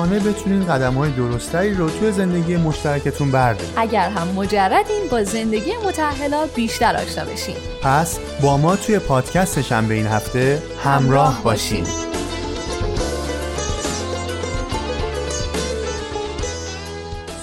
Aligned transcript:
آگاهانه 0.00 0.20
بتونین 0.20 0.66
قدم 0.66 0.94
های 0.94 1.10
درستری 1.10 1.74
رو 1.74 1.90
توی 1.90 2.12
زندگی 2.12 2.56
مشترکتون 2.56 3.30
بردارید 3.30 3.72
اگر 3.76 4.08
هم 4.08 4.28
مجردین 4.28 5.08
با 5.10 5.24
زندگی 5.24 5.72
متأهلا 5.86 6.46
بیشتر 6.54 6.96
آشنا 6.96 7.24
بشین. 7.24 7.56
پس 7.82 8.18
با 8.42 8.56
ما 8.56 8.76
توی 8.76 8.98
پادکست 8.98 9.62
شنبه 9.62 9.94
این 9.94 10.06
هفته 10.06 10.62
همراه 10.84 11.42
باشین. 11.42 11.84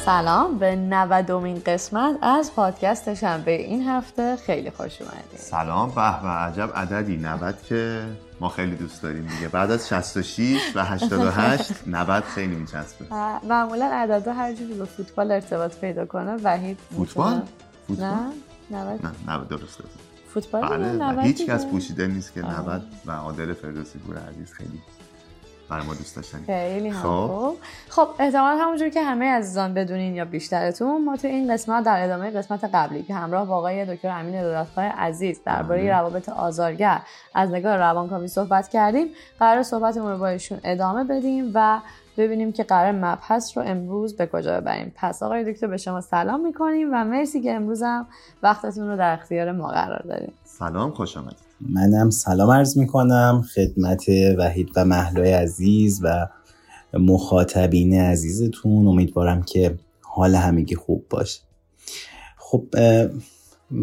سلام 0.05 0.58
به 0.58 0.75
90 0.75 1.63
قسمت 1.66 2.16
از 2.21 2.55
پادکست 2.55 3.13
شنبه 3.13 3.52
این 3.52 3.88
هفته. 3.88 4.35
خیلی 4.35 4.71
خوش 4.71 5.02
اومدید 5.02 5.39
سلام 5.39 5.89
به 5.89 5.95
به 5.95 6.27
عجب 6.27 6.71
عددی. 6.75 7.17
90 7.17 7.55
که 7.69 8.02
ما 8.40 8.50
خیلی 8.50 8.76
دوست 8.76 9.02
داریم 9.02 9.27
دیگه. 9.27 9.48
بعد 9.48 9.72
از 9.72 9.88
66 9.88 10.62
و 10.76 10.84
88 10.84 11.88
90 11.88 12.23
خیلی 12.23 12.55
میچسبه. 12.55 13.05
معمولا 13.44 13.86
عددا 13.94 14.34
هر 14.34 14.53
جوری 14.53 14.73
به 14.73 14.86
فوتبال 14.86 15.31
ارتباط 15.31 15.75
پیدا 15.75 16.06
کنه. 16.06 16.36
وحید 16.44 16.78
فوتبال 16.98 17.42
فوتبال؟ 17.88 18.08
نه 18.08 18.31
90 18.72 19.06
نه 19.06 19.11
90 19.36 19.48
درسته. 19.48 19.84
فوتبال؟ 20.34 20.98
بله 21.00 21.22
هیچ 21.22 21.45
کس 21.45 21.66
پوشیده 21.66 22.08
نیست 22.08 22.34
که 22.34 22.42
90 22.42 22.81
و 23.06 23.11
عادل 23.11 23.53
فردوسی 23.53 24.00
پور 24.00 24.17
عزیز 24.17 24.54
خیلی 24.54 24.81
برای 25.70 25.86
ما 25.86 25.94
دوست 25.94 26.16
داشتنی. 26.16 26.46
خیلی 26.46 26.92
خب. 26.92 27.56
خب 27.90 28.08
احتمال 28.20 28.58
همونجور 28.58 28.90
که 28.90 29.04
همه 29.04 29.26
عزیزان 29.26 29.73
بدونین 29.73 30.16
یا 30.16 30.26
بیشترتون 30.26 31.06
ما 31.06 31.18
تو 31.18 31.28
این 31.28 31.54
قسمت 31.54 31.84
در 31.84 32.04
ادامه 32.04 32.32
قسمت 32.32 32.64
قبلی 32.73 33.04
که 33.04 33.14
همراه 33.14 33.48
با 33.48 33.56
آقای 33.56 33.95
دکتر 33.95 34.10
امین 34.10 34.42
دولتخواه 34.42 34.86
عزیز 34.86 35.42
درباره 35.45 35.82
بله. 35.82 35.92
روابط 35.92 36.30
آزارگر 36.30 37.02
از 37.36 37.52
نگاه 37.52 37.78
روانکاوی 37.78 38.28
صحبت 38.28 38.68
کردیم. 38.68 39.08
قرار 39.40 39.64
صحبتمون 39.64 40.12
رو 40.12 40.18
با 40.18 40.28
ایشون 40.28 40.60
ادامه 40.64 41.04
بدیم 41.04 41.52
و 41.54 41.80
ببینیم 42.18 42.52
که 42.52 42.64
قرار 42.64 42.92
مبحث 42.92 43.58
رو 43.58 43.64
امروز 43.64 44.18
به 44.18 44.28
کجا 44.28 44.62
ببریم. 44.62 44.94
پس 44.95 45.23
آقای 45.23 45.54
دکتر 45.54 45.68
به 45.68 45.78
شما 45.78 46.02
سلام 46.02 46.40
می‌کنیم 46.40 46.90
و 46.94 47.04
مرسی 47.04 47.42
که 47.42 47.54
امروز 47.54 47.84
هم 47.84 48.08
وقتتون 48.44 48.88
رو 48.88 48.98
در 48.98 49.14
اختیار 49.14 49.52
ما 49.52 49.68
قرار 49.68 50.02
داریم 50.08 50.34
سلام 50.44 50.92
خوش 50.92 51.18
آمدید. 51.18 51.47
منم 51.61 52.09
سلام 52.09 52.52
عرض 52.52 52.77
می‌کنم 52.77 53.45
خدمت 53.55 54.05
وحید 54.38 54.69
و 54.75 54.86
محلای 54.86 55.31
عزیز 55.31 55.99
و 56.03 56.27
مخاطبین 56.94 57.94
عزیزتون. 57.94 58.88
امیدوارم 58.88 59.44
که 59.44 59.77
حال 60.02 60.36
همگی 60.36 60.75
خوب 60.75 61.05
باشه. 61.09 61.39
خب 62.38 62.66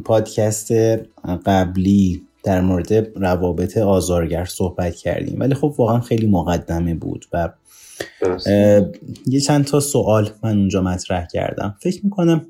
پادکست 0.05 0.72
قبلی 1.47 2.22
در 2.42 2.61
مورد 2.61 2.92
روابط 3.16 3.77
آزارگر 3.77 4.44
صحبت 4.44 4.94
کردیم 4.94 5.41
ولی 5.41 5.55
خب 5.55 5.75
واقعا 5.78 6.00
خیلی 6.00 6.27
مقدمه 6.27 6.94
بود 6.94 7.27
و 7.33 7.53
یه 9.27 9.41
چند 9.41 9.64
تا 9.64 9.81
سوال 9.81 10.31
من 10.42 10.59
اونجا 10.59 10.83
مطرح 10.83 11.27
کردم. 11.27 11.77
فکر 11.81 12.05
می‌کنم 12.05 12.47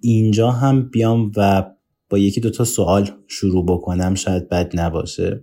اینجا 0.00 0.50
هم 0.50 0.88
بیام 0.88 1.32
و 1.36 1.64
با 2.10 2.18
یکی 2.18 2.40
دوتا 2.40 2.64
سوال 2.64 3.10
شروع 3.28 3.66
بکنم 3.66 4.14
شاید 4.14 4.48
بد 4.48 4.80
نباشه. 4.80 5.42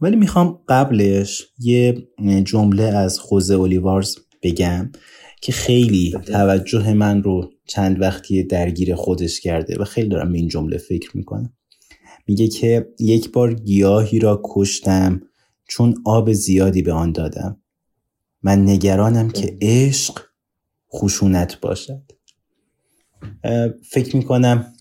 ولی 0.00 0.16
می‌خوام 0.16 0.60
قبلش 0.68 1.46
یه 1.58 2.08
جمله 2.44 2.82
از 2.82 3.18
خوزه 3.18 3.54
اولیوارز 3.54 4.16
بگم 4.42 4.92
که 5.42 5.52
خیلی 5.52 6.14
توجه 6.26 6.92
من 6.92 7.22
رو 7.22 7.50
چند 7.66 8.00
وقتی 8.00 8.42
درگیر 8.42 8.94
خودش 8.94 9.40
کرده 9.40 9.76
و 9.78 9.84
خیلی 9.84 10.08
دارم 10.08 10.32
به 10.32 10.38
این 10.38 10.48
جمله 10.48 10.78
فکر 10.78 11.16
می‌کنم. 11.16 11.52
میگه 12.26 12.48
که 12.48 12.88
یک 12.98 13.32
بار 13.32 13.54
گیاهی 13.54 14.18
را 14.18 14.42
کشتم 14.44 15.20
چون 15.68 15.94
آب 16.04 16.32
زیادی 16.32 16.82
به 16.82 16.92
آن 16.92 17.12
دادم. 17.12 17.62
من 18.42 18.68
نگرانم 18.68 19.30
که 19.30 19.58
عشق 19.60 20.20
خشونت 20.94 21.60
باشد. 21.60 22.02
فکر 23.90 24.16
می‌کنم 24.16 24.72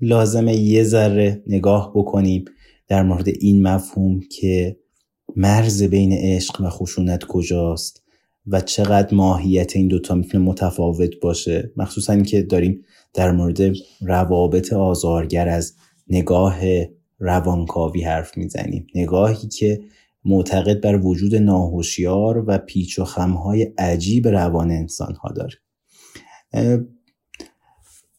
لازمه 0.00 0.56
یه 0.56 0.84
ذره 0.84 1.42
نگاه 1.46 1.92
بکنیم 1.94 2.44
در 2.88 3.02
مورد 3.02 3.28
این 3.28 3.62
مفهوم 3.62 4.20
که 4.20 4.76
مرز 5.36 5.82
بین 5.82 6.12
عشق 6.12 6.60
و 6.60 6.68
خشونت 6.68 7.24
کجاست 7.24 8.04
و 8.46 8.60
چقدر 8.60 9.14
ماهیت 9.14 9.76
این 9.76 9.88
دوتا 9.88 10.14
می‌تونه 10.14 10.44
متفاوت 10.44 11.10
باشه. 11.22 11.72
مخصوصا 11.76 12.12
اینکه 12.12 12.42
داریم 12.42 12.84
در 13.14 13.32
مورد 13.32 13.58
روابط 14.00 14.72
آزارگر 14.72 15.48
از 15.48 15.74
نگاه 16.08 16.60
روانکاوی 17.18 18.02
حرف 18.02 18.36
می‌زنیم. 18.36 18.86
نگاهی 18.94 19.48
که 19.48 19.80
معتقد 20.24 20.80
بر 20.80 20.96
وجود 20.96 21.34
ناهوشیار 21.34 22.44
و 22.46 22.58
پیچ 22.58 22.98
و 22.98 23.04
خمهای 23.04 23.62
عجیب 23.62 24.28
روان 24.28 24.70
انسان 24.70 25.14
ها 25.14 25.32
داره 25.32 25.56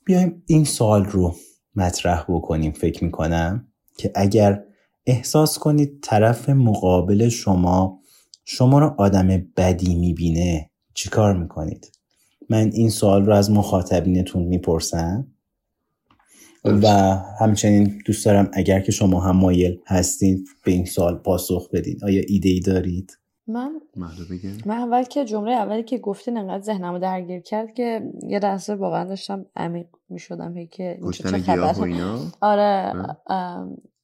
بیایم 0.06 0.44
این 0.46 0.64
سال 0.64 1.06
رو 1.06 1.36
مطرح 1.76 2.26
بکنیم 2.30 2.72
فکر 2.72 3.04
می‌کنم 3.04 3.68
که 3.98 4.12
اگر 4.16 4.64
احساس 5.06 5.60
کنید 5.60 6.00
طرف 6.02 6.50
مقابل 6.50 7.30
شما 7.30 8.00
شما 8.46 8.80
رو 8.80 8.96
آدم 8.98 9.28
بدی 9.58 9.96
می‌بینه 9.96 10.70
چیکار 10.94 11.38
می‌کنید؟ 11.38 11.92
من 12.50 12.72
این 12.74 12.90
سوال 12.90 13.26
رو 13.26 13.34
از 13.34 13.52
مخاطبینتون 13.52 14.44
می‌پرسم 14.44 15.28
و 16.66 16.88
همچنین 17.40 18.02
دوست 18.06 18.26
دارم 18.26 18.50
اگر 18.54 18.80
که 18.80 18.92
شما 18.92 19.20
هم 19.22 19.38
مایل 19.38 19.78
هستید 19.88 20.48
به 20.64 20.72
این 20.72 20.86
سوال 20.86 21.16
پاسخ 21.16 21.70
بدید. 21.70 22.04
آیا 22.04 22.22
ایده 22.28 22.50
ای 22.50 22.60
دارید؟ 22.60 23.18
من 23.48 23.82
من 24.66 24.78
اول 24.78 25.04
که 25.04 25.26
جمله 25.26 25.52
اولی 25.52 25.84
که 25.84 25.98
گفتین 25.98 26.38
انقدر 26.38 26.64
ذهنمو 26.64 27.00
درگیر 27.00 27.42
کرد 27.42 27.74
که 27.74 28.12
یه 28.24 28.40
لحظه 28.40 28.76
واقعا 28.76 29.04
داشتم 29.04 29.46
عمیق 29.56 29.88
می‌شدم 30.10 30.66
که 30.66 31.00
کشتن 31.04 31.40
گیاه 31.40 31.80
و 31.80 31.84
اینا؟ 31.84 32.20
آره 32.42 32.94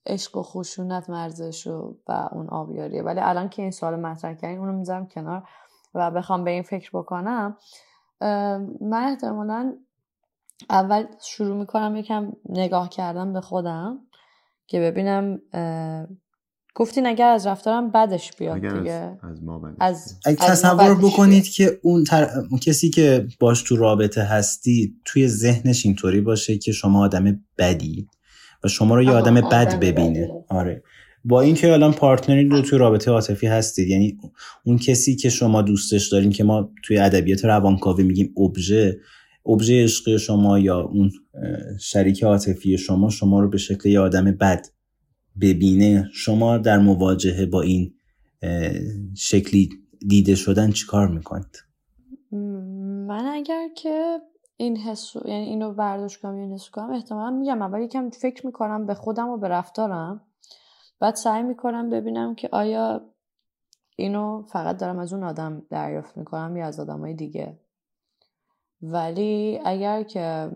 عشق 0.06 0.38
و 0.38 0.44
خشونت 0.44 1.10
مرزش 1.10 1.68
و 1.68 1.98
و 2.08 2.30
اون 2.32 2.50
آبیاریه. 2.50 3.04
ولی 3.04 3.20
الان 3.20 3.50
که 3.50 3.62
این 3.62 3.72
سوال 3.72 3.96
مطرح 3.96 4.34
کردین 4.34 4.60
اونو 4.60 4.78
می‌ذارم 4.78 5.08
کنار 5.08 5.44
و 5.94 6.12
بخوام 6.12 6.44
به 6.44 6.52
این 6.52 6.64
فکر 6.64 6.90
بکنم. 6.94 7.58
من 8.82 9.04
احتمالا 9.04 9.78
اول 10.70 11.06
شروع 11.22 11.58
می‌کنم 11.58 11.96
یکم 11.96 12.32
نگاه 12.50 12.90
کردم 12.90 13.34
به 13.34 13.42
خودم 13.42 14.00
که 14.68 14.80
ببینم 14.80 15.42
گفتین 16.76 17.08
اگر 17.08 17.30
از 17.30 17.48
رفتارم 17.48 17.92
بدش 17.92 18.32
بیاد 18.38 18.58
اگر 18.58 18.80
دیگه 18.80 18.92
از, 18.92 19.18
از 19.32 19.44
ما 19.44 19.60
بدش 19.60 19.76
از, 19.80 20.20
اگه 20.26 20.36
تصور 20.36 20.96
بکنید 20.96 21.44
بیاد. 21.44 21.54
که 21.54 21.80
اون, 21.84 22.04
تر... 22.04 22.30
اون 22.50 22.60
کسی 22.60 22.90
که 22.90 23.28
باش 23.40 23.62
تو 23.62 23.76
رابطه 23.76 24.24
هستی 24.24 24.96
توی 25.06 25.28
ذهنش 25.28 25.86
اینطوری 25.86 26.22
باشه 26.22 26.58
که 26.58 26.72
شما 26.72 27.04
آدم 27.04 27.44
بدی 27.58 28.08
و 28.64 28.68
شما 28.68 28.96
رو 28.96 29.04
یه 29.04 29.12
آدم 29.12 29.38
آدم 29.38 29.50
بد 29.50 29.80
ببینه 29.80 30.22
بدی. 30.22 30.32
آره 30.50 30.84
با 31.26 31.42
اینکه 31.42 31.74
الان 31.74 31.94
پارتنری 31.94 32.50
رو 32.50 32.62
توی 32.62 32.80
رابطه 32.80 33.12
عاطفی 33.12 33.48
هستید 33.48 33.88
یعنی 33.88 34.18
اون 34.64 34.78
کسی 34.78 35.16
که 35.16 35.30
شما 35.30 35.62
دوستش 35.62 36.08
دارین 36.08 36.32
که 36.32 36.44
ما 36.44 36.72
توی 36.84 36.98
ادبیات 36.98 37.46
روانکاوی 37.46 38.04
میگیم 38.04 38.34
ابژه 38.38 39.00
ابژه 39.46 39.84
عشقی 39.84 40.20
شما 40.20 40.60
یا 40.60 40.80
اون 40.80 41.12
شریک 41.80 42.24
عاطفی 42.24 42.78
شما 42.78 43.10
شما 43.10 43.40
رو 43.40 43.50
به 43.50 43.58
شکل 43.58 43.90
یه 43.90 44.00
آدم 44.00 44.32
بد 44.32 44.68
ببینه 45.42 46.10
شما 46.14 46.58
در 46.58 46.78
مواجهه 46.78 47.46
با 47.46 47.62
این 47.62 47.94
شکلی 49.16 49.70
دیده 50.08 50.36
شدن 50.36 50.72
چیکار 50.72 51.08
می‌کنید؟ 51.08 51.64
من 53.08 53.26
اگر 53.26 53.68
که 53.78 54.22
این 54.58 54.78
حس 54.78 55.16
یعنی 55.16 55.46
اینو 55.46 55.74
برداشت 55.74 56.22
کنم 56.22 56.36
این 56.36 56.54
حس 56.54 56.70
کنم 56.70 56.92
احتمالا 56.92 57.38
میگم. 57.38 57.62
اول 57.62 57.82
یکم 57.82 58.10
فکر 58.10 58.46
می‌کنم 58.46 58.86
به 58.86 58.94
خودم 58.94 59.30
و 59.30 59.38
به 59.38 59.48
رفتارم. 59.48 60.22
بعد 61.00 61.16
سعی 61.16 61.44
می‌کنم 61.44 61.90
ببینم 61.90 62.36
که 62.36 62.50
آیا 62.52 63.02
اینو 63.96 64.44
فقط 64.44 64.78
دارم 64.78 65.00
از 65.00 65.14
اون 65.14 65.24
آدم 65.24 65.62
دریافت 65.70 66.18
می‌کنم 66.18 66.58
یا 66.58 66.66
از 66.66 66.80
آدمای 66.80 67.14
دیگه. 67.14 67.60
ولی 68.82 69.60
اگر 69.66 70.04
که 70.04 70.52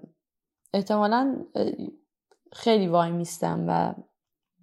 احتمالا 0.73 1.45
خیلی 2.51 2.87
وای 2.87 3.11
میستم 3.11 3.65
و 3.67 3.93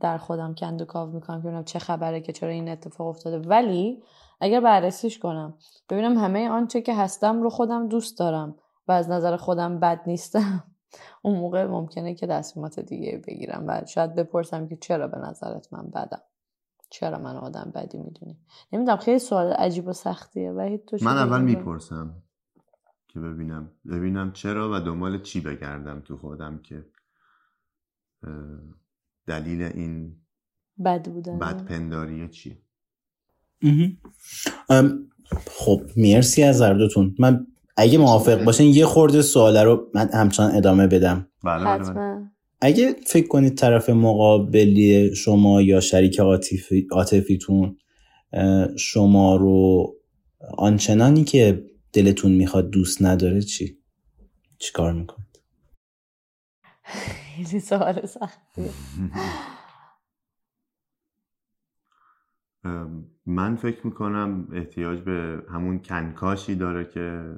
در 0.03 0.19
خودم 0.19 0.55
کند 0.55 0.83
و 0.83 0.85
کاو 0.85 1.11
می‌کنم 1.11 1.43
که 1.43 1.49
ببینم 1.49 1.65
چه 1.65 1.79
خبره 1.79 2.21
که 2.21 2.33
چرا 2.33 2.51
این 2.51 2.69
اتفاق 2.69 3.07
افتاده. 3.07 3.49
ولی 3.49 4.03
اگر 4.41 4.61
بررسیش 4.61 5.19
کنم 5.19 5.55
ببینم 5.89 6.19
همه 6.19 6.49
آنچه 6.49 6.83
که 6.83 6.95
هستم 6.95 7.43
رو 7.43 7.51
خودم 7.51 7.89
دوست 7.89 8.19
دارم 8.19 8.55
و 8.89 8.93
از 8.93 9.11
نظر 9.11 9.37
خودم 9.37 9.81
بد 9.81 10.01
نیستم. 10.07 10.65
اون 11.23 11.39
موقع 11.39 11.67
ممکنه 11.67 12.15
که 12.15 12.27
تصمیمات 12.27 12.81
دیگه 12.81 13.23
بگیرم 13.27 13.65
و 13.67 13.83
شاید 13.87 14.15
بپرسم 14.15 14.69
که 14.69 14.77
چرا 14.77 15.09
به 15.09 15.19
نظرت 15.19 15.73
من 15.73 15.91
بدم؟ 15.91 16.23
چرا 16.91 17.19
من 17.19 17.37
آدم 17.37 17.73
بدی 17.75 17.99
می‌دونی؟ 17.99 18.39
نمی‌دونم 18.73 18.97
خیلی 18.97 19.19
سوال 19.19 19.53
عجیب 19.53 19.89
و 19.89 19.93
سختیه 19.93 20.53
و 20.53 20.77
تو 20.77 20.97
من 21.03 21.19
اول 21.19 21.41
می‌پرسم 21.41 22.23
که 23.09 23.21
ببینم 23.21 23.71
ببینم 23.87 24.33
چرا 24.33 24.71
و 24.73 24.81
دنبال 24.81 25.23
چی 25.23 25.41
بگردم 25.41 26.01
تو 26.01 26.17
خودم 26.17 26.59
که 26.59 26.87
دلیل 29.27 29.63
این 29.63 30.17
بد 30.85 31.09
بودن. 31.09 31.39
بد 31.39 31.65
پنداری 31.65 32.29
چیه 32.29 32.59
خب 35.47 35.83
مرسی 35.97 36.43
از 36.43 36.63
هر 36.63 36.89
من 37.19 37.47
اگه 37.77 37.99
موافق 37.99 38.45
باشین 38.45 38.67
یه 38.75 38.87
خورده 38.87 39.23
سواله 39.23 39.63
رو 39.63 39.91
من 39.95 40.11
همچنان 40.13 40.57
ادامه 40.57 40.87
بدم. 40.87 41.29
بله 41.45 41.65
بله, 41.65 41.93
بله. 41.93 42.31
اگه 42.61 42.97
فکر 43.07 43.29
کنید 43.29 43.59
طرف 43.59 43.91
مقابلی 43.91 45.15
شما 45.15 45.63
یا 45.63 45.81
شریک 45.81 46.21
عاطفیتون 46.91 47.77
شما 48.79 49.37
رو 49.37 49.87
آنچنانی 50.59 51.25
که 51.25 51.65
دلتون 51.93 52.33
می‌خواد 52.33 52.71
دوست 52.71 53.03
نداره 53.03 53.43
چی؟ 53.43 53.79
چی 54.59 54.73
کار 54.73 54.93
می‌کنید؟ 54.93 55.43
خیلی 57.37 57.61
سوال 57.61 58.07
سختی 58.07 58.71
من 63.27 63.57
فکر 63.57 63.87
می‌کنم 63.87 64.49
احتیاج 64.53 65.01
به 65.01 65.43
همون 65.51 65.79
کنکاشی 65.79 66.55
داره 66.55 66.85
که 66.85 67.37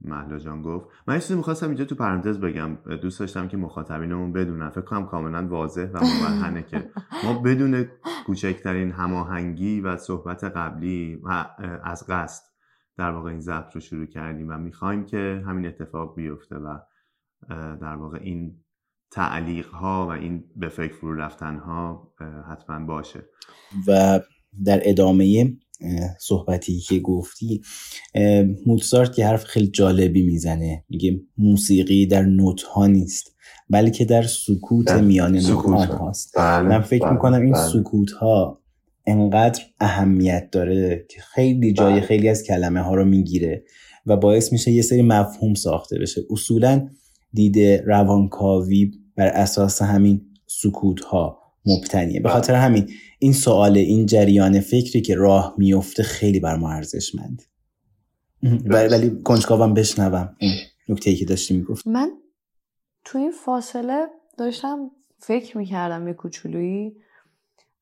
محلا 0.00 0.38
جان 0.38 0.62
گفت. 0.62 0.88
من 1.06 1.14
یه 1.14 1.20
چیزی 1.20 1.34
می‌خواستم 1.34 1.66
اینجا 1.66 1.84
تو 1.84 1.94
پرانتز 1.94 2.40
بگم. 2.40 2.74
دوست 2.74 3.20
داشتم 3.20 3.48
که 3.48 3.56
مخاطبینمون 3.56 4.32
بدونن. 4.32 4.70
فکر 4.70 4.80
کنم 4.80 5.06
کاملا 5.06 5.48
واضح 5.48 5.90
و 5.92 5.96
مبرهنه 5.96 6.62
که 6.62 6.90
ما 7.24 7.42
بدون 7.42 7.88
کوچکترین 8.26 8.90
هماهنگی 8.90 9.80
و 9.80 9.96
صحبت 9.96 10.44
قبلی 10.44 11.20
و 11.22 11.46
از 11.84 12.06
قصد 12.08 12.44
در 12.96 13.10
واقع 13.10 13.30
این 13.30 13.40
ضبط 13.40 13.74
رو 13.74 13.80
شروع 13.80 14.06
کردیم 14.06 14.48
و 14.48 14.58
می‌خوایم 14.58 15.04
که 15.04 15.44
همین 15.46 15.66
اتفاق 15.66 16.14
بیفته 16.16 16.56
و 16.56 16.78
در 17.80 17.94
واقع 17.94 18.18
این 18.18 18.64
تعلیق 19.10 19.66
ها 19.66 20.06
و 20.06 20.10
این 20.10 20.44
به 20.56 20.68
فکر 20.68 20.94
فرو 20.94 21.14
رفتن 21.14 21.56
ها 21.56 22.12
حتما 22.50 22.86
باشه. 22.86 23.20
و 23.86 24.20
در 24.64 24.80
ادامه 24.82 25.56
صحبتی 26.20 26.80
که 26.80 26.98
گفتی 26.98 27.62
موتسارت 28.66 29.12
که 29.12 29.26
حرف 29.26 29.44
خیلی 29.44 29.66
جالبی 29.68 30.22
می‌زنه. 30.22 30.84
میگه 30.88 31.20
موسیقی 31.38 32.06
در 32.06 32.22
نوت 32.22 32.62
ها 32.62 32.86
نیست 32.86 33.36
بلکه 33.70 34.04
در 34.04 34.22
سکوت 34.22 34.90
میان 34.90 35.36
نوت 35.36 35.88
هاست. 35.88 36.32
بله، 36.36 36.68
من 36.68 36.80
فکر 36.80 37.04
بله، 37.04 37.12
می‌کنم 37.12 37.42
این 37.42 37.52
بله. 37.52 37.68
سکوت 37.68 38.10
ها 38.10 38.62
انقدر 39.06 39.62
اهمیت 39.80 40.48
داره 40.52 41.06
که 41.10 41.20
خیلی 41.20 41.72
جای 41.72 41.92
بله. 41.92 42.00
خیلی 42.00 42.28
از 42.28 42.42
کلمه 42.42 42.80
ها 42.80 42.94
رو 42.94 43.04
می‌گیره 43.04 43.64
و 44.06 44.16
باعث 44.16 44.52
میشه 44.52 44.70
یه 44.70 44.82
سری 44.82 45.02
مفهوم 45.02 45.54
ساخته 45.54 45.98
بشه. 45.98 46.20
اصولا 46.30 46.88
دیده 47.32 47.84
روانکاوی 47.86 48.90
بر 49.16 49.26
اساس 49.26 49.82
همین 49.82 50.26
سکوت 50.46 51.00
ها 51.00 51.38
مبتنیه. 51.66 52.20
به 52.20 52.28
خاطر 52.28 52.54
همین 52.54 52.90
این 53.18 53.32
سوال 53.32 53.76
این 53.76 54.06
جریان 54.06 54.60
فکری 54.60 55.00
که 55.00 55.14
راه 55.14 55.54
میفته 55.58 56.02
خیلی 56.02 56.40
بر 56.40 56.56
ما 56.56 56.70
ارزشمند 56.70 57.42
ولی 58.64 59.22
کنجکاوم 59.22 59.74
بشنوم. 59.74 60.36
این 60.38 60.52
نکته 60.88 61.10
ای 61.10 61.16
که 61.16 61.24
داشتی 61.24 61.56
می‌گفت 61.56 61.86
من 61.86 62.10
تو 63.04 63.18
این 63.18 63.30
فاصله 63.30 64.06
داشتم 64.38 64.90
فکر 65.18 65.58
می‌کردم 65.58 66.08
یه 66.08 66.14
کوچولویی. 66.14 66.96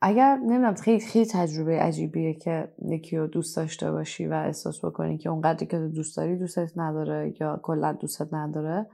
اگر 0.00 0.37
نمی‌دونم 0.37 0.75
خیلی 0.75 1.00
خیلی 1.00 1.26
تجربه 1.26 1.78
عجیبیه 1.78 2.34
که 2.34 2.69
یکی 2.88 3.16
رو 3.16 3.26
دوست 3.26 3.56
داشته 3.56 3.90
باشی 3.90 4.26
و 4.26 4.32
احساس 4.32 4.84
بکنی 4.84 5.19
که 5.19 5.28
اونقدری 5.28 5.66
که 5.66 5.78
دوست 5.78 6.16
داری 6.16 6.38
دوستت 6.38 6.72
نداره 6.76 7.34
یا 7.40 7.60
کلا 7.62 7.92
دوستت 7.92 8.34
نداره. 8.34 8.87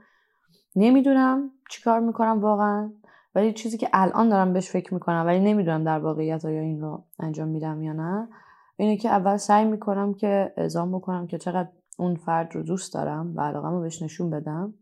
نمی‌دونم 0.75 1.51
چیکار 1.69 1.99
می‌کنم 1.99 2.39
واقعا 2.41 2.91
ولی 3.35 3.53
چیزی 3.53 3.77
که 3.77 3.89
الان 3.93 4.29
دارم 4.29 4.53
بهش 4.53 4.69
فکر 4.69 4.93
می‌کنم 4.93 5.23
ولی 5.25 5.39
نمی‌دونم 5.39 5.83
در 5.83 5.99
واقعیت 5.99 6.45
آیا 6.45 6.61
این 6.61 6.81
رو 6.81 7.03
انجام 7.19 7.47
میدم 7.47 7.81
یا 7.81 7.93
نه 7.93 8.27
اینه 8.77 8.97
که 8.97 9.09
اول 9.09 9.37
سعی 9.37 9.65
می‌کنم 9.65 10.13
که 10.13 10.53
اعزام 10.57 10.91
بکنم 10.91 11.27
که 11.27 11.37
چقدر 11.37 11.69
اون 11.97 12.15
فرد 12.15 12.55
رو 12.55 12.63
دوست 12.63 12.93
دارم 12.93 13.33
و 13.35 13.41
علاقه 13.41 13.69
رو 13.69 13.81
بهش 13.81 14.01
نشون 14.01 14.29
بدم 14.29 14.73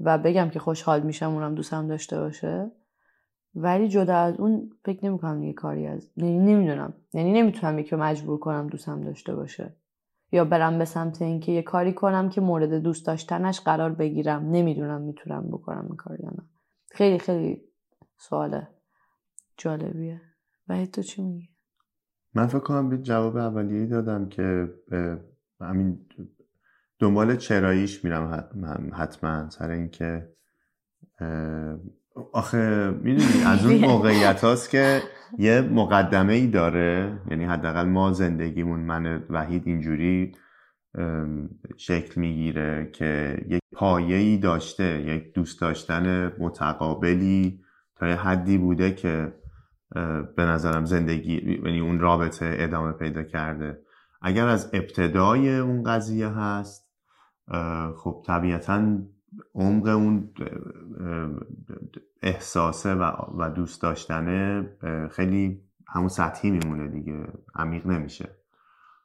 و 0.00 0.18
بگم 0.18 0.50
که 0.50 0.58
خوشحال 0.58 1.02
میشم 1.02 1.34
اونم 1.34 1.54
دوستم 1.54 1.88
داشته 1.88 2.20
باشه. 2.20 2.70
ولی 3.54 3.88
جدا 3.88 4.16
از 4.16 4.40
اون 4.40 4.70
فکر 4.84 5.06
نمی‌کنم 5.06 5.42
یه 5.42 5.52
کاری 5.52 5.86
از 5.86 6.10
یعنی 6.16 6.38
نمی‌دونم 6.38 6.94
یعنی 7.12 7.32
نمی‌تونم 7.32 7.78
یکی 7.78 7.96
مجبور 7.96 8.38
کنم 8.38 8.66
دوستم 8.66 9.00
داشته 9.00 9.34
باشه. 9.34 9.76
یا 10.34 10.44
برم 10.44 10.78
به 10.78 10.84
سمت 10.84 11.22
اینکه 11.22 11.52
یه 11.52 11.62
کاری 11.62 11.92
کنم 11.92 12.28
که 12.28 12.40
مورد 12.40 12.74
دوست 12.74 13.06
داشتنش 13.06 13.60
قرار 13.60 13.92
بگیرم. 13.92 14.50
نمی‌دونم 14.50 15.00
می‌تونم 15.00 15.48
بکنم 15.50 15.86
این 15.86 15.96
کار 15.96 16.20
یا 16.20 16.30
نه. 16.30 16.42
خیلی 16.90 17.18
خیلی 17.18 17.62
سوال 18.18 18.62
جالبیه. 19.56 20.20
و 20.68 20.86
تو 20.86 21.02
چی 21.02 21.22
میگی؟ 21.22 21.48
من 22.34 22.46
فکر 22.46 22.58
کنم 22.58 22.88
به 22.88 22.98
جواب 22.98 23.36
اولیه 23.36 23.86
دادم 23.86 24.28
که 24.28 24.74
همین 25.60 26.06
دنبال 26.98 27.36
چراییش 27.36 28.04
میرم 28.04 28.48
حتما. 28.92 29.50
سر 29.50 29.70
اینکه 29.70 30.34
آخه 32.32 32.90
می‌دونی 33.02 33.44
از 33.46 33.66
اون 33.66 33.78
موقعیت 33.90 34.44
هاست 34.44 34.70
که 34.70 35.02
یه 35.38 35.60
مقدمه 35.60 36.32
ای 36.32 36.46
داره. 36.46 37.18
یعنی 37.30 37.44
حداقل 37.44 37.84
ما 37.84 38.12
زندگیمون 38.12 38.80
من 38.80 39.24
وحید 39.30 39.62
اینجوری 39.66 40.32
شکل 41.76 42.20
می‌گیره 42.20 42.90
که 42.92 43.38
یک 43.48 43.60
پایه 43.72 44.16
ای 44.16 44.36
داشته 44.36 45.00
یک 45.06 45.34
دوست 45.34 45.60
داشتن 45.60 46.32
متقابلی 46.38 47.60
تا 47.96 48.08
یه 48.08 48.14
حدی 48.14 48.58
بوده 48.58 48.94
که 48.94 49.34
به 50.36 50.44
نظرم 50.44 50.84
زندگی 50.84 51.60
یعنی 51.64 51.80
اون 51.80 52.00
رابطه 52.00 52.56
ادامه 52.58 52.92
پیدا 52.92 53.22
کرده. 53.22 53.78
اگر 54.22 54.46
از 54.46 54.70
ابتدای 54.72 55.58
اون 55.58 55.82
قضیه 55.82 56.28
هست 56.28 56.90
خب 57.96 58.22
طبیعتا 58.26 58.98
عمق 59.54 59.86
اون 59.86 60.30
احساسه 62.44 62.94
و 63.38 63.50
دوست 63.56 63.82
داشتنه 63.82 64.66
خیلی 65.10 65.60
همون 65.88 66.08
سطحی 66.08 66.50
میمونه 66.50 66.88
دیگه 66.88 67.26
عمیق 67.54 67.86
نمیشه. 67.86 68.28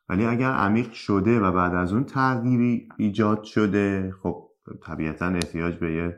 ولی 0.10 0.26
اگر 0.26 0.52
عمیق 0.52 0.92
شده 0.92 1.40
و 1.40 1.52
بعد 1.52 1.76
از 1.76 1.94
اون 1.94 2.04
تغییری 2.04 2.90
ایجاد 2.98 3.44
شده 3.44 4.14
خب 4.24 4.50
طبیعتا 4.86 5.26
احتیاج 5.26 5.76
به 5.76 5.94
یه 5.94 6.16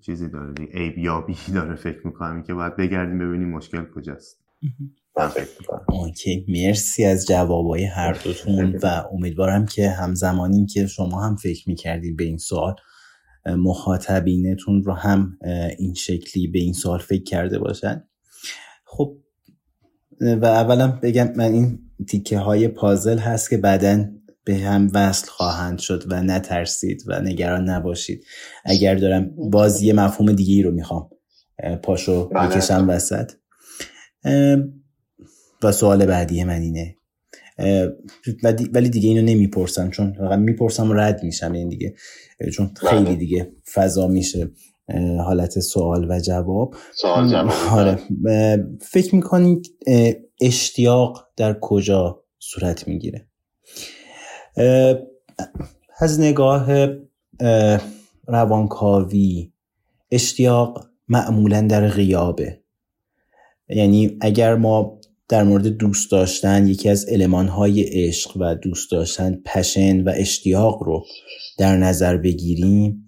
چیزی 0.00 0.28
داره 0.28 0.52
دیگه 0.52 0.72
عیب 0.72 0.94
داره 1.54 1.74
فکر 1.74 2.06
می‌کنم 2.06 2.42
که 2.42 2.54
باید 2.54 2.76
بگردیم 2.76 3.18
ببینیم 3.18 3.50
مشکل 3.50 3.84
کجاست. 3.94 4.40
اوکی 5.88 6.46
مرسی 6.48 7.04
از 7.04 7.26
جوابای 7.26 7.84
هر 7.84 8.12
دوتون 8.12 8.78
و 8.82 9.02
امیدوارم 9.12 9.66
که 9.66 9.90
همزمانی 9.90 10.66
که 10.66 10.86
شما 10.86 11.26
هم 11.26 11.36
فکر 11.36 11.68
می‌کردید 11.68 12.16
به 12.16 12.24
این 12.24 12.38
سوال. 12.38 12.74
مخاطبینتون 13.46 14.82
رو 14.82 14.92
هم 14.92 15.38
این 15.78 15.94
شکلی 15.94 16.46
به 16.46 16.58
این 16.58 16.72
سوال 16.72 16.98
فکر 16.98 17.22
کرده 17.22 17.58
باشن. 17.58 18.04
خب 18.84 19.16
و 20.20 20.44
اولا 20.44 20.98
بگم 21.02 21.32
من 21.36 21.52
این 21.52 21.78
تیکه 22.08 22.38
های 22.38 22.68
پازل 22.68 23.18
هست 23.18 23.50
که 23.50 23.56
بعدا 23.56 24.04
به 24.44 24.56
هم 24.56 24.90
وصل 24.94 25.28
خواهند 25.28 25.78
شد 25.78 26.04
و 26.12 26.22
نترسید 26.22 27.02
و 27.06 27.20
نگران 27.20 27.68
نباشید. 27.68 28.24
اگر 28.64 28.94
دارم 28.94 29.30
باز 29.50 29.82
یه 29.82 29.92
مفهوم 29.92 30.32
دیگه 30.32 30.64
رو 30.64 30.70
می‌خوام 30.70 31.10
پاشو 31.82 32.28
بله. 32.28 32.48
بکشم 32.48 32.88
وسط. 32.88 33.32
و 35.62 35.72
سوال 35.72 36.06
بعدی 36.06 36.44
من 36.44 36.60
اینه. 36.60 36.96
ولی 38.72 38.88
دیگه 38.88 39.08
اینو 39.08 39.22
نمی‌پرسم 39.22 39.90
چون 39.90 40.36
می‌پرسم 40.38 40.92
رد 41.00 41.22
میشم 41.22 41.52
این 41.52 41.68
دیگه 41.68 41.94
چون 42.52 42.70
خیلی 42.76 43.04
بله. 43.04 43.14
دیگه 43.14 43.52
فضا 43.72 44.06
میشه 44.08 44.50
حالت 45.24 45.60
سوال 45.60 46.10
و 46.10 46.20
جواب. 46.20 46.74
سوال 46.94 47.28
جواب. 47.28 47.52
آره. 47.70 47.98
فکر 48.80 49.14
می‌کنید 49.14 49.66
اشتیاق 50.40 51.28
در 51.36 51.56
کجا 51.60 52.24
صورت 52.38 52.88
می‌گیره؟ 52.88 53.26
از 56.00 56.20
نگاه 56.20 56.88
روانکاوی 58.26 59.52
اشتیاق 60.10 60.86
معمولا 61.08 61.60
در 61.60 61.88
غیابه. 61.88 62.60
یعنی 63.68 64.18
اگر 64.20 64.54
ما 64.54 64.99
در 65.30 65.42
مورد 65.42 65.66
دوست 65.66 66.10
داشتن 66.10 66.66
یکی 66.66 66.88
از 66.88 67.06
های 67.32 67.82
عشق 67.82 68.36
و 68.36 68.54
دوست 68.54 68.90
داشتن 68.90 69.40
پشن 69.44 70.00
و 70.00 70.12
اشتیاق 70.16 70.82
رو 70.82 71.04
در 71.58 71.76
نظر 71.76 72.16
بگیریم. 72.16 73.06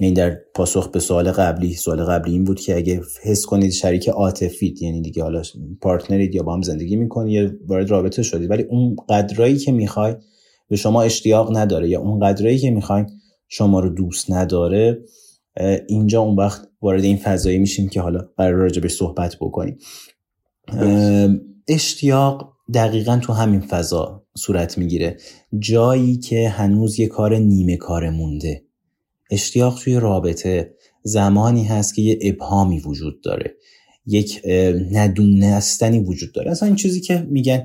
یعنی 0.00 0.14
در 0.14 0.38
پاسخ 0.54 0.90
به 0.90 1.00
سوال 1.00 1.30
قبلی 1.30 1.74
سوال 1.74 2.04
قبلی 2.04 2.32
این 2.32 2.44
بود 2.44 2.60
که 2.60 2.76
اگه 2.76 3.00
حس 3.22 3.46
کنید 3.46 3.72
شریک 3.72 4.08
عاطفیت 4.08 4.82
یعنی 4.82 5.02
دیگه 5.02 5.22
حالا 5.22 5.42
پارتنرید 5.80 6.34
یا 6.34 6.42
با 6.42 6.54
هم 6.54 6.62
زندگی 6.62 6.96
می‌کنید 6.96 7.32
یا 7.34 7.50
وارد 7.66 7.90
رابطه 7.90 8.22
شدید 8.22 8.50
ولی 8.50 8.62
اون 8.62 8.96
قدرایی 9.08 9.56
که 9.56 9.72
می‌خوای 9.72 10.14
به 10.68 10.76
شما 10.76 11.02
اشتیاق 11.02 11.56
نداره 11.56 11.88
یا 11.88 12.00
اون 12.00 12.20
قدرایی 12.20 12.58
که 12.58 12.70
می‌خواین 12.70 13.06
شما 13.48 13.80
رو 13.80 13.88
دوست 13.88 14.30
نداره 14.30 14.98
اینجا 15.88 16.20
اون 16.20 16.36
وقت 16.36 16.68
وارد 16.82 17.04
این 17.04 17.16
فضایی 17.16 17.58
میشیم 17.58 17.88
که 17.88 18.00
حالا 18.00 18.28
قرار 18.36 18.54
راجع 18.54 18.88
صحبت 18.88 19.36
بکنیم. 19.40 19.78
اشتیاق 21.68 22.52
دقیقا 22.74 23.16
تو 23.16 23.32
همین 23.32 23.60
فضا 23.60 24.22
صورت 24.34 24.78
می‌گیره. 24.78 25.16
جایی 25.58 26.16
که 26.16 26.48
هنوز 26.48 27.00
یه 27.00 27.06
کار 27.06 27.36
نیمه 27.36 27.76
کار 27.76 28.10
مونده. 28.10 28.62
اشتیاق 29.30 29.78
توی 29.78 29.94
رابطه 29.94 30.74
زمانی 31.02 31.64
هست 31.64 31.94
که 31.94 32.02
یه 32.02 32.18
ابهامی 32.22 32.80
وجود 32.80 33.22
داره. 33.22 33.54
یک 34.06 34.42
ندونستنی 34.92 35.98
وجود 35.98 36.32
داره. 36.32 36.50
اصلا 36.50 36.66
این 36.66 36.76
چیزی 36.76 37.00
که 37.00 37.26
میگن 37.30 37.64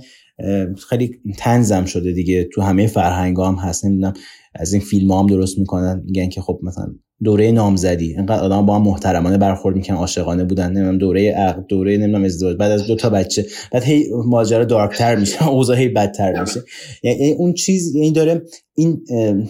خیلی 0.90 1.12
تنزم 1.38 1.86
شده 1.86 2.12
دیگه. 2.12 2.44
تو 2.44 2.62
همه 2.62 2.88
فرهنگ 2.88 3.38
هم 3.40 3.56
هست. 3.56 3.86
نمی‌دونم 3.86 4.14
از 4.56 4.74
این 4.74 4.82
فیلم 4.82 5.12
هم 5.12 5.28
درست 5.28 5.60
می‌کنن. 5.60 6.02
میگن 6.06 6.30
که 6.30 6.42
خب 6.42 6.60
مثلا 6.64 6.88
دوره 7.24 7.52
نامزدی. 7.52 8.06
اینقدر 8.06 8.44
آدم 8.44 8.66
با 8.66 8.76
هم 8.76 8.82
محترمانه 8.82 9.38
برخورد 9.38 9.76
می‌کنن 9.76 9.98
عاشقانه 9.98 10.44
بودن. 10.44 10.72
نمی‌دونم 10.72 10.98
دوره 10.98 11.32
عقد 11.32 11.66
دوره 11.68 11.98
نمی‌دونم 11.98 12.24
ازدواج. 12.24 12.58
بعد 12.58 12.72
از 12.72 12.88
دو 12.88 12.96
تا 12.96 13.10
بچه 13.10 13.46
بعد 13.72 13.84
هی 13.84 14.06
ماجرا 14.26 14.66
دارکتر 14.66 15.16
میشه. 15.16 15.48
اوضاع 15.50 15.78
هی 15.78 15.88
بدتر 15.88 16.42
میشه. 16.42 16.64
یعنی 17.04 17.32
اون 17.32 17.54
چیز 17.54 17.96
این 17.96 18.14
داره 18.14 18.42
این 18.76 19.02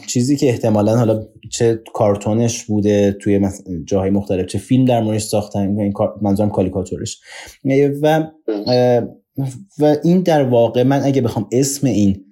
چیزی 0.07 0.37
که 0.37 0.49
احتمالا 0.49 0.97
حالا 0.97 1.23
چه 1.51 1.79
کارتونش 1.93 2.63
بوده 2.65 3.11
توی 3.21 3.47
جاهای 3.85 4.09
مختلف 4.09 4.45
چه 4.45 4.57
فیلم 4.57 4.85
در 4.85 5.01
موردش 5.01 5.23
ساختن. 5.23 5.79
این 5.79 5.93
منظورم 6.21 6.49
کالیکاتورش. 6.49 7.19
و 8.01 8.23
و 9.79 9.97
این 10.03 10.21
در 10.21 10.43
واقع 10.43 10.83
من 10.83 11.01
اگه 11.03 11.21
بخوام 11.21 11.49
اسم 11.51 11.87
این 11.87 12.25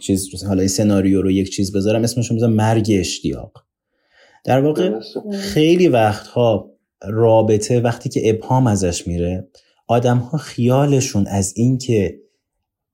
چیز 0.00 0.44
حالا 0.44 0.60
این 0.60 0.68
سناریو 0.68 1.22
رو 1.22 1.30
یک 1.30 1.50
چیز 1.50 1.76
بذارم 1.76 2.02
اسمش 2.02 2.30
رو 2.30 2.48
مرگ 2.48 2.92
اشتیاق. 2.94 3.64
در 4.44 4.60
واقع 4.60 5.00
خیلی 5.32 5.88
وقتها 5.88 6.70
رابطه 7.02 7.80
وقتی 7.80 8.08
که 8.08 8.30
ابهام 8.30 8.66
ازش 8.66 9.06
میره 9.06 9.48
آدم 9.86 10.18
ها 10.18 10.38
خیالشون 10.38 11.26
از 11.26 11.52
اینکه 11.56 12.20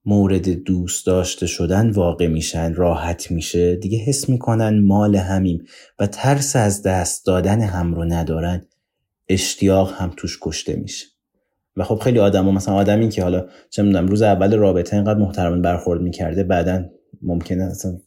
مورد 0.04 0.48
دوست 0.48 1.06
داشته 1.06 1.46
شدن 1.46 1.90
واقع 1.90 2.26
میشن 2.26 2.74
راحت 2.74 3.30
میشه 3.30 3.76
دیگه 3.76 3.98
حس 3.98 4.28
می‌کنن 4.28 4.80
مال 4.80 5.16
همیم 5.16 5.64
و 5.98 6.06
ترس 6.06 6.56
از 6.56 6.82
دست 6.82 7.26
دادن 7.26 7.60
هم 7.60 7.94
رو 7.94 8.04
ندارن 8.04 8.66
اشتیاق 9.28 9.92
هم 9.92 10.12
توش 10.16 10.38
کشته 10.42 10.76
میشه. 10.76 11.06
و 11.76 11.84
خب 11.84 11.98
خیلی 11.98 12.18
آدم 12.18 12.54
مثلا 12.54 12.74
آدمی 12.74 13.08
که 13.08 13.22
حالا 13.22 13.46
چه 13.70 13.82
می‌دونم 13.82 14.06
روز 14.06 14.22
اول 14.22 14.56
رابطه 14.56 14.96
اینقدر 14.96 15.18
محترمان 15.18 15.62
برخورد 15.62 16.00
می‌کرده 16.00 16.42
بعدا 16.42 16.84
ممکنه 17.22 17.64
اصلا 17.64 17.98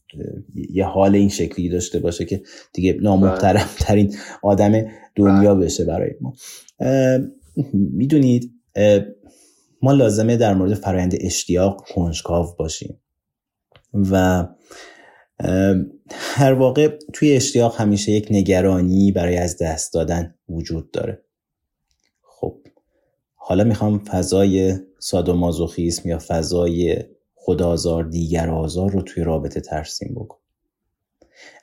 یه 0.69 0.85
حال 0.85 1.15
این 1.15 1.29
شکلی 1.29 1.69
داشته 1.69 1.99
باشه 1.99 2.25
که 2.25 2.41
دیگه 2.73 2.97
نامحترم 3.01 3.69
ترین 3.79 4.15
آدم 4.43 4.85
دنیا 5.15 5.55
بله. 5.55 5.65
بشه 5.65 5.85
برای 5.85 6.11
ما 6.21 6.33
می‌دونید 7.73 8.51
ما 9.81 9.91
لازمه 9.91 10.37
در 10.37 10.53
مورد 10.53 10.73
فرایند 10.73 11.15
اشتیاق 11.21 11.85
کنجکاو 11.95 12.55
باشیم 12.57 13.01
و 13.93 14.45
هر 16.11 16.53
واقع 16.53 16.97
توی 17.13 17.31
اشتیاق 17.31 17.81
همیشه 17.81 18.11
یک 18.11 18.27
نگرانی 18.31 19.11
برای 19.11 19.37
از 19.37 19.57
دست 19.57 19.93
دادن 19.93 20.35
وجود 20.49 20.91
داره 20.91 21.23
حالا 23.49 23.63
می‌خوام 23.63 23.99
فضای 23.99 24.73
سادومازوخیسم 24.99 26.09
یا 26.09 26.19
فضای 26.27 26.97
خدازار 27.35 28.03
دیگر 28.03 28.49
آزار 28.49 28.91
رو 28.91 29.01
توی 29.01 29.23
رابطه 29.23 29.61
ترسیم 29.61 30.13
بکن 30.15 30.37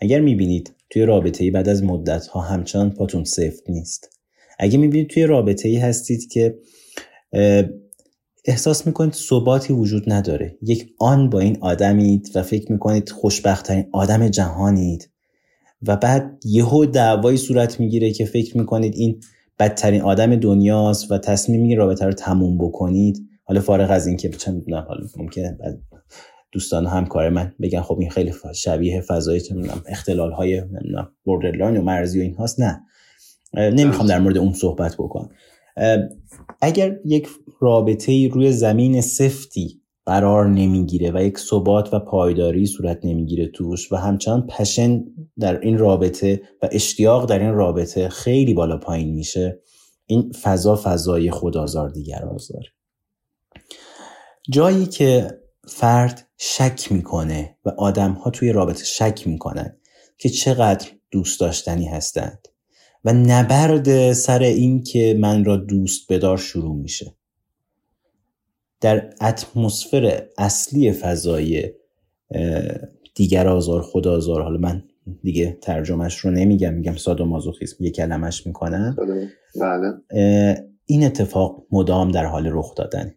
اگر 0.00 0.20
می‌بینید 0.20 0.74
توی 0.90 1.02
رابطه 1.02 1.44
ای 1.44 1.50
بعد 1.50 1.68
از 1.68 1.84
مدت 1.84 2.26
ها 2.26 2.40
همچنان 2.40 2.90
پاتون 2.90 3.24
سفت 3.24 3.70
نیست. 3.70 4.10
اگر 4.58 4.78
می‌بینید 4.78 5.10
توی 5.10 5.26
رابطه 5.26 5.68
ای 5.68 5.76
هستید 5.76 6.32
که 6.32 6.58
احساس 8.44 8.86
می‌کنید 8.86 9.12
ثباتی 9.12 9.72
وجود 9.72 10.12
نداره. 10.12 10.58
یک 10.62 10.94
آن 10.98 11.30
با 11.30 11.40
این 11.40 11.58
آدمید 11.60 12.30
و 12.34 12.42
فکر 12.42 12.72
می‌کنید 12.72 13.08
خوشبختترین 13.08 13.88
آدم 13.92 14.28
جهانید. 14.28 15.10
و 15.82 15.96
بعد 15.96 16.40
یهو 16.44 16.86
دعوایی 16.86 17.38
صورت 17.38 17.80
می‌گیره 17.80 18.12
که 18.12 18.24
فکر 18.24 18.58
می‌کنید 18.58 18.94
این 18.94 19.20
بدترین 19.58 20.02
آدم 20.02 20.36
دنیاست 20.36 21.12
و 21.12 21.18
تصمیم 21.18 21.60
می‌گیره 21.60 21.78
رابطه 21.78 22.04
رو 22.04 22.12
تموم 22.12 22.58
بکنید. 22.58 23.28
حالا 23.44 23.60
فارغ 23.60 23.90
از 23.90 24.06
اینکه 24.06 24.28
چه 24.28 24.50
می‌دونم 24.50 24.84
حالا 24.88 25.06
ممکنه 25.16 25.58
دوستان 26.52 26.86
همکار 26.86 27.28
من 27.28 27.52
بگن 27.60 27.80
خب 27.80 27.98
این 28.00 28.10
خیلی 28.10 28.32
شبیه 28.54 29.00
فضای 29.00 29.40
چه 29.40 29.54
می‌دونم 29.54 29.82
اختلال 29.88 30.32
های 30.32 30.62
borderline 31.24 31.76
و 31.76 31.82
مرزی 31.82 32.20
و 32.20 32.22
این 32.22 32.34
هاست 32.34 32.60
نه 32.60 32.82
نمی‌خوام 33.54 34.08
در 34.08 34.18
مورد 34.18 34.38
اون 34.38 34.52
صحبت 34.52 34.94
بکنم. 34.94 35.30
اگر 36.62 36.96
یک 37.04 37.28
رابطه 37.60 38.28
روی 38.28 38.52
زمین 38.52 39.00
سفتی 39.00 39.82
قرار 40.06 40.48
نمی‌گیره 40.48 41.12
و 41.14 41.22
یک 41.24 41.38
ثبات 41.38 41.94
و 41.94 41.98
پایداری 41.98 42.66
صورت 42.66 42.98
نمی‌گیره 43.04 43.46
توش 43.46 43.92
و 43.92 43.96
همچنان 43.96 44.46
passion 44.46 45.04
در 45.40 45.60
این 45.60 45.78
رابطه 45.78 46.42
و 46.62 46.68
اشتیاق 46.72 47.28
در 47.28 47.38
این 47.38 47.52
رابطه 47.52 48.08
خیلی 48.08 48.54
بالا 48.54 48.78
پایین 48.78 49.14
میشه. 49.14 49.60
این 50.06 50.32
فضا 50.42 50.80
فضای 50.84 51.30
خودآزار 51.30 51.88
دیگرآزاره 51.88 52.68
جایی 54.50 54.86
که 54.86 55.40
فرد 55.68 56.28
شک 56.38 56.92
می‌کنه 56.92 57.56
و 57.64 57.72
آدم 57.78 58.12
ها 58.12 58.30
توی 58.30 58.52
رابطه 58.52 58.84
شک 58.84 59.26
می‌کنن 59.26 59.76
که 60.18 60.28
چقدر 60.28 60.88
دوست 61.10 61.40
داشتنی 61.40 61.86
هستند 61.86 62.48
و 63.04 63.12
نبرد 63.12 64.12
سر 64.12 64.42
این 64.42 64.82
که 64.82 65.16
من 65.20 65.44
را 65.44 65.56
دوست 65.56 66.12
بدار 66.12 66.38
شروع 66.38 66.76
میشه. 66.76 67.16
در 68.80 69.10
اتمسفر 69.20 70.26
اصلی 70.38 70.92
فضای 70.92 71.72
دیگر 73.14 73.48
آزار 73.48 73.82
خدازار 73.82 74.42
حالا 74.42 74.58
من 74.58 74.84
دیگه 75.22 75.58
ترجمهش 75.60 76.18
رو 76.18 76.30
نمیگم 76.30 76.74
میگم 76.74 76.96
سادومازوخیسم. 76.96 77.84
یه 77.84 77.90
کلمش 77.90 78.46
می‌کنم. 78.46 78.96
بله. 79.60 79.94
این 80.86 81.04
اتفاق 81.04 81.66
مدام 81.70 82.10
در 82.10 82.24
حال 82.24 82.48
رخ 82.52 82.74
دادن. 82.74 83.14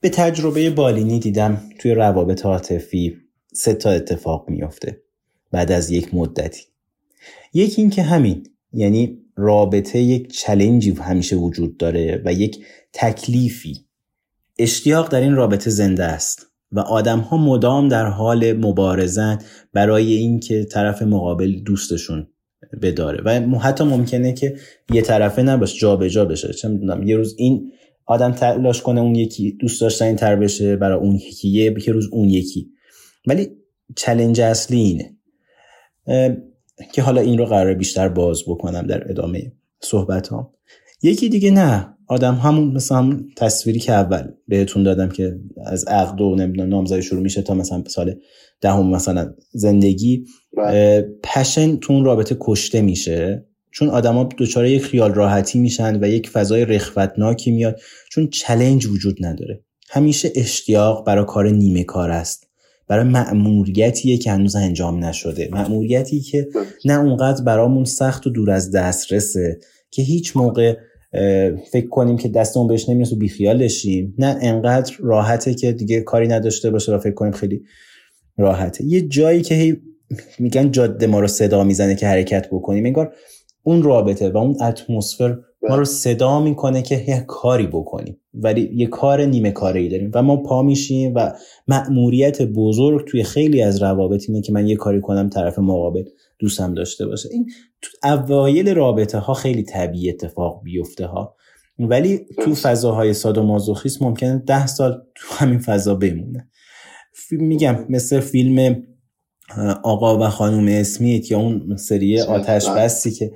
به 0.00 0.08
تجربه 0.12 0.70
بالینی 0.70 1.18
دیدم 1.18 1.62
توی 1.78 1.94
روابط 1.94 2.46
عاطفی 2.46 3.16
سه 3.52 3.74
تا 3.74 3.90
اتفاق 3.90 4.48
میافته 4.48 5.00
بعد 5.52 5.72
از 5.72 5.90
یک 5.90 6.14
مدتی. 6.14 6.62
یکی 7.54 7.82
این 7.82 7.90
که 7.90 8.02
همین 8.02 8.46
یعنی 8.72 9.18
رابطه 9.36 9.98
یک 9.98 10.32
چلنجی 10.32 10.90
همیشه 10.90 11.36
وجود 11.36 11.76
داره 11.76 12.22
و 12.24 12.32
یک 12.32 12.64
تکلیفی. 12.92 13.86
اشتیاق 14.58 15.08
در 15.08 15.20
این 15.20 15.34
رابطه 15.34 15.70
زنده 15.70 16.04
است 16.04 16.46
و 16.72 16.80
آدم 16.80 17.18
ها 17.18 17.36
مدام 17.36 17.88
در 17.88 18.06
حال 18.06 18.52
مبارزن 18.52 19.38
برای 19.72 20.12
اینکه 20.12 20.64
طرف 20.64 21.02
مقابل 21.02 21.52
دوستشون 21.52 22.26
بداره. 22.82 23.22
و 23.24 23.58
حتی 23.58 23.84
ممکنه 23.84 24.32
که 24.32 24.56
یه 24.92 25.02
طرفه 25.02 25.42
نباشه 25.42 25.78
جا 25.78 25.96
به 25.96 26.10
جا 26.10 26.24
بشه. 26.24 26.52
چه 26.52 26.68
می‌دونم 26.68 27.02
یه 27.02 27.16
روز 27.16 27.34
این 27.38 27.72
آدم 28.06 28.32
تلاش 28.32 28.82
کنه 28.82 29.00
اون 29.00 29.14
یکی 29.14 29.56
دوست 29.60 29.80
داشتن 29.80 30.04
این 30.04 30.16
تر 30.16 30.36
بشه 30.36 30.76
برای 30.76 30.98
اون 30.98 31.14
یکی 31.14 31.48
یه 31.48 31.74
روز 31.92 32.08
اون 32.12 32.28
یکی. 32.28 32.70
ولی 33.26 33.48
چلنج 33.96 34.40
اصلی 34.40 34.80
اینه. 34.80 35.16
که 36.92 37.02
حالا 37.02 37.20
این 37.20 37.38
رو 37.38 37.44
قرار 37.44 37.74
بیشتر 37.74 38.08
باز 38.08 38.42
بکنم 38.46 38.86
در 38.86 39.10
ادامه 39.10 39.52
صحبت 39.80 40.28
ها 40.28 40.54
یکی 41.02 41.28
دیگه 41.28 41.50
نه. 41.50 41.96
آدم 42.10 42.34
همون 42.34 42.72
مثلا 42.72 42.98
همون 42.98 43.28
تصویری 43.36 43.78
که 43.78 43.92
اول 43.92 44.22
بهتون 44.48 44.82
دادم 44.82 45.08
که 45.08 45.38
از 45.66 45.84
عقد 45.84 46.20
و 46.20 46.34
نمی‌دونم 46.34 46.68
نامزدی 46.68 47.02
شروع 47.02 47.22
میشه 47.22 47.42
تا 47.42 47.54
مثلا 47.54 47.82
سال 47.86 48.14
دهم 48.60 48.90
مثلا 48.90 49.34
زندگی 49.52 50.24
بله. 50.56 51.08
پشن 51.22 51.76
تو 51.76 51.92
اون 51.92 52.04
رابطه 52.04 52.36
کشته 52.40 52.80
میشه. 52.80 53.46
چون 53.70 53.88
آدما 53.88 54.28
دچار 54.38 54.66
یک 54.66 54.82
خیال 54.82 55.14
راحتی 55.14 55.58
میشن 55.58 56.04
و 56.04 56.08
یک 56.08 56.28
فضای 56.28 56.64
رخوتناکی 56.64 57.50
میاد. 57.50 57.80
چون 58.10 58.28
چلنج 58.28 58.86
وجود 58.86 59.26
نداره. 59.26 59.64
همیشه 59.90 60.32
اشتیاق 60.34 61.06
برای 61.06 61.24
کار 61.24 61.48
نیمه 61.50 61.84
کار 61.84 62.10
است. 62.10 62.46
برای 62.88 63.04
مأموریتیه 63.04 64.18
که 64.18 64.30
هنوز 64.30 64.56
انجام 64.56 65.04
نشده. 65.04 65.48
مأموریتی 65.52 66.20
که 66.20 66.48
نه 66.84 67.00
اونقدر 67.00 67.44
برامون 67.44 67.84
سخت 67.84 68.26
و 68.26 68.30
دور 68.30 68.50
از 68.50 68.70
دسترسه 68.70 69.58
که 69.90 70.02
هیچ 70.02 70.36
موقع 70.36 70.76
فکر 71.72 71.88
کنیم 71.90 72.16
که 72.16 72.28
دستمون 72.28 72.66
بهش 72.66 72.88
نمی‌رسه 72.88 73.16
و 73.16 73.18
بیخیالشیم 73.18 74.14
نه 74.18 74.38
انقدر 74.40 74.94
راحته 74.98 75.54
که 75.54 75.72
دیگه 75.72 76.00
کاری 76.00 76.28
نداشته 76.28 76.70
باشه 76.70 76.94
و 76.94 76.98
فکر 76.98 77.14
کنیم 77.14 77.32
خیلی 77.32 77.62
راحته. 78.38 78.84
یه 78.84 79.00
جایی 79.00 79.42
که 79.42 79.54
هی 79.54 79.76
میگن 80.38 80.70
جاده 80.70 81.06
ما 81.06 81.20
رو 81.20 81.26
صدا 81.26 81.64
می‌زنه 81.64 81.94
که 81.94 82.06
حرکت 82.06 82.48
بکنیم 82.50 82.86
انگار 82.86 83.14
اون 83.62 83.82
رابطه 83.82 84.30
و 84.30 84.36
اون 84.36 84.62
اتمسفر 84.62 85.38
ما 85.68 85.76
رو 85.76 85.84
صدا 85.84 86.40
می‌کنه 86.40 86.82
که 86.82 87.04
یه 87.08 87.24
کاری 87.26 87.66
بکنیم. 87.66 88.16
ولی 88.34 88.70
یه 88.74 88.86
کار 88.86 89.24
نیمه 89.24 89.50
کاری 89.50 89.88
داریم 89.88 90.10
و 90.14 90.22
ما 90.22 90.36
پا 90.36 90.62
میشیم 90.62 91.12
و 91.14 91.32
مأموریت 91.68 92.42
بزرگ 92.42 93.06
توی 93.06 93.22
خیلی 93.22 93.62
از 93.62 93.82
روابط 93.82 94.24
اینه 94.28 94.42
که 94.42 94.52
من 94.52 94.68
یه 94.68 94.76
کاری 94.76 95.00
کنم 95.00 95.28
طرف 95.28 95.58
مقابل. 95.58 96.04
دوستم 96.40 96.74
داشته 96.74 97.06
باشه. 97.06 97.28
این 97.32 97.50
تو 97.82 97.90
اوایل 98.04 98.74
رابطه 98.74 99.18
ها 99.18 99.34
خیلی 99.34 99.62
طبیعی 99.62 100.10
اتفاق 100.10 100.62
بیفته 100.62 101.06
ها. 101.06 101.36
ولی 101.78 102.26
تو 102.44 102.54
فضاهای 102.54 103.14
سادومازوخیسم 103.14 104.04
ممکنه 104.04 104.38
ده 104.46 104.66
سال 104.66 105.02
تو 105.14 105.34
همین 105.34 105.58
فضا 105.58 105.94
بمونه. 105.94 106.48
میگم 107.30 107.86
مثل 107.88 108.20
فیلم 108.20 108.82
آقا 109.82 110.18
و 110.18 110.28
خانم 110.28 110.68
اسمیت 110.68 111.30
یا 111.30 111.38
اون 111.38 111.76
سری 111.76 112.20
آتش 112.20 112.68
بستی 112.68 113.10
که 113.10 113.32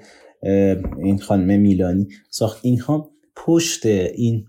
این 1.02 1.18
خانم 1.18 1.60
میلانی 1.60 2.08
ساخت. 2.30 2.64
اینها 2.64 3.10
پشت 3.36 3.86
این 3.86 4.44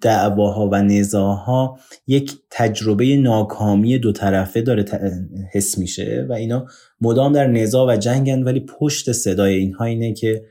دعواها 0.00 0.68
و 0.72 0.82
نزاها 0.82 1.78
یک 2.06 2.32
تجربه 2.50 3.16
ناکامی 3.16 3.98
دو 3.98 4.12
طرفه 4.12 4.62
داره 4.62 4.84
حس 5.52 5.78
میشه 5.78 6.26
و 6.28 6.32
اینا 6.32 6.66
مدام 7.00 7.32
در 7.32 7.46
نزا 7.46 7.86
و 7.86 7.96
جنگن 7.96 8.42
ولی 8.42 8.60
پشت 8.60 9.12
صدای 9.12 9.54
اینها 9.54 9.84
اینه 9.84 10.12
که 10.12 10.44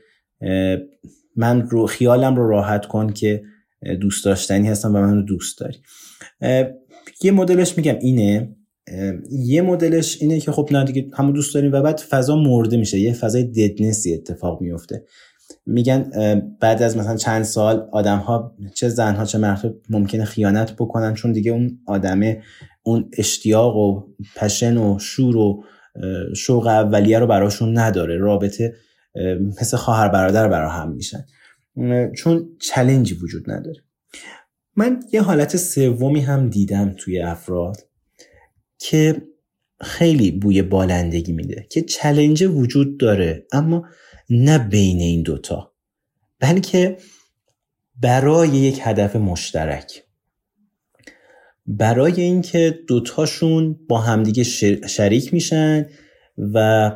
من 1.36 1.62
رو 1.70 1.86
خیالم 1.86 2.36
رو 2.36 2.48
راحت 2.48 2.86
کن 2.86 3.12
که 3.12 3.42
دوست 4.00 4.24
داشتنی 4.24 4.68
هستم 4.68 4.94
و 4.94 5.00
من 5.00 5.14
رو 5.14 5.22
دوست 5.22 5.58
داری. 5.58 5.78
یه 7.22 7.30
مدلش 7.32 7.76
میگم 7.76 7.98
اینه 8.00 8.56
یه 9.30 9.62
مدلش 9.62 10.22
اینه 10.22 10.40
که 10.40 10.52
خب 10.52 10.68
نه 10.72 10.84
دیگه 10.84 11.10
همون 11.14 11.32
دوست 11.32 11.54
داریم 11.54 11.72
و 11.72 11.82
بعد 11.82 11.98
فضا 11.98 12.36
مرده 12.36 12.76
میشه 12.76 12.98
یه 12.98 13.12
فضای 13.12 13.44
ددنسی 13.44 14.14
اتفاق 14.14 14.60
میفته. 14.60 15.04
میگن 15.66 16.10
بعد 16.60 16.82
از 16.82 16.96
مثلا 16.96 17.16
چند 17.16 17.42
سال 17.42 17.88
آدم 17.92 18.18
ها 18.18 18.56
چه 18.74 18.88
زن 18.88 19.14
ها 19.14 19.24
چه 19.24 19.38
مرد 19.38 19.74
ممکنه 19.90 20.24
خیانت 20.24 20.72
بکنن 20.72 21.14
چون 21.14 21.32
دیگه 21.32 21.52
اون 21.52 21.78
آدمه 21.86 22.42
اون 22.82 23.10
اشتیاق 23.18 23.76
و 23.76 24.02
پشن 24.36 24.76
و 24.76 24.98
شور 24.98 25.36
و 25.36 25.64
شوق 26.36 26.66
اولیه 26.66 27.18
رو 27.18 27.26
براشون 27.26 27.78
نداره. 27.78 28.18
رابطه 28.18 28.74
مثل 29.60 29.76
خواهر 29.76 30.08
برادر 30.08 30.48
برا 30.48 30.70
هم 30.70 30.92
میشن. 30.92 31.24
چون 32.16 32.48
چلنجی 32.60 33.14
وجود 33.14 33.50
نداره. 33.50 33.80
من 34.76 35.00
یه 35.12 35.22
حالت 35.22 35.56
سومی 35.56 36.20
هم 36.20 36.48
دیدم 36.48 36.94
توی 36.98 37.20
افراد 37.20 37.76
که 38.78 39.22
خیلی 39.80 40.30
بوی 40.30 40.62
بالندگی 40.62 41.32
میده 41.32 41.66
که 41.70 41.82
چلنج 41.82 42.42
وجود 42.42 43.00
داره. 43.00 43.46
اما 43.52 43.84
نه 44.30 44.58
بین 44.58 45.00
این 45.00 45.22
دوتا 45.22 45.72
بلکه 46.40 46.96
برای 48.00 48.48
یک 48.48 48.80
هدف 48.82 49.16
مشترک. 49.16 50.02
برای 51.66 52.20
اینکه 52.20 52.78
دوتاشون 52.88 53.80
با 53.88 53.98
همدیگه 53.98 54.42
شریک 54.86 55.34
میشن 55.34 55.86
و 56.38 56.90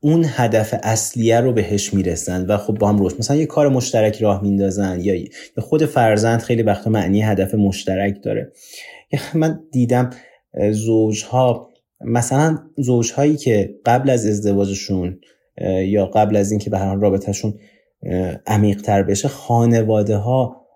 اون 0.00 0.24
هدف 0.28 0.74
اصلیه 0.82 1.40
رو 1.40 1.52
بهش 1.52 1.94
می‌رسن 1.94 2.46
و 2.46 2.56
خب 2.56 2.74
با 2.74 2.88
هم 2.88 2.98
روش 2.98 3.12
مثلا 3.18 3.36
یه 3.36 3.46
کار 3.46 3.68
مشترک 3.68 4.22
راه 4.22 4.42
میندازن 4.42 5.00
یا 5.00 5.24
خود 5.58 5.84
فرزند 5.84 6.40
خیلی 6.40 6.62
وقتا 6.62 6.90
معنی 6.90 7.22
هدف 7.22 7.54
مشترک 7.54 8.22
داره. 8.22 8.52
من 9.34 9.60
دیدم 9.72 10.10
زوجها 10.70 11.67
مثلا 12.00 12.58
زوجهایی 12.76 13.36
که 13.36 13.74
قبل 13.86 14.10
از 14.10 14.26
ازدواجشون 14.26 15.20
یا 15.86 16.06
قبل 16.06 16.36
از 16.36 16.50
اینکه 16.50 16.70
به 16.70 16.78
هر 16.78 16.94
رابطهشون 16.94 17.54
عمیق 18.46 18.82
تر 18.82 19.02
بشه 19.02 19.28
خانواده 19.28 20.16
ها 20.16 20.66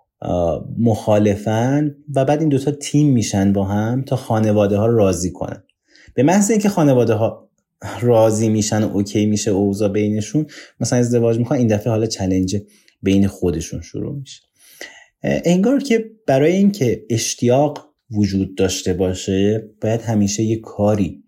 مخالفن 0.78 1.94
و 2.14 2.24
بعد 2.24 2.40
این 2.40 2.48
دوتا 2.48 2.70
تیم 2.70 3.12
میشن 3.12 3.52
با 3.52 3.64
هم 3.64 4.02
تا 4.02 4.16
خانواده 4.16 4.76
ها 4.76 4.86
راضی 4.86 5.30
کنن. 5.30 5.64
به 6.14 6.22
محض 6.22 6.50
اینکه 6.50 6.68
خانواده 6.68 7.14
ها 7.14 7.48
راضی 8.00 8.48
میشن 8.48 8.84
و 8.84 8.96
اوکی 8.96 9.26
میشه 9.26 9.50
اوضاع 9.50 9.88
بینشون 9.88 10.46
مثلا 10.80 10.98
ازدواج 10.98 11.38
می‌کنن 11.38 11.58
این 11.58 11.66
دفعه 11.66 11.90
حالا 11.90 12.06
چلنج 12.06 12.56
بین 13.02 13.26
خودشون 13.26 13.80
شروع 13.80 14.14
میشه. 14.16 14.42
انگار 15.22 15.78
که 15.78 16.04
برای 16.26 16.52
اینکه 16.52 17.04
اشتیاق 17.10 17.91
وجود 18.12 18.54
داشته 18.54 18.92
باشه 18.92 19.70
باید 19.80 20.00
همیشه 20.00 20.42
یه 20.42 20.60
کاری 20.60 21.24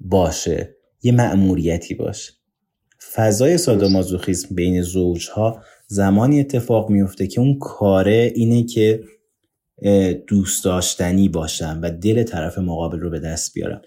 باشه 0.00 0.76
یه 1.02 1.12
مأموریتی 1.12 1.94
باشه. 1.94 2.32
فضای 3.14 3.58
سادومازوخیسم 3.58 4.54
بین 4.54 4.82
زوجها 4.82 5.62
زمانی 5.86 6.40
اتفاق 6.40 6.90
میفته 6.90 7.26
که 7.26 7.40
اون 7.40 7.58
کاره 7.58 8.32
اینه 8.34 8.64
که 8.64 9.00
دوست 10.26 10.64
داشتنی 10.64 11.28
باشن 11.28 11.80
و 11.80 11.90
دل 11.90 12.22
طرف 12.22 12.58
مقابل 12.58 13.00
رو 13.00 13.10
به 13.10 13.20
دست 13.20 13.54
بیارن. 13.54 13.82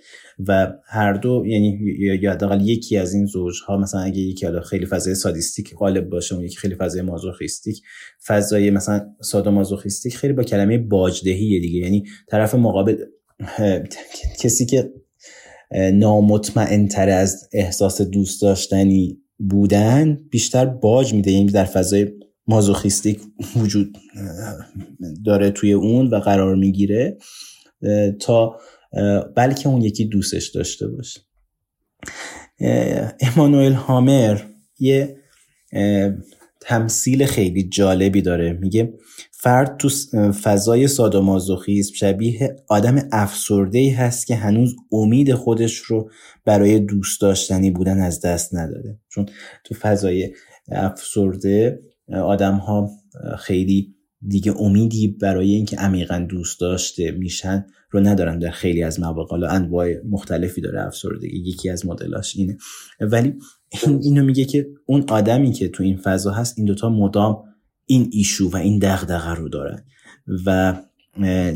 و 0.48 0.74
هر 0.86 1.14
دو 1.14 1.44
یعنی 1.48 1.80
یا 2.00 2.32
حداقل 2.32 2.62
یکی 2.62 2.98
از 2.98 3.14
این 3.14 3.26
زوجها 3.26 3.78
مثلا 3.78 4.02
اگه 4.02 4.20
یکی 4.20 4.46
حالا 4.46 4.62
خیلی 4.62 4.86
فضای 4.86 5.16
سادیستیک 5.16 5.76
غالب 5.76 6.10
باشه 6.10 6.36
اون 6.36 6.44
یکی 6.44 6.58
خیلی 6.58 6.76
فضای 6.76 7.02
مازوخیستیک. 7.02 7.82
فضای 8.28 8.72
مثلا 8.72 9.02
سادومازوخیستیک 9.22 10.18
خیلی 10.18 10.34
با 10.34 10.44
کلمه 10.44 10.78
باجدهی 10.78 11.60
دیگه. 11.60 11.80
یعنی 11.80 12.04
طرف 12.28 12.56
مقابل 12.56 12.96
کسی 14.42 14.66
که 14.66 14.94
نامطمئن 15.94 16.88
تر 16.88 17.10
از 17.10 17.50
احساس 17.54 18.02
دوست 18.02 18.42
داشتنی 18.42 19.18
بودن 19.50 20.20
بیشتر 20.30 20.66
باج 20.66 21.14
میده. 21.14 21.32
یعنی 21.32 21.52
در 21.52 21.66
فضای 21.66 22.08
مازوخیستیک 22.48 23.20
وجود 23.56 23.98
داره 25.26 25.52
توی 25.52 25.74
اون 25.74 26.08
و 26.08 26.20
قرار 26.20 26.56
می‌گیره. 26.56 27.18
تا 28.20 28.60
بلکه 29.36 29.70
اون 29.70 29.82
یکی 29.82 30.06
دوستش 30.06 30.48
داشته 30.48 30.88
باشه. 30.88 31.22
امانوئل 33.22 33.74
هامر 33.74 34.42
یه 34.80 35.18
تمثیل 36.62 37.26
خیلی 37.26 37.70
جالبی 37.70 38.22
داره. 38.22 38.54
میگه 38.54 38.94
فرد 39.32 39.78
تو 39.78 39.90
فضای 40.32 40.88
سادومازوخیسم 40.88 41.94
شبیه 41.94 42.56
آدم 42.68 43.08
افسرده 43.12 43.80
ای 43.80 43.90
هست 43.90 44.28
که 44.28 44.36
هنوز 44.36 44.76
امید 44.92 45.34
خودش 45.34 45.78
رو 45.78 46.12
برای 46.46 46.80
دوست 46.80 47.22
داشتنی 47.22 47.72
بودن 47.72 48.00
از 48.00 48.22
دست 48.22 48.56
نداده. 48.56 49.00
چون 49.10 49.26
تو 49.64 49.76
فضای 49.76 50.34
افسرده 50.72 51.80
آدم 52.14 52.56
ها 52.56 52.90
خیلی 53.40 53.96
دیگه 54.28 54.62
امیدی 54.62 55.08
برای 55.08 55.54
اینکه 55.54 55.78
عمیقا 55.78 56.26
دوست 56.30 56.60
داشته 56.60 57.12
میشن 57.12 57.66
رو 57.92 58.00
ندارن 58.00 58.40
در 58.40 58.52
خیلی 58.52 58.84
از 58.84 59.00
مواقع. 59.00 59.30
حالا 59.30 59.50
انواع 59.50 59.94
مختلفی 60.10 60.62
داره 60.62 60.82
افسردگی 60.82 61.38
یکی 61.38 61.70
از 61.70 61.86
مدلاش 61.86 62.36
اینه. 62.36 62.58
ولی 63.02 63.34
اینو 64.02 64.24
میگه 64.24 64.46
که 64.46 64.68
اون 64.86 65.06
آدمی 65.10 65.52
که 65.52 65.68
تو 65.68 65.84
این 65.84 65.98
فضا 65.98 66.32
هست 66.32 66.58
این 66.58 66.66
دوتا 66.66 66.90
مدام 66.90 67.44
این 67.86 68.10
ایشو 68.12 68.50
و 68.50 68.58
این 68.58 68.80
دغدغه 68.80 69.34
رو 69.34 69.50
دارن. 69.50 69.86
و 70.46 70.76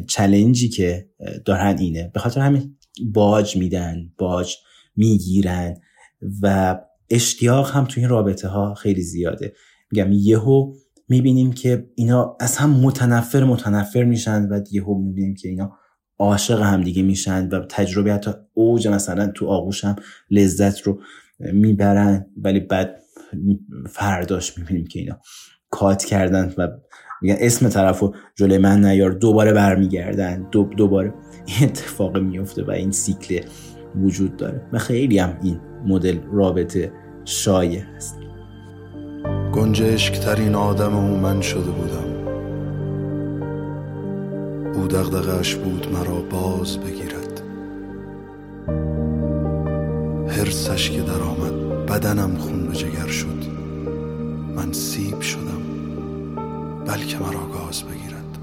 چلنجی 0.07 0.69
که 0.69 1.09
دارن 1.45 1.77
اینه. 1.77 2.11
به 2.13 2.19
خاطر 2.19 2.41
همین 2.41 2.77
باج 3.13 3.57
میدن 3.57 4.11
باج 4.17 4.55
می‌گیرن 4.95 5.75
و 6.41 6.79
اشتیاق 7.09 7.71
هم 7.71 7.85
تو 7.85 7.99
این 7.99 8.09
رابطه 8.09 8.47
ها 8.47 8.73
خیلی 8.73 9.01
زیاده. 9.01 9.53
میگم 9.91 10.11
یهو 10.11 10.73
می‌بینیم 11.09 11.51
که 11.51 11.87
اینا 11.95 12.37
از 12.39 12.57
هم 12.57 12.69
متنفر 12.69 13.43
متنفر 13.43 14.03
میشن 14.03 14.47
و 14.49 14.61
یهو 14.71 14.97
می‌بینیم 14.97 15.35
که 15.35 15.49
اینا 15.49 15.71
عاشق 16.19 16.61
هم 16.61 16.81
دیگه 16.81 17.03
میشن 17.03 17.49
و 17.49 17.59
تجربه 17.69 18.13
حتی 18.13 18.31
اوج 18.53 18.87
مثلا 18.87 19.27
تو 19.27 19.47
آغوش 19.47 19.85
هم 19.85 19.95
لذت 20.31 20.81
رو 20.81 21.01
می‌برن 21.39 22.25
ولی 22.37 22.59
بعد 22.59 22.99
فرداش 23.89 24.57
می‌بینیم 24.57 24.85
که 24.85 24.99
اینا 24.99 25.19
کات 25.69 26.05
کردن 26.05 26.53
و 26.57 26.67
میگن 27.21 27.35
اسم 27.39 27.69
طرف 27.69 27.99
رو 27.99 28.15
جلوی 28.35 28.57
من 28.57 28.85
نیار 28.85 29.11
دوباره 29.11 29.53
برمیگردن 29.53 30.49
دو 30.51 30.69
دوباره. 30.77 31.13
این 31.45 31.69
اتفاق 31.69 32.17
میفته 32.17 32.63
و 32.63 32.71
این 32.71 32.91
سیکل 32.91 33.41
وجود 33.95 34.37
داره 34.37 34.61
و 34.73 34.77
خیلی 34.77 35.17
هم 35.17 35.39
این 35.43 35.59
مدل 35.85 36.17
رابطه 36.31 36.91
شایع 37.25 37.81
هست 37.81 38.17
گنجشک 39.53 40.27
آدم 40.55 40.95
او 40.95 41.17
من 41.17 41.41
شده 41.41 41.71
بودم. 41.71 42.12
او 44.73 44.87
دغدغش 44.87 45.55
بود 45.55 45.87
مرا 45.93 46.21
باز 46.21 46.77
بگیرد. 46.77 47.41
هرسش 50.27 50.89
که 50.89 51.01
در 51.01 51.21
آمد 51.21 51.85
بدنم 51.85 52.37
خون 52.37 52.67
به 52.67 52.75
جگر 52.75 53.07
شد. 53.07 53.43
من 54.55 54.71
سیب 54.71 55.21
شدم 55.21 55.63
بلکه 56.85 57.17
مرا 57.17 57.45
گاز 57.53 57.83
بگیرد. 57.83 58.37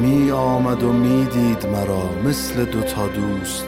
می 0.00 0.30
آمد 0.30 0.82
و 0.82 0.92
می 0.92 1.24
دید 1.24 1.66
مرا 1.66 2.10
مثل 2.24 2.64
دوتا 2.64 3.06
دوست. 3.06 3.66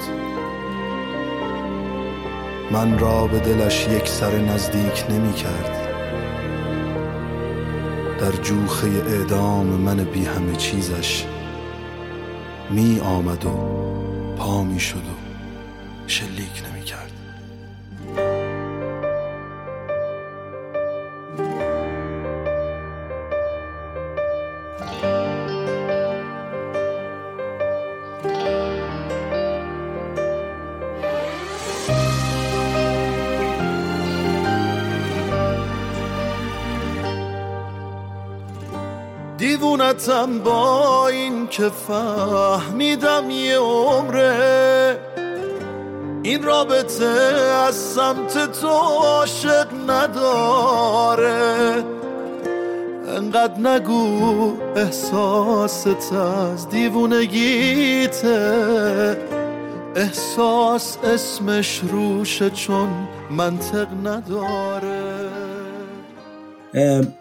من 2.73 2.99
را 2.99 3.27
به 3.27 3.39
دلش 3.39 3.89
یک 3.89 4.09
سر 4.09 4.39
نزدیک 4.39 5.05
نمی 5.11 5.33
کرد 5.33 5.84
در 8.21 8.33
جوخه 8.33 8.87
اعدام 8.87 9.67
من 9.67 10.05
بی 10.05 10.25
همه 10.25 10.57
چیزش 10.57 11.25
می 12.71 13.01
آمد 13.01 13.45
و 13.45 13.51
پا 14.37 14.65
می 14.65 14.81
شد 14.81 14.97
و 14.97 15.15
شلیک 16.07 16.63
نمی 16.69 16.83
کرد. 16.83 17.04
دیوونتم 40.05 40.39
با 40.39 41.09
این 41.09 41.49
که 41.49 41.69
فهمیدم 41.69 43.31
یه 43.31 43.59
عمره 43.59 44.99
این 46.23 46.43
رابطه 46.43 47.05
از 47.69 47.75
سمت 47.75 48.61
تو 48.61 48.69
عاشق 48.69 49.67
نداره. 49.89 51.85
انقدر 53.17 53.59
نگو 53.59 54.53
احساست 54.77 56.13
از 56.13 56.69
دیوونگیته 56.69 58.29
احساس 59.97 60.99
اسمش 61.05 61.81
روشه 61.93 62.51
چون 62.51 62.89
منطق 63.31 63.87
نداره. 64.05 64.94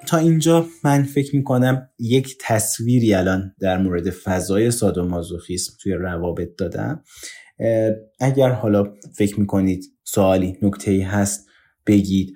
تا 0.08 0.18
اینجا 0.18 0.66
من 0.84 1.04
فکر 1.04 1.36
می‌کنم 1.36 1.90
یک 2.00 2.38
تصویری 2.42 3.14
الان 3.14 3.56
در 3.60 3.78
مورد 3.78 4.10
فضای 4.10 4.72
سادومازوخیسم 4.72 5.74
توی 5.82 5.94
روابط 5.94 6.50
دادم. 6.58 7.04
اگر 8.20 8.50
حالا 8.50 8.94
فکر 9.16 9.40
می‌کنید 9.40 9.86
سوالی 10.04 10.58
نکته 10.62 10.92
ای 10.92 11.02
هست 11.02 11.48
بگید 11.88 12.34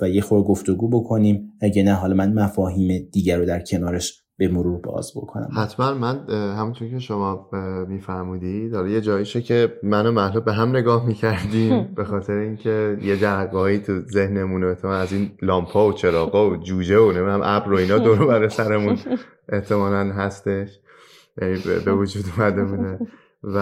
و 0.00 0.08
یه 0.08 0.20
خور 0.20 0.42
گفتگو 0.42 0.88
بکنیم. 0.88 1.52
اگه 1.60 1.82
نه 1.82 1.92
حالا 1.92 2.14
من 2.14 2.32
مفاهیم 2.32 3.08
دیگر 3.12 3.36
رو 3.36 3.44
در 3.44 3.60
کنارش 3.60 4.22
به 4.40 4.48
مرور 4.48 4.80
باز 4.80 5.12
بکنم. 5.16 5.48
حتما 5.56 5.94
من 5.94 6.30
همونطور 6.30 6.88
که 6.88 6.98
شما 6.98 7.50
میفرمودی 7.88 8.68
داره 8.68 8.90
یه 8.90 9.00
جاییشه 9.00 9.42
که 9.42 9.78
من 9.82 10.06
و 10.06 10.12
محلوب 10.12 10.44
به 10.44 10.52
هم 10.52 10.68
نگاه 10.68 11.06
می‌کردیم 11.06 11.84
به 11.96 12.04
خاطر 12.04 12.32
اینکه 12.32 12.98
یه 13.02 13.16
جرقایی 13.16 13.78
تو 13.78 14.00
ذهنمون 14.00 14.64
از 14.84 15.12
این 15.12 15.30
لامپا 15.42 15.88
و 15.88 15.92
چراغا 15.92 16.50
و 16.50 16.56
جوجه 16.56 16.98
و 16.98 17.12
نمی‌دونم 17.12 17.40
ابر 17.42 17.72
و 17.72 17.76
اینا 17.76 17.98
دور 17.98 18.26
بر 18.26 18.48
سرمون 18.48 18.98
احتمالا 19.48 20.12
هستش. 20.12 20.80
به 21.84 21.92
وجود 21.92 22.24
اومده 22.36 22.64
بوده. 22.64 22.98
و 23.42 23.58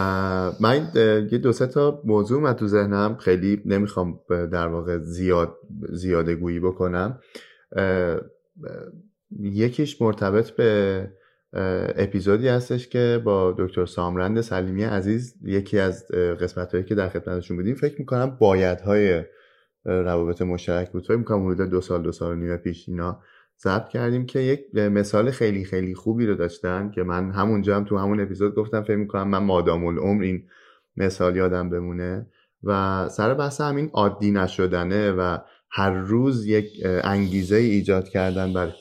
من 0.60 0.88
یه 1.32 1.38
دو 1.38 1.52
سه 1.52 1.66
تا 1.66 2.02
موضوع 2.04 2.42
من 2.42 2.52
تو 2.52 2.66
ذهنم. 2.66 3.16
خیلی 3.16 3.62
نمی‌خوام 3.66 4.20
در 4.28 4.66
واقع 4.66 4.98
زیاد 4.98 5.56
زیاده 5.92 6.34
گویی 6.34 6.60
بکنم 6.60 7.18
یکیش 9.40 10.02
مرتبط 10.02 10.50
به 10.50 11.12
اپیزودی 11.96 12.48
هستش 12.48 12.88
که 12.88 13.22
با 13.24 13.54
دکتر 13.58 13.86
سامرند 13.86 14.40
سلیمی 14.40 14.84
عزیز 14.84 15.34
یکی 15.42 15.78
از 15.78 16.06
قسمت 16.12 16.72
هایی 16.72 16.84
که 16.84 16.94
در 16.94 17.08
خدمتشون 17.08 17.56
بودیم. 17.56 17.74
فکر 17.74 17.94
می‌کنم 17.98 18.36
بایدهای 18.40 19.22
روابط 19.84 20.42
مشترک 20.42 20.90
بود. 20.90 21.04
فکر 21.04 21.16
می‌کنم 21.16 21.46
حدود 21.46 21.70
دو 21.70 21.80
سال 21.80 22.02
دو 22.02 22.12
سال 22.12 22.32
و 22.32 22.34
نیم 22.34 22.56
پیش 22.56 22.88
اینا 22.88 23.20
ضبط 23.62 23.88
کردیم 23.88 24.26
که 24.26 24.40
یک 24.40 24.74
مثال 24.74 25.30
خیلی 25.30 25.64
خیلی 25.64 25.94
خوبی 25.94 26.26
رو 26.26 26.34
داشتن 26.34 26.90
که 26.90 27.02
من 27.02 27.30
همونجا 27.30 27.76
هم 27.76 27.84
تو 27.84 27.98
همون 27.98 28.20
اپیزود 28.20 28.54
گفتم 28.54 28.82
فکر 28.82 28.96
می‌کنم 28.96 29.28
من 29.28 29.38
مادام 29.38 29.86
العمر 29.86 30.22
این 30.22 30.42
مثال 30.96 31.36
یادم 31.36 31.70
بمونه 31.70 32.26
و 32.64 33.08
سر 33.08 33.34
بحث 33.34 33.60
همین 33.60 33.90
عادی 33.92 34.30
نشدنه 34.30 35.12
و 35.12 35.38
هر 35.70 35.90
روز 35.90 36.46
یک 36.46 36.66
انگیزه 36.84 37.56
ایجاد 37.56 38.08
کردن 38.08 38.52
برای 38.52 38.72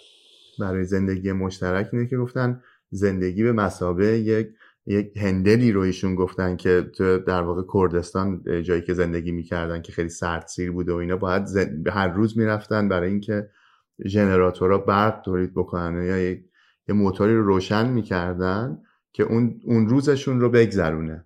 برای 0.60 0.86
زندگی 0.86 1.32
مشترک 1.32 1.90
اینه 1.94 2.06
که 2.06 2.18
گفتن 2.18 2.62
زندگی 2.90 3.44
به 3.44 3.52
مسابه 3.52 4.20
یک 4.20 4.48
یک 4.86 5.18
هندلی 5.18 5.72
رو 5.72 5.82
ایشون 5.82 6.16
گفتن 6.16 6.56
که 6.56 6.82
تو 6.82 7.18
در 7.18 7.42
واقع 7.42 7.64
کردستان 7.74 8.44
جایی 8.64 8.82
که 8.82 8.94
زندگی 8.94 9.32
می‌کردن 9.32 9.82
که 9.82 9.92
خیلی 9.92 10.10
سیر 10.48 10.72
بوده 10.72 10.94
و 10.94 10.96
اینا 10.96 11.18
باید 11.18 11.48
هر 11.88 12.08
روز 12.08 12.38
می‌رفتن 12.38 12.90
برای 12.90 13.10
اینکه 13.10 13.50
ژنراتورها 14.06 14.78
برق 14.78 15.22
تولید 15.22 15.54
بکنن 15.54 16.06
یا 16.06 16.18
یک 16.18 16.44
یه 16.88 16.96
موتوری 16.96 17.36
رو 17.36 17.46
روشن 17.46 17.90
می‌کردن 17.90 18.78
که 19.14 19.24
اون 19.24 19.60
اون 19.66 19.90
روزشون 19.90 20.40
رو 20.42 20.50
بگذرونه. 20.50 21.26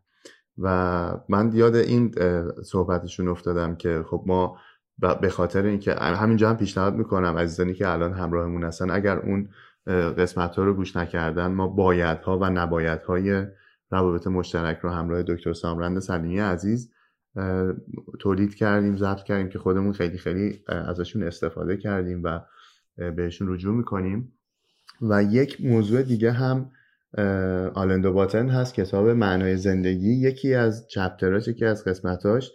و 0.58 1.18
من 1.30 1.52
یاد 1.54 1.76
این 1.76 2.16
صحبتشون 2.64 3.28
افتادم 3.28 3.76
که 3.76 4.04
خب 4.08 4.24
ما 4.26 4.58
به 5.22 5.30
خاطر 5.30 5.66
اینکه 5.66 5.94
همینجا 5.96 6.50
هم 6.50 6.58
پیشنهاد 6.58 6.96
می‌کنم 6.96 7.38
عزیزانی 7.38 7.74
که 7.74 7.88
الان 7.88 8.14
همراهمون 8.14 8.64
هستن 8.64 8.92
اگر 8.92 9.20
اون 9.20 9.50
قسمت 10.18 10.56
ها 10.56 10.64
رو 10.64 10.74
گوش 10.74 10.96
نکردن 10.96 11.48
ما 11.48 11.68
بایدها 11.68 12.40
و 12.40 12.46
نبایدهای 12.46 13.46
روابط 13.92 14.28
مشترک 14.28 14.80
رو 14.80 14.90
همراه 14.90 15.24
دکتر 15.24 15.54
سامرند 15.54 16.00
سلیمی 16.00 16.40
عزیز 16.40 16.92
تولید 18.20 18.56
کردیم 18.56 18.98
ضبط 18.98 19.24
کردیم 19.24 19.50
که 19.50 19.60
خودمون 19.60 19.94
خیلی 19.94 20.18
خیلی 20.18 20.64
ازشون 20.68 21.24
استفاده 21.24 21.78
کردیم 21.78 22.22
و 22.24 22.40
بهشون 23.12 23.54
رجوع 23.54 23.76
می‌کنیم. 23.76 24.34
و 25.02 25.24
یک 25.24 25.62
موضوع 25.62 26.02
دیگه 26.02 26.32
هم 26.32 26.72
آلندو 27.74 28.14
باتن 28.14 28.50
هست 28.50 28.74
کتاب 28.74 29.10
معنای 29.10 29.58
زندگی. 29.58 30.14
یکی 30.14 30.54
از 30.54 30.88
چپتراش 30.88 31.48
یکی 31.48 31.66
از 31.66 31.86
قسمتاش 31.86 32.52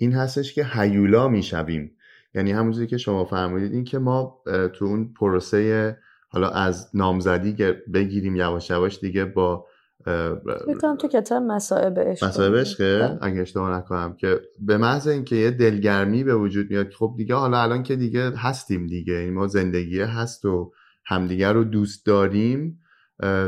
این 0.00 0.12
هستش 0.12 0.54
که 0.54 0.66
هیولا 0.72 1.28
می‌شویم. 1.28 1.90
یعنی 2.34 2.52
همونجوری 2.52 2.86
که 2.86 2.96
شما 2.96 3.24
فرمودید 3.24 3.72
این 3.72 3.84
که 3.84 3.98
ما 3.98 4.42
تو 4.72 4.84
اون 4.84 5.12
پروسه 5.20 5.96
حالا 6.28 6.48
از 6.48 6.90
نامزدی 6.94 7.72
بگیریم 7.94 8.36
یواش 8.36 8.70
یواش 8.70 9.00
دیگه 9.00 9.24
با 9.24 9.66
فکرم 10.66 10.96
تو 10.96 11.08
کتاب 11.08 11.42
مسائب 11.42 11.98
عشق 11.98 12.26
مسائب 12.26 12.56
عشقه؟ 12.56 12.98
بله. 12.98 13.18
اگه 13.22 13.40
اشتباه 13.40 13.76
نکنم 13.76 14.16
که 14.16 14.40
به 14.60 14.76
محض 14.76 15.08
اینکه 15.08 15.36
یه 15.36 15.50
دلگرمی 15.50 16.24
به 16.24 16.34
وجود 16.34 16.70
میاد 16.70 16.90
خب 16.90 17.14
دیگه 17.16 17.34
حالا 17.34 17.62
الان 17.62 17.82
که 17.82 17.96
دیگه 17.96 18.30
هستیم 18.30 18.86
دیگه. 18.86 19.12
این 19.12 19.22
یعنی 19.22 19.34
ما 19.34 19.46
زندگی 19.46 20.00
هست 20.00 20.44
و 20.44 20.72
همدیگه 21.04 21.52
رو 21.52 21.64
دوست 21.64 22.06
داریم 22.06 22.80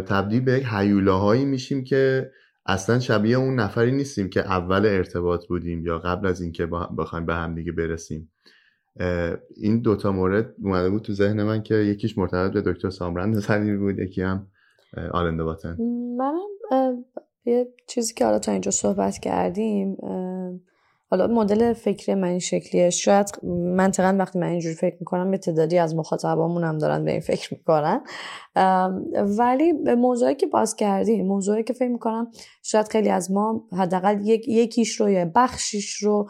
تبدیل 0.07 0.41
به 0.41 0.53
یک 0.53 0.67
هیولاهایی 0.71 1.45
میشیم 1.45 1.85
که 1.85 2.31
اصلا 2.67 2.99
شبیه 2.99 3.37
اون 3.37 3.55
نفری 3.55 3.93
نیستیم 3.93 4.29
که 4.29 4.41
اول 4.41 4.87
ارتباط 4.87 5.47
بودیم 5.47 5.87
یا 5.87 5.99
قبل 5.99 6.27
از 6.27 6.41
اینکه 6.41 6.67
بخوایم 6.99 7.27
به 7.27 7.35
هم 7.35 7.55
دیگه 7.55 7.73
برسیم. 7.73 8.33
این 9.57 9.81
دوتا 9.83 10.13
مورد 10.13 10.55
اومده 10.63 10.91
بود 10.91 11.03
تو 11.03 11.13
ذهن 11.13 11.43
من 11.43 11.63
که 11.63 11.75
یکیش 11.75 12.19
مرتبط 12.19 12.53
به 12.53 12.73
دکتر 12.73 12.91
سامرند 12.91 13.39
سلیمی 13.41 13.77
بود 13.77 13.99
یکی 13.99 14.23
هم 14.23 14.47
آلنده 15.13 15.45
باتن 15.45 15.77
منم 16.19 17.05
یه 17.45 17.69
چیزی 17.87 18.15
که 18.15 18.25
حالا 18.25 18.39
تا 18.39 18.53
اینجا 18.53 18.71
صحبت 18.71 19.19
کردیم 19.19 19.97
حالا 21.13 21.27
مدل 21.27 21.73
فکری 21.73 22.15
من 22.15 22.29
این 22.29 22.39
شکلیه. 22.39 22.91
شاید 22.91 23.45
منطقا 23.77 24.17
وقتی 24.19 24.39
من 24.39 24.47
اینجوری 24.47 24.75
فکر 24.75 24.97
می‌کنم 25.01 25.33
یه 25.33 25.39
تعدادی 25.39 25.79
از 25.79 25.97
مخاطبامون 25.97 26.65
هم 26.65 26.79
دارن 26.79 27.05
به 27.05 27.11
این 27.11 27.21
فکر 27.21 27.55
می‌کنن. 27.55 28.01
ولی 29.39 29.73
به 29.73 29.95
موضوعی 29.95 30.35
که 30.35 30.47
باز 30.47 30.77
کردیم 30.77 31.27
موضوعی 31.27 31.63
که 31.63 31.73
فکر 31.73 31.89
می‌کنم 31.89 32.31
شاید 32.63 32.89
خیلی 32.89 33.11
از 33.11 33.31
ما 33.31 33.65
حداقل 33.73 34.27
یک، 34.27 34.49
یکیش 34.49 35.01
رو 35.01 35.11
یا 35.11 35.31
بخشیش 35.35 35.95
رو 35.95 36.29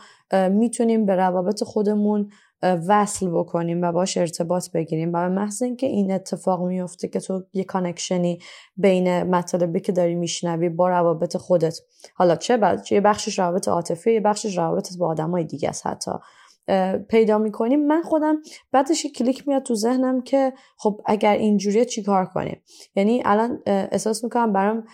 می‌تونیم 0.51 1.07
به 1.07 1.17
روابط 1.17 1.65
خودمون 1.65 2.31
وصل 2.63 3.29
بکنیم 3.31 3.83
و 3.83 3.93
باش 3.93 4.17
ارتباط 4.17 4.71
بگیریم. 4.71 5.09
و 5.09 5.13
به 5.13 5.29
محض 5.29 5.63
اینکه 5.63 5.87
این 5.87 6.13
اتفاق 6.13 6.63
میفته 6.67 7.09
که 7.09 7.21
تو 7.21 7.43
یه 7.53 7.65
کانکشنی 7.65 8.39
بین 8.77 9.23
مطالبی 9.23 9.81
که 9.81 9.93
داری 9.93 10.15
میشنوی 10.15 10.69
با 10.69 10.89
روابط 10.89 11.37
خودت 11.37 11.79
حالا 12.15 12.37
چه 12.37 12.57
بعد 12.57 12.93
یه 12.93 13.01
بخشش 13.01 13.39
روابط 13.39 13.69
عاطفی 13.69 14.13
یه 14.13 14.21
بخشش 14.21 14.59
روابطت 14.59 14.97
با 14.99 15.09
آدمای 15.09 15.45
دیگه 15.45 15.69
است 15.69 15.87
حتی. 15.87 16.11
پیدا 17.09 17.39
می‌کنیم. 17.39 17.87
من 17.87 18.03
خودم 18.03 18.37
بعدش 18.73 19.07
کلیک 19.07 19.49
میاد 19.49 19.63
تو 19.63 19.75
ذهنم 19.75 20.23
که 20.23 20.53
خب 20.77 21.01
اگر 21.07 21.33
اینجوریه 21.33 21.85
چیکار 21.85 22.27
کنیم؟ 22.27 22.63
یعنی 22.97 23.23
الان 23.25 23.63
احساس 23.67 24.25
می‌کنم 24.25 24.53
برام 24.53 24.85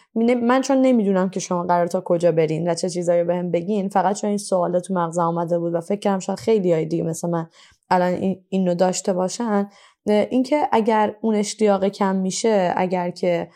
من 0.42 0.60
چون 0.60 0.80
نمی‌دونم 0.80 1.30
که 1.30 1.40
شما 1.40 1.62
قرار 1.62 1.86
تا 1.86 2.02
کجا 2.04 2.32
برین 2.32 2.70
و 2.70 2.74
چه 2.74 2.88
چیزایی 2.88 3.24
بهم 3.24 3.50
بگین 3.50 3.88
فقط 3.88 4.16
چون 4.16 4.28
این 4.28 4.38
سوال 4.38 4.80
تو 4.80 4.94
مغزم 4.94 5.22
آمده 5.22 5.58
بود 5.58 5.74
و 5.74 5.80
فکر 5.80 6.00
کردم 6.00 6.18
شاید 6.18 6.38
خیلی 6.38 6.72
های 6.72 6.84
دیگه 6.84 7.02
مثل 7.04 7.28
من 7.28 7.46
الان 7.90 8.36
اینو 8.48 8.74
داشته 8.74 9.12
باشن. 9.12 9.68
اینکه 10.06 10.68
اگر 10.72 11.16
اون 11.20 11.34
اشتیاق 11.34 11.88
کم 11.88 12.16
میشه 12.16 12.72
اگر 12.76 13.10
که 13.10 13.48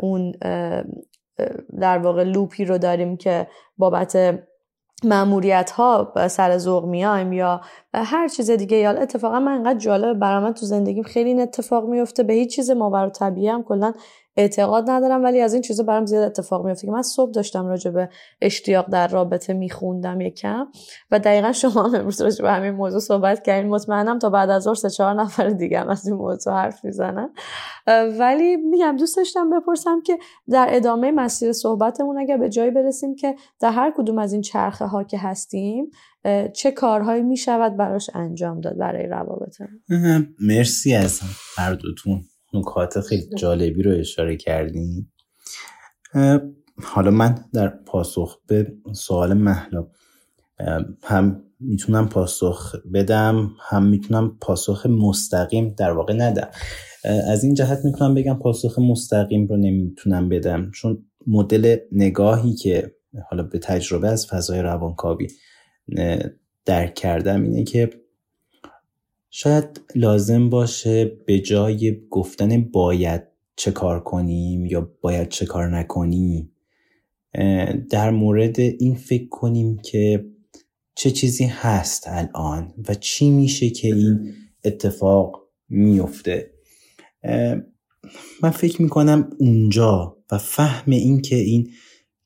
اون 0.00 0.32
در 1.80 1.98
واقع 1.98 2.24
لوپی 2.24 2.64
رو 2.64 2.78
داریم 2.78 3.16
که 3.16 3.48
بابت 3.76 4.38
معمولیت 5.04 5.70
ها 5.70 6.12
سر 6.28 6.58
ذوق 6.58 6.84
میایم 6.84 7.32
یا 7.32 7.60
هر 7.94 8.28
چیز 8.28 8.50
دیگه 8.50 8.76
یا 8.76 8.90
اتفاقا 8.90 9.40
من 9.40 9.52
انقدر 9.52 9.78
جالب 9.78 10.18
برام 10.18 10.52
تو 10.52 10.66
زندگیم 10.66 11.02
خیلی 11.02 11.28
این 11.28 11.40
اتفاق 11.40 11.88
میفته. 11.88 12.22
به 12.22 12.32
هیچ 12.32 12.56
چیز 12.56 12.70
ما 12.70 12.90
برای 12.90 13.10
طبیعی 13.10 13.48
هم 13.48 13.62
کلا 13.62 13.92
اعتقاد 14.38 14.90
ندارم 14.90 15.24
ولی 15.24 15.40
از 15.40 15.52
این 15.52 15.62
چیزا 15.62 15.82
برام 15.82 16.06
زیاد 16.06 16.22
اتفاق 16.22 16.66
میفته 16.66 16.86
که 16.86 16.92
من 16.92 17.02
صبح 17.02 17.30
داشتم 17.30 17.66
راجع 17.66 17.90
به 17.90 18.08
اشتیاق 18.40 18.90
در 18.90 19.08
رابطه 19.08 19.52
میخوندم 19.52 20.20
یکم 20.20 20.66
و 21.10 21.18
دقیقا 21.18 21.52
شما 21.52 21.82
هم 21.82 21.94
امروز 21.94 22.20
راجع 22.20 22.42
به 22.42 22.52
همین 22.52 22.70
موضوع 22.70 23.00
صحبت 23.00 23.42
کردین. 23.42 23.70
مطمئنم 23.70 24.18
تا 24.18 24.30
بعد 24.30 24.50
از 24.50 24.62
ظهر 24.62 24.74
سه 24.74 24.90
چهار 24.90 25.14
نفر 25.14 25.48
دیگه 25.48 25.80
هم 25.80 25.88
از 25.88 26.06
این 26.06 26.16
موضوع 26.16 26.54
حرف 26.54 26.84
می‌زنن. 26.84 27.30
ولی 28.18 28.56
میگم 28.56 28.96
دوست 28.96 29.16
داشتم 29.16 29.50
بپرسم 29.50 30.00
که 30.00 30.18
در 30.50 30.66
ادامه 30.70 31.10
مسیر 31.10 31.52
صحبتمون 31.52 32.18
اگر 32.18 32.36
به 32.36 32.48
جایی 32.48 32.70
برسیم 32.70 33.14
که 33.14 33.34
در 33.60 33.70
هر 33.70 33.92
کدوم 33.96 34.18
از 34.18 34.32
این 34.32 34.42
چرخه 34.42 34.86
ها 34.86 35.04
که 35.04 35.18
هستیم 35.18 35.90
چه 36.54 36.70
کارهایی 36.70 37.22
می‌شود 37.22 37.76
براش 37.76 38.10
انجام 38.14 38.60
داد 38.60 38.76
برای 38.76 39.06
روابطمون؟ 39.06 39.80
مرسی 40.40 40.94
از 40.94 41.20
هر 41.56 41.74
دوتون. 41.74 42.20
نکات 42.54 43.00
خیلی 43.00 43.26
جالبی 43.36 43.82
رو 43.82 43.90
اشاره 43.90 44.36
کردیم 44.36 45.12
حالا 46.82 47.10
من 47.10 47.44
در 47.52 47.68
پاسخ 47.68 48.38
به 48.46 48.72
سوال 48.92 49.34
محلا 49.34 49.86
هم 51.02 51.42
می‌تونم 51.60 52.08
پاسخ 52.08 52.74
بدم 52.94 53.50
هم 53.60 53.86
می‌تونم 53.86 54.38
پاسخ 54.40 54.86
مستقیم 54.86 55.74
در 55.78 55.90
واقع 55.90 56.14
ندم. 56.14 56.48
از 57.04 57.44
این 57.44 57.54
جهت 57.54 57.84
می‌تونم 57.84 58.14
بگم 58.14 58.38
پاسخ 58.38 58.78
مستقیم 58.78 59.46
رو 59.46 59.56
نمی‌تونم 59.56 60.28
بدم 60.28 60.70
چون 60.70 61.04
مدل 61.26 61.76
نگاهی 61.92 62.54
که 62.54 62.94
حالا 63.30 63.42
به 63.42 63.58
تجربه 63.58 64.08
از 64.08 64.26
فضای 64.26 64.62
روانکاوی 64.62 65.28
درک 66.64 66.94
کردم 66.94 67.42
اینه 67.42 67.64
که 67.64 67.90
شاید 69.30 69.80
لازم 69.94 70.50
باشه 70.50 71.04
به 71.04 71.40
جای 71.40 72.00
گفتن 72.10 72.62
باید 72.62 73.22
چه 73.56 73.70
کار 73.70 74.00
کنیم 74.00 74.66
یا 74.66 74.92
باید 75.00 75.28
چه 75.28 75.46
کار 75.46 75.68
نکنیم 75.68 76.52
در 77.90 78.10
مورد 78.10 78.60
این 78.60 78.94
فکر 78.94 79.28
کنیم 79.28 79.78
که 79.78 80.24
چه 80.94 81.10
چیزی 81.10 81.44
هست 81.44 82.04
الان 82.06 82.74
و 82.88 82.94
چی 82.94 83.30
میشه 83.30 83.70
که 83.70 83.88
این 83.88 84.34
اتفاق 84.64 85.48
میفته. 85.68 86.50
من 88.42 88.50
فکر 88.50 88.82
می‌کنم 88.82 89.30
اونجا 89.38 90.16
و 90.32 90.38
فهم 90.38 90.92
این 90.92 91.22
که 91.22 91.36
این 91.36 91.70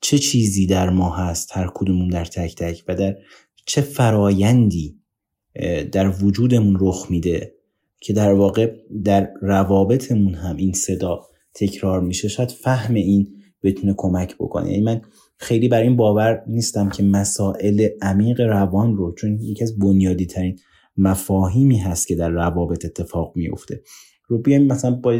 چه 0.00 0.18
چیزی 0.18 0.66
در 0.66 0.90
ما 0.90 1.16
هست 1.16 1.56
هر 1.56 1.70
کدومون 1.74 2.08
در 2.08 2.24
تک 2.24 2.54
تک 2.54 2.84
و 2.88 2.94
در 2.94 3.16
چه 3.66 3.80
فرایندی 3.80 5.01
در 5.92 6.24
وجودمون 6.24 6.76
رخ 6.80 7.06
میده 7.10 7.54
که 8.00 8.12
در 8.12 8.32
واقع 8.32 8.74
در 9.04 9.30
روابطمون 9.42 10.34
هم 10.34 10.56
این 10.56 10.72
صدا 10.72 11.20
تکرار 11.54 12.00
میشه. 12.00 12.28
شاید 12.28 12.50
فهم 12.50 12.94
این 12.94 13.28
بتونه 13.62 13.94
کمک 13.96 14.34
بکنه. 14.34 14.70
یعنی 14.70 14.84
من 14.84 15.00
خیلی 15.36 15.68
بر 15.68 15.82
این 15.82 15.96
باور 15.96 16.42
نیستم 16.46 16.88
که 16.88 17.02
مسائل 17.02 17.88
عمیق 18.02 18.40
روان 18.40 18.96
رو 18.96 19.14
چون 19.14 19.38
یکی 19.40 19.64
از 19.64 19.78
بنیادی 19.78 20.26
ترین 20.26 20.58
مفاهیمی 20.96 21.78
هست 21.78 22.08
که 22.08 22.14
در 22.14 22.30
روابط 22.30 22.84
اتفاق 22.84 23.32
میفته 23.36 23.82
رو 24.26 24.38
بیایم 24.38 24.66
مثلا 24.66 24.90
با 24.90 25.18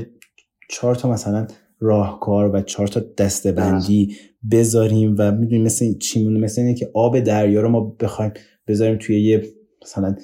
چهار 0.71 0.95
تا 0.95 1.11
مثلا 1.11 1.47
راهکار 1.81 2.55
و 2.55 2.61
چهار 2.61 2.89
تا 2.89 3.01
دستبندی 3.19 4.17
بذاریم 4.51 5.15
و 5.19 5.33
می‌دونیم 5.33 5.63
مثل 5.63 5.99
چی 5.99 6.29
مثل 6.29 6.61
اینه 6.61 6.75
که 6.75 6.91
آب 6.95 7.21
دریا 7.21 7.61
رو 7.61 7.69
ما 7.69 7.97
بخوایم 8.01 8.33
بذاریم 8.69 8.99
توی 8.99 9.23
یه 9.23 9.43
مثلا 9.85 10.17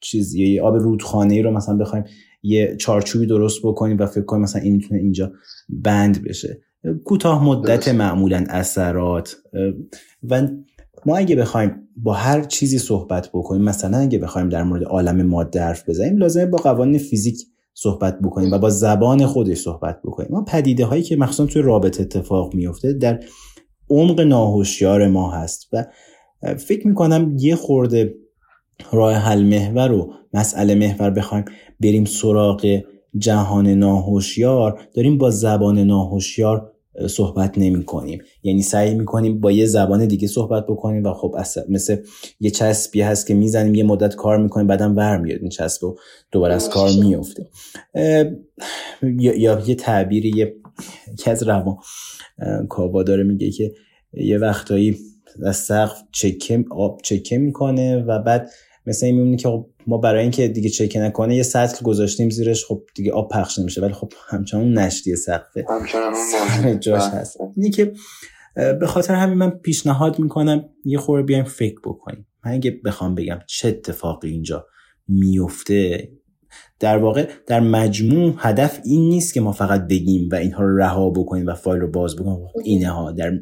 چیز 0.00 0.34
یه 0.34 0.62
آب 0.62 0.76
رودخانه 0.76 1.34
ای 1.34 1.42
رو 1.42 1.50
مثلا 1.50 1.76
بخوایم 1.76 2.04
یه 2.42 2.76
چارچوبی 2.76 3.26
درست 3.26 3.58
بکنیم 3.62 3.96
و 3.98 4.06
فکر 4.06 4.24
کنیم 4.24 4.42
مثلا 4.42 4.62
این 4.62 4.72
می‌تونه 4.72 5.00
اینجا 5.00 5.32
بند 5.68 6.24
بشه. 6.24 6.60
کوتاه 7.04 7.44
مدت 7.44 7.88
معمولا 7.88 8.44
اثرات 8.48 9.36
و 10.22 10.48
ما 11.06 11.16
اگه 11.16 11.36
بخوایم 11.36 11.88
با 11.96 12.12
هر 12.12 12.44
چیزی 12.44 12.78
صحبت 12.78 13.28
بکنیم 13.28 13.62
مثلا 13.62 13.98
اگه 13.98 14.18
بخوایم 14.18 14.48
در 14.48 14.62
مورد 14.62 14.84
عالم 14.84 15.22
ماده 15.22 15.60
حرف 15.60 15.88
بزنیم 15.88 16.16
لازمه 16.16 16.46
با 16.46 16.58
قوانین 16.58 16.98
فیزیک 16.98 17.46
صحبت 17.74 18.18
بکنیم 18.20 18.52
و 18.52 18.58
با 18.58 18.70
زبان 18.70 19.26
خودش 19.26 19.58
صحبت 19.58 20.00
بکنیم. 20.04 20.28
ما 20.32 20.44
پدیده 20.44 20.84
هایی 20.84 21.02
که 21.02 21.16
مخصوصا 21.16 21.46
توی 21.46 21.62
رابطه 21.62 22.02
اتفاق 22.02 22.54
میفته 22.54 22.92
در 22.92 23.20
عمق 23.90 24.20
ناهوشیار 24.20 25.08
ما 25.08 25.30
هست 25.30 25.68
و 25.72 25.84
فکر 26.54 26.86
می‌کنم 26.86 27.36
یه 27.38 27.56
خورده 27.56 28.14
راه 28.92 29.14
حل 29.14 29.42
محور 29.42 29.92
و 29.92 30.12
مسئله 30.34 30.74
محور 30.74 31.10
بخوایم 31.10 31.44
بریم 31.80 32.04
سراغ 32.04 32.80
جهان 33.18 33.66
ناهوشیار 33.66 34.80
داریم 34.94 35.18
با 35.18 35.30
زبان 35.30 35.78
ناهوشیار 35.78 36.72
صحبت 37.08 37.58
نمی 37.58 37.84
کنیم 37.84 38.22
یعنی 38.42 38.62
سعی 38.62 38.94
می 38.94 39.04
کنیم 39.04 39.40
با 39.40 39.52
یه 39.52 39.66
زبان 39.66 40.06
دیگه 40.06 40.28
صحبت 40.28 40.66
بکنیم 40.66 41.04
و 41.04 41.12
خب 41.12 41.36
مثل 41.68 41.96
یه 42.40 42.50
چسبی 42.50 43.00
هست 43.00 43.26
که 43.26 43.34
می‌زنیم 43.34 43.74
یه 43.74 43.84
مدت 43.84 44.14
کار 44.14 44.38
می‌کنیم 44.38 44.66
بعدم 44.66 44.96
ور 44.96 45.18
میاد 45.18 45.40
این 45.40 45.48
چسب 45.48 45.84
و 45.84 45.96
دوباره 46.32 46.54
از 46.54 46.70
کار 46.70 46.90
میفته 47.00 47.48
یا, 49.02 49.60
یه 49.66 49.74
تعبیری 49.74 50.32
یه 50.36 50.54
از 51.26 51.42
روان 51.42 51.76
کابا 52.68 53.02
داره 53.02 53.22
میگه 53.22 53.50
که 53.50 53.72
یه 54.12 54.38
وقتایی 54.38 54.96
از 55.44 55.56
سقف 55.56 56.02
چکه 56.12 56.64
آب 56.70 57.00
چکه 57.02 57.38
می‌کنه 57.38 57.96
و 57.96 58.22
بعد 58.22 58.50
مثلا 58.86 59.06
این 59.06 59.18
میمونه 59.18 59.36
که 59.36 59.48
خب 59.48 59.66
ما 59.86 59.98
برای 59.98 60.22
اینکه 60.22 60.48
دیگه 60.48 60.68
چکه 60.68 61.00
نکنه 61.00 61.36
یه 61.36 61.42
سطل 61.42 61.84
گذاشتیم 61.84 62.30
زیرش 62.30 62.64
خب 62.64 62.82
دیگه 62.94 63.12
آب 63.12 63.28
پخش 63.32 63.58
نمیشه. 63.58 63.80
ولی 63.80 63.92
خب 63.92 64.12
همچنان 64.28 64.78
نشتی 64.78 65.16
سقفه. 65.16 65.66
همچنان 65.68 66.80
جاش 66.80 67.02
هست. 67.02 67.38
اینی 67.56 67.70
که 67.70 67.92
به 68.54 68.86
خاطر 68.86 69.14
همین 69.14 69.38
من 69.38 69.50
پیشنهاد 69.50 70.18
می‌کنم 70.18 70.68
یه 70.84 70.98
خورده 70.98 71.26
بیایم 71.26 71.44
فکر 71.44 71.80
بکنیم. 71.84 72.26
من 72.44 72.52
اگه 72.52 72.70
بخوام 72.84 73.14
بگم 73.14 73.38
چه 73.46 73.68
اتفاقی 73.68 74.30
اینجا 74.30 74.66
میفته 75.08 76.08
در 76.80 76.98
واقع 76.98 77.28
در 77.46 77.60
مجموع 77.60 78.34
هدف 78.38 78.80
این 78.84 79.08
نیست 79.08 79.34
که 79.34 79.40
ما 79.40 79.52
فقط 79.52 79.88
بگیم 79.88 80.28
و 80.32 80.34
اینها 80.34 80.64
رو 80.64 80.76
رها 80.76 81.10
بکنیم 81.10 81.46
و 81.46 81.54
فایل 81.54 81.80
رو 81.80 81.90
باز 81.90 82.16
بکنیم. 82.16 82.48
اینه 82.64 82.90
ها 82.90 83.12
در, 83.12 83.32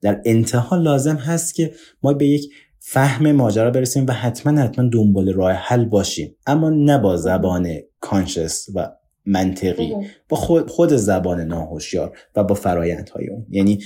در 0.00 0.20
انتها 0.24 0.76
لازم 0.76 1.16
هست 1.16 1.54
که 1.54 1.72
ما 2.02 2.12
به 2.12 2.26
یک 2.26 2.50
فهم 2.78 3.32
ماجرا 3.32 3.70
برسیم 3.70 4.06
و 4.08 4.12
حتما 4.12 4.60
حتما 4.60 4.88
دنبال 4.92 5.32
راه 5.32 5.52
حل 5.52 5.84
باشیم. 5.84 6.36
اما 6.46 6.70
نه 6.70 6.98
با 6.98 7.16
زبان 7.16 7.68
کانشس 8.00 8.66
و 8.74 8.88
منطقی 9.26 9.94
با 10.28 10.36
خود, 10.36 10.70
خود 10.70 10.92
زبان 10.92 11.40
ناهوشیار 11.40 12.18
و 12.36 12.44
با 12.44 12.54
فرایندهای 12.54 13.28
اون. 13.28 13.46
یعنی 13.50 13.78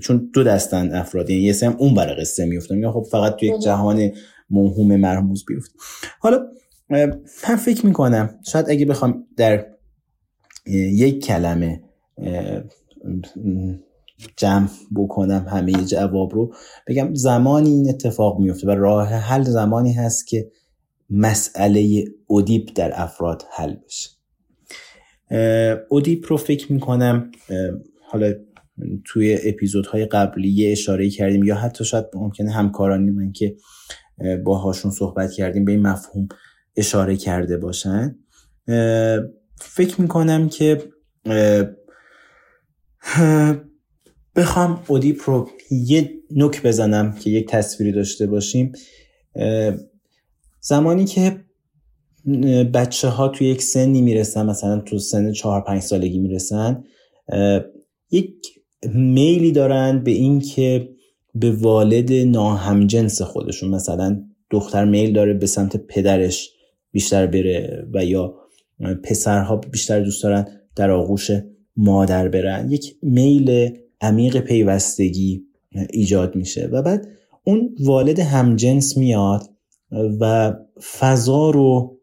چون 0.00 0.30
دو 0.34 0.42
دستن 0.44 0.94
افراد 0.94 1.30
یعنی 1.30 1.42
یه 1.42 1.52
سم 1.52 1.76
اون 1.78 1.94
برای 1.94 2.14
قصه 2.14 2.44
میفتن 2.44 2.78
یا 2.78 2.92
خب 2.92 3.06
فقط 3.10 3.36
تو 3.36 3.46
یک 3.46 3.58
جهان 3.58 4.10
موهوم 4.50 4.96
مرموز 4.96 5.44
بیفت 5.48 5.70
حالا 6.20 6.46
من 6.92 7.22
فکر 7.56 7.86
می‌کنم 7.86 8.38
شاید 8.46 8.70
اگه 8.70 8.86
بخوام 8.86 9.26
در 9.36 9.66
یک 10.66 11.24
کلمه 11.24 11.82
جمع 14.36 14.68
بکنم 14.96 15.46
همه 15.48 15.72
جواب 15.72 16.34
رو 16.34 16.54
بگم 16.86 17.14
زمانی 17.14 17.70
این 17.70 17.88
اتفاق 17.88 18.40
میفته 18.40 18.66
و 18.66 18.70
راه 18.70 19.08
حل 19.08 19.42
زمانی 19.42 19.92
هست 19.92 20.26
که 20.26 20.50
مسئله 21.10 22.04
اودیپ 22.26 22.68
در 22.74 22.92
افراد 22.94 23.42
حل 23.52 23.74
بشه. 23.74 24.10
اودیپ 25.88 26.24
رو 26.28 26.36
فکر 26.36 26.72
می‌کنم 26.72 27.30
حالا 28.10 28.32
توی 29.04 29.38
اپیزودهای 29.44 30.06
قبلی 30.06 30.48
یه 30.48 30.72
اشاره 30.72 31.10
کردیم 31.10 31.44
یا 31.44 31.54
حتی 31.54 31.84
شاید 31.84 32.06
ممکنه 32.14 32.50
همکارانی 32.50 33.10
من 33.10 33.32
که 33.32 33.56
باهاشون 34.44 34.90
صحبت 34.90 35.32
کردیم 35.32 35.64
به 35.64 35.72
این 35.72 35.82
مفهوم 35.82 36.28
اشاره 36.76 37.16
کرده 37.16 37.56
باشن. 37.58 38.18
فکر 39.60 40.00
می‌کنم 40.00 40.48
که 40.48 40.82
بخوام 44.36 44.82
اودیپ 44.88 45.30
رو 45.30 45.50
یه 45.70 46.10
نوک 46.30 46.62
بزنم 46.62 47.12
که 47.12 47.30
یک 47.30 47.48
تصویری 47.48 47.92
داشته 47.92 48.26
باشیم. 48.26 48.72
زمانی 50.60 51.04
که 51.04 51.44
بچه 52.74 53.08
ها 53.08 53.28
توی 53.28 53.46
یک 53.46 53.62
سنی 53.62 54.02
می‌رسن 54.02 54.46
مثلا 54.46 54.78
تو 54.80 54.98
سن 54.98 55.32
چهار 55.32 55.60
پنج 55.60 55.82
سالگی 55.82 56.18
می‌رسن 56.18 56.84
یک 58.10 58.34
میلی 58.94 59.52
دارن 59.52 60.04
به 60.04 60.10
این 60.10 60.40
که 60.40 60.88
به 61.34 61.50
والد 61.50 62.12
ناهمجنس 62.12 63.22
خودشون 63.22 63.70
مثلا 63.70 64.24
دختر 64.50 64.84
میل 64.84 65.12
داره 65.12 65.34
به 65.34 65.46
سمت 65.46 65.76
پدرش 65.76 66.50
بیشتر 66.92 67.26
بره 67.26 67.86
و 67.94 68.04
یا 68.04 68.34
پسرها 69.04 69.56
بیشتر 69.56 70.00
دوست 70.00 70.22
دارن 70.22 70.46
در 70.76 70.90
آغوش 70.90 71.30
مادر 71.76 72.28
برن. 72.28 72.70
یک 72.70 72.96
میل 73.02 73.70
عمیق 74.00 74.40
پیوستگی 74.40 75.42
ایجاد 75.90 76.36
میشه. 76.36 76.68
و 76.72 76.82
بعد 76.82 77.08
اون 77.44 77.76
والد 77.80 78.18
همجنس 78.18 78.96
میاد 78.96 79.50
و 80.20 80.54
فضا 80.98 81.50
رو 81.50 81.98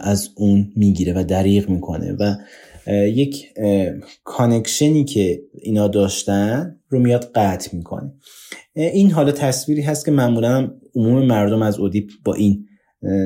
از 0.00 0.28
اون 0.34 0.72
می‌گیره 0.76 1.12
و 1.16 1.24
دریغ 1.24 1.68
می‌کنه 1.68 2.12
و 2.12 2.34
یک 3.06 3.46
connection 4.24 4.97
ی 4.97 5.04
که 5.04 5.42
اینا 5.62 5.88
داشتن 5.88 6.76
رو 6.88 6.98
میاد 6.98 7.30
قطع 7.34 7.76
می‌کنه. 7.76 8.14
این 8.74 9.10
حالا 9.10 9.32
تصویری 9.32 9.82
هست 9.82 10.04
که 10.04 10.10
معمولا 10.10 10.70
عموم 10.94 11.26
مردم 11.26 11.62
از 11.62 11.78
اودیپ 11.78 12.10
با 12.24 12.34
این 12.34 12.66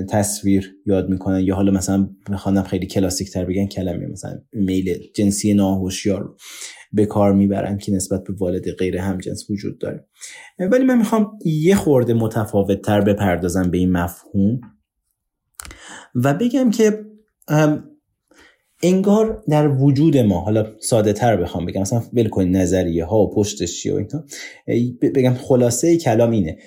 تصویر 0.09 0.77
یاد 0.87 1.09
می‌کنن 1.09 1.41
یا 1.41 1.55
حالا 1.55 1.73
مثلا 1.73 2.09
بخوان 2.33 2.54
هم 2.54 2.63
خیلی 2.63 2.87
کلاسیک 2.87 3.31
تر 3.31 3.45
بگن 3.45 3.67
کلمه 3.67 4.07
مثلا 4.07 4.39
میل 4.53 4.99
جنسی 5.15 5.55
ناهوشیار 5.55 6.21
رو 6.21 6.37
به 6.93 7.07
کار 7.07 7.33
می‌برن 7.33 7.79
که 7.79 7.93
نسبت 7.93 8.25
به 8.25 8.35
والد 8.39 8.71
غیر 8.71 8.99
همجنس 8.99 9.51
وجود 9.51 9.79
داره. 9.79 10.07
ولی 10.59 10.85
من 10.85 10.99
می‌خوام 10.99 11.39
یه 11.45 11.75
خورده 11.75 12.15
متفاوت 12.15 12.83
تر 12.83 13.01
بپردازم 13.01 13.71
به 13.71 13.79
این 13.79 13.93
مفهوم 13.93 14.61
و 16.15 16.35
بگم 16.35 16.71
که 16.71 17.05
انگار 18.83 19.45
در 19.49 19.69
وجود 19.69 20.17
ما 20.17 20.41
حالا 20.41 20.67
ساده 20.81 21.13
تر 21.13 21.37
بخوام 21.37 21.67
بگم 21.67 21.81
مثلا 21.81 22.03
ول 22.13 22.45
نظریه 22.45 23.05
ها 23.05 23.19
و 23.19 23.35
پشتش 23.35 23.83
چیه 23.83 23.93
و 23.93 23.97
اینا 23.97 24.25
بگم 25.01 25.35
خلاصه 25.35 25.97
کلام 25.97 26.31
اینه. 26.31 26.59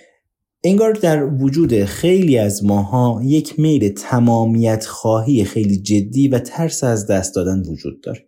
انگار 0.63 0.93
در 0.93 1.25
وجود 1.25 1.83
خیلی 1.83 2.37
از 2.37 2.63
ماها 2.63 3.21
یک 3.23 3.59
میل 3.59 3.89
تمامیت 3.89 4.85
خواهی 4.85 5.43
خیلی 5.43 5.81
جدی 5.81 6.27
و 6.27 6.39
ترس 6.39 6.83
از 6.83 7.07
دست 7.07 7.35
دادن 7.35 7.59
وجود 7.59 8.01
داره. 8.01 8.25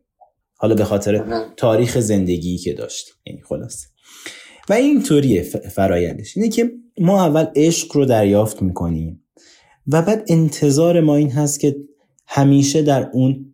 حالا 0.58 0.76
به 0.76 0.84
خاطر 0.84 1.46
تاریخ 1.58 2.00
زندگی 2.00 2.58
که 2.58 2.74
داشتیم 2.74 3.14
یعنی 3.28 3.42
خلاصه. 3.42 3.88
و 4.70 4.74
اینطوریه 4.74 5.42
فرایندش. 5.44 6.38
اینه 6.38 6.50
که 6.50 6.72
ما 7.00 7.26
اول 7.26 7.46
عشق 7.56 7.98
رو 7.98 8.06
دریافت 8.06 8.62
می‌کنیم 8.62 9.24
و 9.88 10.02
بعد 10.02 10.26
انتظار 10.28 11.02
ما 11.02 11.16
این 11.16 11.32
هست 11.32 11.60
که 11.60 11.76
همیشه 12.28 12.82
در 12.82 13.10
اون 13.14 13.54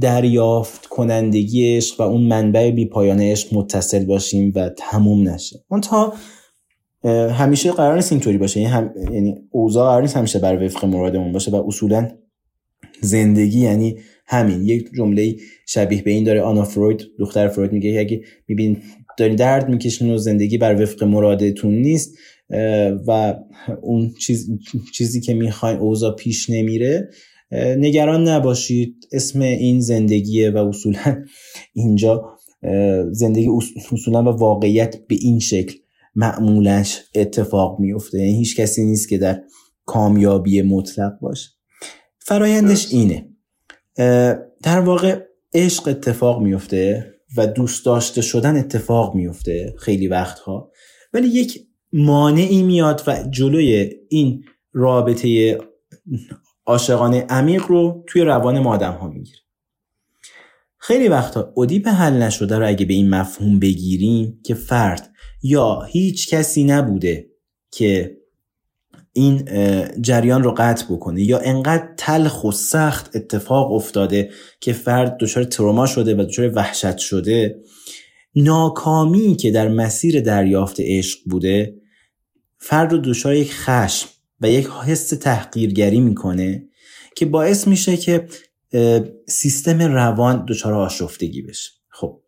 دریافت 0.00 0.86
کنندگی 0.86 1.76
عشق 1.76 2.00
و 2.00 2.02
اون 2.02 2.22
منبع 2.22 2.70
بی 2.70 2.86
پایان 2.86 3.20
عشق 3.20 3.54
متصل 3.54 4.04
باشیم 4.04 4.52
و 4.56 4.68
تموم 4.68 5.28
نشه. 5.28 5.64
اون 5.68 5.80
تا 5.80 6.12
همیشه 7.10 7.72
قرار 7.72 7.94
نیست 7.94 8.12
اینطوری 8.12 8.38
باشه. 8.38 8.60
یعنی, 8.60 8.72
هم... 8.72 8.94
یعنی 9.12 9.34
اوضاع 9.50 9.88
قرار 9.88 10.02
نیست 10.02 10.16
همیشه 10.16 10.38
بر 10.38 10.64
وفق 10.64 10.84
مرادمون 10.84 11.32
باشه 11.32 11.50
و 11.50 11.64
اصولا 11.66 12.08
زندگی 13.00 13.60
یعنی 13.60 13.98
همین. 14.26 14.62
یک 14.62 14.90
جمله 14.96 15.36
شبیه 15.66 16.02
به 16.02 16.10
این 16.10 16.24
داره 16.24 16.42
آنا 16.42 16.64
فروید 16.64 17.02
دختر 17.18 17.48
فروید 17.48 17.72
میگه 17.72 18.00
اگه 18.00 18.20
میبین 18.48 18.76
داری 19.18 19.34
درد 19.34 19.68
می‌کشین 19.68 20.10
و 20.10 20.18
زندگی 20.18 20.58
بر 20.58 20.82
وفق 20.82 21.04
مرادتون 21.04 21.74
نیست 21.74 22.14
و 23.06 23.34
اون 23.82 24.10
چیز... 24.20 24.50
چیزی 24.94 25.20
که 25.20 25.34
می‌خواین 25.34 25.78
اوضاع 25.78 26.16
پیش 26.16 26.50
نمیره 26.50 27.08
نگران 27.52 28.28
نباشید. 28.28 29.08
اسم 29.12 29.40
این 29.40 29.80
زندگیه 29.80 30.50
و 30.50 30.56
اصولا 30.56 31.24
اینجا 31.74 32.24
زندگی 33.10 33.48
اصولا 33.92 34.22
و 34.22 34.26
واقعیت 34.26 34.96
به 35.08 35.16
این 35.20 35.38
شکل. 35.38 35.74
معمولش 36.16 37.00
اتفاق 37.14 37.80
میفته 37.80 38.18
یعنی 38.18 38.38
هیچ 38.38 38.56
کسی 38.56 38.84
نیست 38.84 39.08
که 39.08 39.18
در 39.18 39.42
کامیابی 39.84 40.62
مطلق 40.62 41.18
باشه. 41.20 41.50
فرایندش 42.18 42.92
اینه. 42.92 43.28
در 44.62 44.80
واقع 44.80 45.20
عشق 45.54 45.88
اتفاق 45.88 46.42
میفته 46.42 47.14
و 47.36 47.46
دوست 47.46 47.86
داشته 47.86 48.22
شدن 48.22 48.56
اتفاق 48.56 49.14
میفته 49.14 49.74
خیلی 49.78 50.08
وقتها. 50.08 50.70
ولی 51.12 51.28
یک 51.28 51.66
مانعی 51.92 52.62
میاد 52.62 53.02
و 53.06 53.24
جلوی 53.30 53.90
این 54.08 54.44
رابطه 54.72 55.58
عاشقانه 56.66 57.26
عمیق 57.28 57.62
رو 57.68 58.04
توی 58.06 58.22
روان 58.22 58.58
ما 58.58 58.74
آدم 58.74 58.92
ها 58.92 59.08
می‌گیره. 59.08 59.38
خیلی 60.86 61.08
وقتا 61.08 61.52
ادیپ 61.56 61.88
حل 61.88 62.12
نشده 62.12 62.58
رو 62.58 62.68
اگه 62.68 62.86
به 62.86 62.94
این 62.94 63.10
مفهوم 63.10 63.58
بگیریم 63.58 64.40
که 64.44 64.54
فرد 64.54 65.10
یا 65.42 65.82
هیچ 65.82 66.28
کسی 66.28 66.64
نبوده 66.64 67.26
که 67.70 68.16
این 69.12 69.48
جریان 70.00 70.42
رو 70.42 70.54
قطع 70.58 70.84
بکنه 70.84 71.22
یا 71.22 71.38
انقدر 71.38 71.88
تلخ 71.96 72.44
و 72.44 72.52
سخت 72.52 73.16
اتفاق 73.16 73.72
افتاده 73.72 74.30
که 74.60 74.72
فرد 74.72 75.16
دچار 75.16 75.44
تروما 75.44 75.86
شده 75.86 76.14
و 76.14 76.22
دچار 76.22 76.52
وحشت 76.54 76.98
شده 76.98 77.56
ناکامی 78.34 79.36
که 79.36 79.50
در 79.50 79.68
مسیر 79.68 80.20
دریافت 80.20 80.76
عشق 80.80 81.18
بوده 81.26 81.74
فرد 82.58 82.92
رو 82.92 82.98
دچار 82.98 83.34
یک 83.34 83.52
خشم 83.52 84.08
و 84.40 84.50
یک 84.50 84.68
حس 84.86 85.08
تحقیرگری 85.08 86.00
می‌کنه 86.00 86.68
که 87.16 87.26
باعث 87.26 87.66
میشه 87.68 87.96
که 87.96 88.26
سیستم 89.28 89.82
روان 89.82 90.44
دچار 90.48 90.74
آشفتگی 90.74 91.42
بشه. 91.42 91.70
خب 91.88 92.20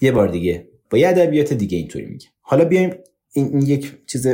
یه 0.00 0.12
بار 0.12 0.28
دیگه 0.28 0.68
با 0.90 0.98
یه 0.98 1.08
ادبیات 1.08 1.52
دیگه 1.52 1.78
اینطوری 1.78 2.06
میگه. 2.06 2.26
حالا 2.40 2.64
بیایم 2.64 2.94
این, 3.32 3.62
یک 3.62 4.06
چیز 4.06 4.26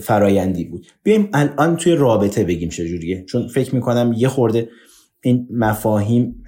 فرایندی 0.00 0.64
بود. 0.64 0.86
بیایم 1.02 1.28
الان 1.32 1.76
توی 1.76 1.94
رابطه 1.94 2.44
بگیم 2.44 2.68
چجوریه. 2.68 3.24
چون 3.24 3.48
فکر 3.48 3.74
می‌کنم 3.74 4.14
یه 4.16 4.28
خورده 4.28 4.68
این 5.22 5.48
مفاهیم 5.50 6.44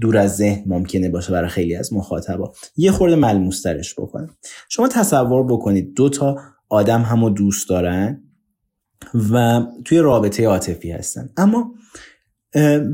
دور 0.00 0.16
از 0.16 0.36
ذهن 0.36 0.62
ممکنه 0.66 1.08
باشه 1.08 1.32
برای 1.32 1.48
خیلی 1.48 1.76
از 1.76 1.92
مخاطبا. 1.92 2.52
یه 2.76 2.90
خورده 2.90 3.16
ملموسترش 3.16 3.94
بکنم 3.94 4.36
شما 4.68 4.88
تصور 4.88 5.46
بکنید 5.46 5.94
دو 5.94 6.08
تا 6.08 6.36
آدم 6.68 7.02
همو 7.02 7.30
دوست 7.30 7.68
دارن 7.68 8.22
و 9.32 9.66
توی 9.84 9.98
رابطه 9.98 10.46
عاطفی 10.46 10.90
هستن. 10.90 11.30
اما 11.36 11.74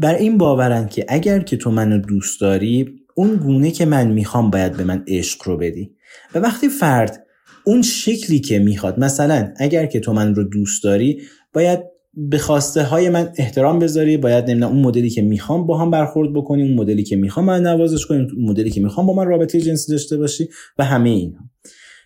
بر 0.02 0.14
این 0.18 0.38
باورن 0.38 0.88
که 0.88 1.04
اگر 1.08 1.40
که 1.40 1.56
تو 1.56 1.70
منو 1.70 1.98
دوست 1.98 2.40
داری 2.40 2.94
اون 3.14 3.36
گونه 3.36 3.70
که 3.70 3.86
من 3.86 4.08
می‌خوام 4.10 4.50
باید 4.50 4.76
به 4.76 4.84
من 4.84 5.04
عشق 5.08 5.48
رو 5.48 5.56
بدی. 5.56 5.90
و 6.34 6.38
وقتی 6.38 6.68
فرد 6.68 7.26
اون 7.64 7.82
شکلی 7.82 8.40
که 8.40 8.58
می‌خواد 8.58 8.98
مثلا 8.98 9.52
اگر 9.56 9.86
که 9.86 10.00
تو 10.00 10.12
من 10.12 10.34
رو 10.34 10.44
دوست 10.44 10.84
داری 10.84 11.22
باید 11.52 11.80
به 12.14 12.38
خواسته 12.38 12.82
های 12.82 13.08
من 13.08 13.32
احترام 13.36 13.78
بذاری 13.78 14.16
باید 14.16 14.50
نمی‌دونم 14.50 14.72
اون 14.72 14.82
مدلی 14.82 15.10
که 15.10 15.22
می‌خوام 15.22 15.66
با 15.66 15.78
هم 15.78 15.90
برخورد 15.90 16.32
بکنی 16.32 16.62
اون 16.62 16.74
مدلی 16.74 17.02
که 17.02 17.16
می‌خوام 17.16 17.46
من 17.46 17.62
نوازش 17.62 18.06
کنی 18.06 18.18
اون 18.18 18.44
مدلی 18.50 18.70
که 18.70 18.80
می‌خوام 18.80 19.06
با 19.06 19.12
من 19.12 19.26
رابطه 19.26 19.60
جنسی 19.60 19.92
داشته 19.92 20.16
باشی 20.16 20.48
و 20.78 20.84
همه 20.84 21.10
اینا. 21.10 21.38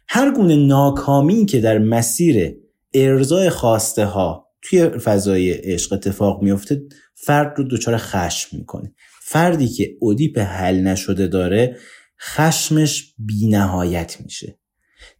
هر 0.08 0.30
گونه 0.34 0.56
ناکامی 0.56 1.46
که 1.46 1.60
در 1.60 1.78
مسیر 1.78 2.54
ارزای 2.94 3.50
خواسته 3.50 4.04
ها 4.04 4.46
توی 4.62 4.88
فضای 4.88 5.52
عشق 5.52 5.92
اتفاق 5.92 6.42
میفته 6.42 6.82
فرد 7.24 7.58
رو 7.58 7.64
دچار 7.70 7.96
خشم 7.96 8.56
می‌کنه. 8.56 8.94
فردی 9.22 9.68
که 9.68 9.96
اودیپ 10.00 10.38
حل 10.38 10.80
نشده 10.80 11.26
داره 11.26 11.76
خشمش 12.20 13.14
بینهایت 13.18 14.16
میشه. 14.24 14.58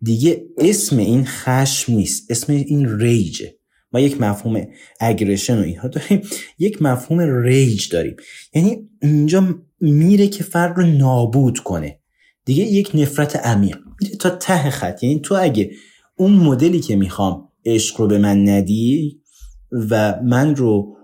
دیگه 0.02 0.44
اسم 0.58 0.98
این 0.98 1.24
خشم 1.26 1.92
نیست 1.92 2.30
اسم 2.30 2.52
این 2.52 2.98
ریجه. 2.98 3.54
ما 3.92 4.00
یک 4.00 4.20
مفهوم 4.20 4.66
اگریشن 5.00 5.58
و 5.58 5.62
اینها 5.62 5.88
داریم 5.88 6.22
یک 6.58 6.82
مفهوم 6.82 7.42
ریج 7.42 7.88
داریم. 7.88 8.16
یعنی 8.54 8.88
اینجا 9.02 9.54
میره 9.80 10.28
که 10.28 10.44
فرد 10.44 10.76
رو 10.76 10.86
نابود 10.86 11.58
کنه. 11.58 12.00
دیگه 12.44 12.64
یک 12.64 12.90
نفرت 12.94 13.36
عمیق. 13.36 13.78
میره 14.00 14.16
تا 14.16 14.30
ته 14.30 14.70
خط. 14.70 15.02
یعنی 15.02 15.20
تو 15.20 15.34
اگه 15.40 15.70
اون 16.16 16.32
مدلی 16.32 16.80
که 16.80 16.96
می‌خوام 16.96 17.48
عشق 17.64 18.00
رو 18.00 18.06
به 18.06 18.18
من 18.18 18.48
ندی 18.48 19.20
و 19.90 20.20
من 20.24 20.56
رو 20.56 20.96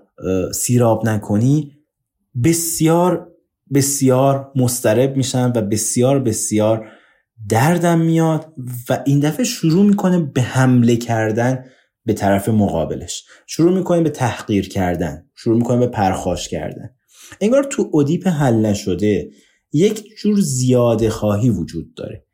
سیراب 0.54 1.08
نکنی 1.08 1.72
بسیار 2.44 3.32
بسیار 3.74 4.52
مسترب 4.56 5.16
میشم 5.16 5.52
و 5.56 5.62
بسیار 5.62 6.20
بسیار 6.20 6.88
دردم 7.48 8.00
میاد 8.00 8.52
و 8.88 9.02
این 9.06 9.20
دفعه 9.20 9.44
شروع 9.44 9.84
می‌کنه 9.84 10.20
به 10.20 10.42
حمله 10.42 10.96
کردن 10.96 11.64
به 12.04 12.12
طرف 12.12 12.48
مقابلش. 12.48 13.24
شروع 13.46 13.76
می‌کنه 13.78 14.00
به 14.00 14.10
تحقیر 14.10 14.68
کردن 14.68 15.26
شروع 15.34 15.56
می‌کنه 15.56 15.78
به 15.78 15.86
پرخاش 15.86 16.48
کردن. 16.48 16.90
انگار 17.40 17.64
تو 17.64 17.90
ادیپ 17.94 18.28
حل 18.28 18.54
نشده 18.54 19.30
یک 19.72 20.04
جور 20.18 20.40
زیاده 20.40 21.10
خواهی 21.10 21.50
وجود 21.50 21.94
داره. 21.94 22.25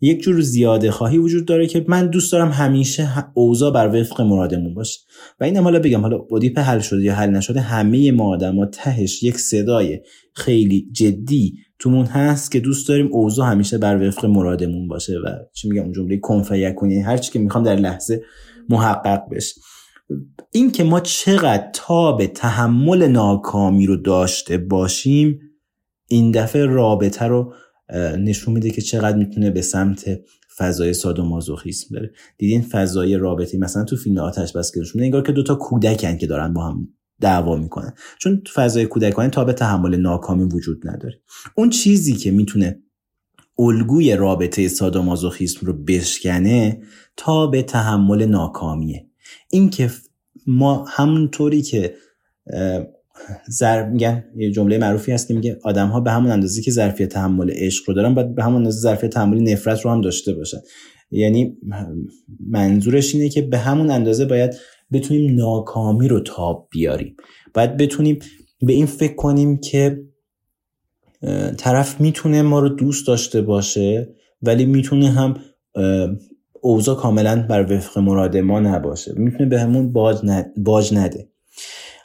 یک 0.00 0.22
جور 0.22 0.40
زیاده 0.40 0.90
خواهی 0.90 1.18
وجود 1.18 1.44
داره 1.44 1.66
که 1.66 1.84
من 1.88 2.06
دوست 2.06 2.32
دارم 2.32 2.50
همیشه 2.50 3.08
اوضاع 3.34 3.72
بر 3.72 4.00
وفق 4.00 4.20
مرادمون 4.20 4.74
باشه. 4.74 5.00
و 5.40 5.44
اینم 5.44 5.64
حالا 5.64 5.78
بگم 5.78 6.00
حالا 6.00 6.26
ادیپ 6.30 6.58
حل 6.58 6.78
شده 6.78 7.02
یا 7.02 7.14
حل 7.14 7.30
نشده 7.30 7.60
همه 7.60 8.12
ما 8.12 8.28
آدم 8.34 8.64
تهش 8.64 9.22
یک 9.22 9.38
صدای 9.38 10.00
خیلی 10.34 10.88
جدی 10.92 11.54
تومون 11.78 12.06
هست 12.06 12.52
که 12.52 12.60
دوست 12.60 12.88
داریم 12.88 13.08
اوضاع 13.12 13.50
همیشه 13.50 13.78
بر 13.78 14.08
وفق 14.08 14.26
مرادمون 14.26 14.88
باشه. 14.88 15.18
و 15.18 15.28
چی 15.52 15.68
میگم 15.68 15.82
اون 15.82 15.92
جمله 15.92 16.16
کن 16.16 16.42
فیکون 16.42 16.92
هر 16.92 17.16
چی 17.16 17.32
که 17.32 17.38
می‌خوام 17.38 17.64
در 17.64 17.76
لحظه 17.76 18.22
محقق 18.68 19.22
بشه. 19.30 19.60
این 20.52 20.72
که 20.72 20.84
ما 20.84 21.00
چقدر 21.00 21.70
تاب 21.72 22.26
تحمل 22.26 23.06
ناکامی 23.08 23.86
رو 23.86 23.96
داشته 23.96 24.58
باشیم 24.58 25.40
این 26.08 26.30
دفعه 26.30 26.64
رابطه 26.64 27.24
رو 27.24 27.52
نشون 28.18 28.54
میده 28.54 28.70
که 28.70 28.82
چقدر 28.82 29.16
می‌تونه 29.16 29.50
به 29.50 29.62
سمت 29.62 30.20
فضای 30.56 30.94
سادومازوخیسم 30.94 31.94
بره. 31.94 32.10
دیدین 32.38 32.62
فضای 32.62 33.16
رابطه 33.16 33.58
مثلا 33.58 33.84
تو 33.84 33.96
فیلم 33.96 34.18
آتش 34.18 34.52
بس 34.52 34.72
که 34.74 34.80
انگار 35.02 35.22
که 35.22 35.32
دوتا 35.32 35.54
کودکن 35.54 36.16
که 36.16 36.26
دارن 36.26 36.54
با 36.54 36.68
هم 36.68 36.88
دعوا 37.20 37.56
می‌کنن. 37.56 37.92
چون 38.18 38.42
تو 38.44 38.52
فضای 38.54 38.86
کودکانه 38.86 39.30
تا 39.30 39.44
به 39.44 39.52
تحمل 39.52 39.96
ناکامی 39.96 40.44
وجود 40.44 40.88
نداره. 40.88 41.20
اون 41.54 41.70
چیزی 41.70 42.12
که 42.12 42.30
می‌تونه 42.30 42.82
الگوی 43.58 44.16
رابطه 44.16 44.68
سادومازوخیسم 44.68 45.66
رو 45.66 45.72
بشکنه 45.72 46.82
تا 47.16 47.46
به 47.46 47.62
تحمل 47.62 48.24
ناکامیه. 48.24 49.06
این 49.50 49.70
که 49.70 49.90
ما 50.46 50.84
همونطوری 50.88 51.62
که 51.62 51.94
زر 53.48 53.88
میگن 53.88 54.24
یه 54.36 54.50
جمله 54.50 54.78
معروفی 54.78 55.12
هست 55.12 55.28
که 55.28 55.34
میگه 55.34 55.58
آدم 55.62 55.88
ها 55.88 56.00
به 56.00 56.10
همون 56.10 56.30
اندازه 56.30 56.62
که 56.62 56.70
ظرفیت 56.70 57.08
تحمل 57.08 57.50
عشق 57.50 57.84
رو 57.86 57.94
دارن 57.94 58.14
باید 58.14 58.34
به 58.34 58.42
همون 58.42 58.56
اندازه 58.56 58.80
ظرفیت 58.80 59.10
تحمل 59.10 59.52
نفرت 59.52 59.80
رو 59.80 59.90
هم 59.90 60.00
داشته 60.00 60.34
باشن. 60.34 60.58
یعنی 61.10 61.56
منظورش 62.50 63.14
اینه 63.14 63.28
که 63.28 63.42
به 63.42 63.58
همون 63.58 63.90
اندازه 63.90 64.24
باید 64.24 64.54
بتونیم 64.92 65.34
ناکامی 65.34 66.08
رو 66.08 66.20
تاب 66.20 66.68
بیاریم. 66.70 67.16
باید 67.54 67.76
بتونیم 67.76 68.18
به 68.62 68.72
این 68.72 68.86
فکر 68.86 69.14
کنیم 69.14 69.56
که 69.56 70.04
طرف 71.58 72.00
می‌تونه 72.00 72.42
ما 72.42 72.60
رو 72.60 72.68
دوست 72.68 73.06
داشته 73.06 73.42
باشه 73.42 74.14
ولی 74.42 74.64
می‌تونه 74.64 75.10
هم 75.10 75.36
اوضاع 76.60 76.96
کاملا 76.96 77.46
بر 77.48 77.72
وفق 77.72 77.98
مراد 77.98 78.36
ما 78.36 78.60
نباشه. 78.60 79.12
می‌تونه 79.16 79.46
به 79.46 79.60
همون 79.60 79.92
باج, 79.92 80.16
باج 80.56 80.94
نده. 80.94 81.28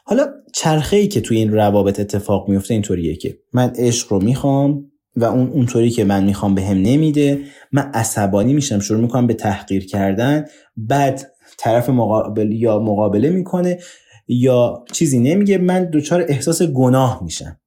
حالا 0.05 0.28
چرخه 0.54 0.97
ای 0.97 1.08
که 1.08 1.22
توی 1.22 1.38
این 1.38 1.54
روابط 1.54 1.99
اتفاق 1.99 2.49
میفته 2.49 2.74
اینطوریه 2.74 3.16
که 3.16 3.38
من 3.54 3.74
عشق 3.76 4.14
رو 4.14 4.24
می‌خوام 4.24 4.91
و 5.16 5.26
اون 5.26 5.47
اونطوری 5.47 5.89
که 5.89 6.04
من 6.04 6.24
می‌خوام 6.24 6.56
به 6.56 6.62
هم 6.62 6.78
نمیده 6.78 7.41
من 7.72 7.91
عصبانی 7.93 8.54
میشم 8.54 8.80
شروع 8.80 9.01
می‌کنم 9.01 9.28
به 9.28 9.34
تحقیر 9.34 9.86
کردن 9.86 10.45
بعد 10.78 11.32
طرف 11.58 11.89
مقابل 11.89 12.51
یا 12.51 12.80
مقابله 12.80 13.30
می‌کنه 13.30 13.80
یا 14.28 14.86
چیزی 14.91 15.20
نمیگه 15.20 15.58
من 15.58 15.89
دچار 15.93 16.26
احساس 16.28 16.62
گناه 16.62 17.24
میشم. 17.24 17.60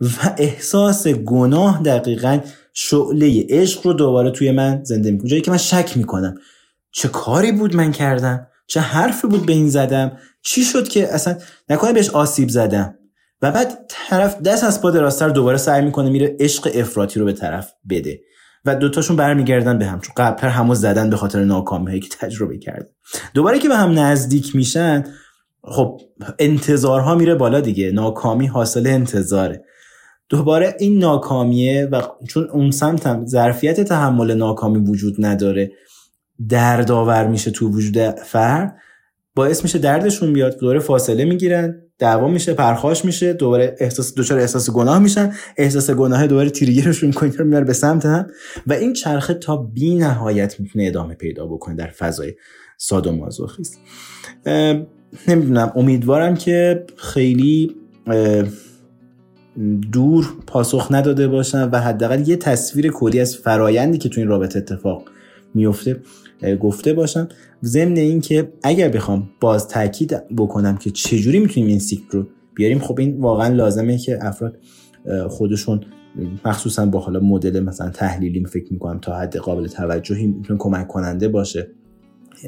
و 0.00 0.34
احساس 0.38 1.08
گناه 1.08 1.82
دقیقا 1.82 2.38
شعله 2.72 3.46
عشق 3.48 3.86
رو 3.86 3.92
دوباره 3.92 4.30
توی 4.30 4.50
من 4.50 4.84
زنده 4.84 5.10
می‌کنه. 5.10 5.30
جایی 5.30 5.42
که 5.42 5.50
من 5.50 5.56
شک 5.56 5.96
می‌کنم. 5.96 6.34
چه 6.90 7.08
کاری 7.08 7.52
بود 7.52 7.76
من 7.76 7.92
کردم؟ 7.92 8.47
چه 8.68 8.80
حرفی 8.80 9.26
بود 9.26 9.46
به 9.46 9.52
این 9.52 9.68
زدم؟ 9.68 10.12
چی 10.42 10.64
شد 10.64 10.88
که 10.88 11.14
اصلا 11.14 11.36
نکنه 11.68 11.92
بهش 11.92 12.10
آسیب 12.10 12.48
زدم؟ 12.48 12.94
و 13.42 13.50
بعد 13.52 13.78
طرف 13.88 14.40
دست 14.42 14.64
از 14.64 14.80
پا 14.80 14.90
دراستر 14.90 15.28
دوباره 15.28 15.56
سعی 15.56 15.82
می‌کنه 15.82 16.10
میره 16.10 16.36
عشق 16.40 16.70
افراطی 16.74 17.20
رو 17.20 17.26
به 17.26 17.32
طرف 17.32 17.72
بده. 17.90 18.20
و 18.64 18.74
دوتاشون 18.74 19.16
برمیگردن 19.16 19.78
به 19.78 19.86
هم 19.86 20.00
چون 20.00 20.14
قبل 20.16 20.48
همو 20.48 20.74
زدن 20.74 21.10
به 21.10 21.16
خاطر 21.16 21.44
ناکامی 21.44 22.00
که 22.00 22.08
تجربه 22.20 22.58
کرد 22.58 22.90
دوباره 23.34 23.58
که 23.58 23.68
به 23.68 23.76
هم 23.76 23.98
نزدیک 23.98 24.56
میشن 24.56 25.04
خب 25.64 26.00
انتظارها 26.38 27.14
میره 27.14 27.34
بالا 27.34 27.60
دیگه. 27.60 27.90
ناکامی 27.90 28.46
حاصل 28.46 28.86
انتظاره. 28.86 29.64
دوباره 30.28 30.76
این 30.78 30.98
ناکامیه 30.98 31.88
و 31.92 32.02
چون 32.28 32.48
اون 32.52 32.70
سمت 32.70 33.06
هم 33.06 33.26
ظرفیت 33.26 33.80
تحمل 33.80 34.34
ناکامی 34.34 34.78
وجود 34.78 35.16
نداره. 35.18 35.72
دردآور 36.48 37.26
میشه 37.26 37.50
تو 37.50 37.68
وجود 37.68 38.10
فرد 38.10 38.76
باعث 39.34 39.62
میشه 39.62 39.78
دردشون 39.78 40.32
بیاد 40.32 40.58
دوباره 40.58 40.78
فاصله 40.78 41.24
می‌گیرن 41.24 41.82
دعوا 41.98 42.28
میشه 42.28 42.54
پرخاش 42.54 43.04
میشه 43.04 43.32
دوباره 43.32 43.76
احساس 43.78 44.14
دچار 44.14 44.38
احساس 44.38 44.70
گناه 44.70 44.98
میشن 44.98 45.32
احساس 45.56 45.90
گناه 45.90 46.26
دوباره 46.26 46.50
تریگرشون 46.50 47.12
کنه 47.12 47.42
میاره 47.42 47.64
به 47.64 47.72
سمت 47.72 48.06
هم. 48.06 48.26
و 48.66 48.72
این 48.72 48.92
چرخه 48.92 49.34
تا 49.34 49.56
بی 49.56 49.94
نهایت 49.94 50.60
می‌تونه 50.60 50.86
ادامه 50.86 51.14
پیدا 51.14 51.46
بکنه 51.46 51.74
در 51.74 51.90
فضای 51.90 52.34
سادومازوخیست 52.76 53.78
نمی‌دونم 55.28 55.72
امیدوارم 55.76 56.34
که 56.34 56.86
خیلی 56.96 57.76
دور 59.92 60.26
پاسخ 60.46 60.88
نداده 60.90 61.28
باشم 61.28 61.68
و 61.72 61.80
حداقل 61.80 62.28
یه 62.28 62.36
تصویر 62.36 62.92
کلی 62.92 63.20
از 63.20 63.36
فرایندی 63.36 63.98
که 63.98 64.08
تو 64.08 64.20
این 64.20 64.28
رابطه 64.28 64.58
اتفاق 64.58 65.04
میفته 65.54 66.00
گفته 66.60 66.92
باشم 66.92 67.28
ضمن 67.64 67.96
این 67.96 68.20
که 68.20 68.52
اگر 68.62 68.88
بخوام 68.88 69.30
باز 69.40 69.68
تاکید 69.68 70.22
بکنم 70.36 70.76
که 70.76 70.90
چجوری 70.90 71.38
می‌تونیم 71.38 71.68
این 71.68 71.78
سیکل 71.78 72.04
رو 72.10 72.26
بیاریم 72.54 72.78
خب 72.78 72.98
این 72.98 73.20
واقعا 73.20 73.54
لازمه 73.54 73.98
که 73.98 74.18
افراد 74.20 74.58
خودشون 75.28 75.80
مخصوصا 76.44 76.86
با 76.86 77.00
حالا 77.00 77.20
مدل 77.20 77.60
مثلا 77.60 77.90
تحلیلی 77.90 78.44
فکر 78.44 78.72
می‌کنم 78.72 78.98
تا 78.98 79.18
حد 79.18 79.36
قابل 79.36 79.66
توجهی 79.66 80.26
می‌تونه 80.26 80.58
کمک 80.58 80.88
کننده 80.88 81.28
باشه. 81.28 81.70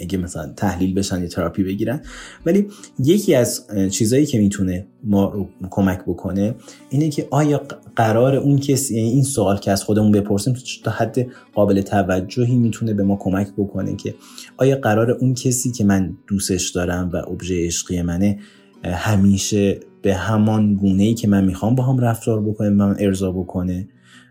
اگه 0.01 0.19
مثلا 0.19 0.53
تحلیل 0.57 0.95
بشن 0.95 1.23
یا 1.23 1.29
تراپی 1.29 1.63
بگیرن. 1.63 2.01
ولی 2.47 2.69
یکی 2.99 3.35
از 3.35 3.67
چیزایی 3.91 4.27
که 4.27 4.39
می‌تونه 4.39 4.87
ما 5.05 5.29
رو 5.29 5.49
کمک 5.71 6.03
بکنه 6.07 6.55
اینه 6.91 7.09
که 7.09 7.29
آیا 7.31 7.63
قرار 7.97 8.37
اون 8.37 8.59
کسی 8.59 8.97
یعنی 8.97 9.09
این 9.09 9.23
سوال 9.23 9.59
که 9.59 9.71
از 9.71 9.85
خودمون 9.85 10.13
بپرسیم 10.13 10.55
تا 10.85 10.91
حد 10.91 11.27
قابل 11.55 11.81
توجهی 11.81 12.57
می‌تونه 12.57 12.95
به 12.95 13.03
ما 13.03 13.17
کمک 13.17 13.49
بکنه 13.57 13.97
که 13.97 14.15
آیا 14.57 14.77
قرار 14.77 15.11
اون 15.11 15.35
کسی 15.35 15.73
که 15.73 15.85
من 15.85 16.17
دوستش 16.27 16.71
دارم 16.71 17.11
و 17.13 17.17
ابژه 17.17 17.67
عشقی 17.67 18.03
منه 18.03 18.39
همیشه 18.85 19.81
به 20.03 20.15
همان 20.15 20.75
گونه 20.75 21.03
ای 21.03 21.15
که 21.15 21.29
من 21.29 21.45
می‌خوام 21.45 21.75
با 21.75 21.83
هم 21.83 21.99
رفتار 21.99 22.43
بکنه 22.43 22.71
من 22.71 22.97
ارضا 22.99 23.33
بکنه؟ 23.33 23.89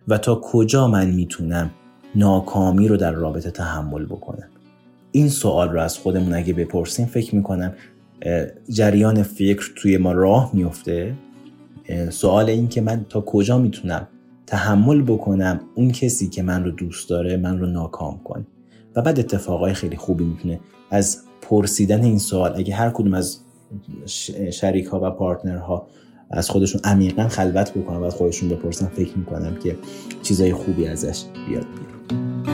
و 0.08 0.18
تا 0.18 0.42
کجا 0.44 0.88
من 0.88 1.10
می‌تونم 1.10 1.72
ناکامی 2.16 2.88
رو 2.88 2.98
در 2.98 3.12
رابطه 3.12 3.52
تحمل 3.52 4.06
بکنم؟ 4.06 4.48
این 5.12 5.30
سوال 5.30 5.70
رو 5.70 5.82
از 5.82 5.98
خودمون 5.98 6.34
اگه 6.34 6.54
بپرسیم 6.54 7.06
فکر 7.06 7.36
می‌کنم 7.36 7.74
جریان 8.70 9.24
فکر 9.24 9.72
توی 9.76 9.98
ما 9.98 10.12
راه 10.12 10.52
میفته 10.54 11.14
سوال 12.10 12.50
این 12.50 12.68
که 12.68 12.82
من 12.82 13.06
تا 13.10 13.22
کجا 13.22 13.58
می‌تونم 13.58 14.08
تحمل 14.48 15.02
بکنم 15.02 15.62
اون 15.76 15.92
کسی 15.92 16.30
که 16.30 16.44
من 16.44 16.64
رو 16.64 16.72
دوست 16.72 17.10
داره 17.10 17.38
من 17.38 17.60
رو 17.60 17.66
ناکام 17.66 18.20
کنه؟ 18.24 18.46
و 18.96 19.02
بعد 19.02 19.20
اتفاقای 19.20 19.74
خیلی 19.74 19.98
خوبی 19.98 20.24
می‌تونه 20.24 20.60
از 20.92 21.18
پرسیدن 21.42 22.04
این 22.04 22.20
سوال 22.20 22.54
اگه 22.56 22.76
هر 22.76 22.90
کدوم 22.90 23.14
از 23.14 23.40
شریک 24.52 24.86
ها 24.86 25.00
و 25.04 25.12
پارتنر 25.12 25.58
ها 25.58 25.88
از 26.32 26.50
خودشون 26.50 26.82
عمیقا 26.84 27.28
خلوت 27.28 27.74
بکنن 27.74 27.98
و 27.98 28.04
از 28.04 28.16
خودشون 28.16 28.50
بپرسن 28.50 28.88
فکر 28.88 29.18
می‌کنم 29.18 29.56
که 29.56 29.76
چیزای 30.24 30.54
خوبی 30.54 30.88
ازش 30.88 31.24
بیاد 31.48 31.66
بیرون 31.66 32.49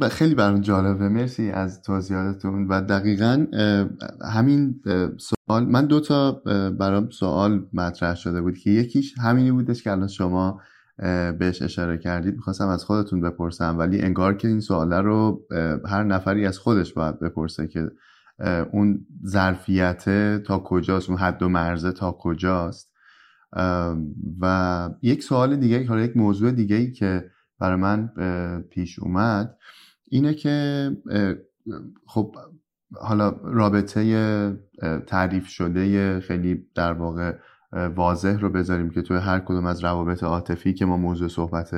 من 0.00 0.08
خیلی 0.08 0.34
برام 0.34 0.60
جالبه. 0.60 1.08
مرسی 1.08 1.50
از 1.50 1.82
توضیحاتتون. 1.82 2.66
و 2.68 2.80
دقیقا 2.80 3.46
همین 4.32 4.80
سوال 5.18 5.64
من 5.64 5.86
دو 5.86 6.00
تا 6.00 6.32
برام 6.78 7.10
سوال 7.10 7.66
مطرح 7.72 8.14
شده 8.14 8.40
بود 8.40 8.58
که 8.58 8.70
یکیش 8.70 9.18
همینی 9.18 9.50
بودش 9.50 9.82
که 9.82 9.92
الان 9.92 10.08
شما 10.08 10.60
بهش 11.38 11.62
اشاره 11.62 11.98
کردید. 11.98 12.34
می‌خواستم 12.34 12.68
از 12.68 12.84
خودتون 12.84 13.20
بپرسم 13.20 13.78
ولی 13.78 14.00
انگار 14.02 14.36
که 14.36 14.48
این 14.48 14.60
سواله 14.60 15.00
رو 15.00 15.46
هر 15.88 16.04
نفری 16.04 16.46
از 16.46 16.58
خودش 16.58 16.92
باید 16.92 17.20
بپرسه 17.20 17.68
که 17.68 17.90
اون 18.72 19.06
ظرفیت 19.26 20.04
تا 20.42 20.58
کجاست 20.58 21.10
اون 21.10 21.18
حد 21.18 21.42
و 21.42 21.48
مرزه 21.48 21.92
تا 21.92 22.12
کجاست. 22.12 22.92
و 24.40 24.90
یک 25.02 25.22
سوال 25.22 25.56
دیگه 25.56 25.86
حالا 25.86 26.00
یک 26.00 26.16
موضوع 26.16 26.50
دیگه 26.50 26.76
ای 26.76 26.92
که 26.92 27.30
برای 27.58 27.76
من 27.76 28.10
پیش 28.70 28.98
اومد 28.98 29.56
اینه 30.08 30.34
که 30.34 30.90
خب 32.06 32.36
حالا 33.00 33.28
رابطه 33.44 34.58
تعریف 35.06 35.46
شده 35.46 36.20
خیلی 36.20 36.66
در 36.74 36.92
واقع 36.92 37.38
واضح 37.72 38.38
رو 38.38 38.50
بذاریم 38.50 38.90
که 38.90 39.02
توی 39.02 39.16
هر 39.16 39.38
کدوم 39.38 39.66
از 39.66 39.84
روابط 39.84 40.22
عاطفی 40.22 40.74
که 40.74 40.86
ما 40.86 40.96
موضوع 40.96 41.28
صحبت 41.28 41.70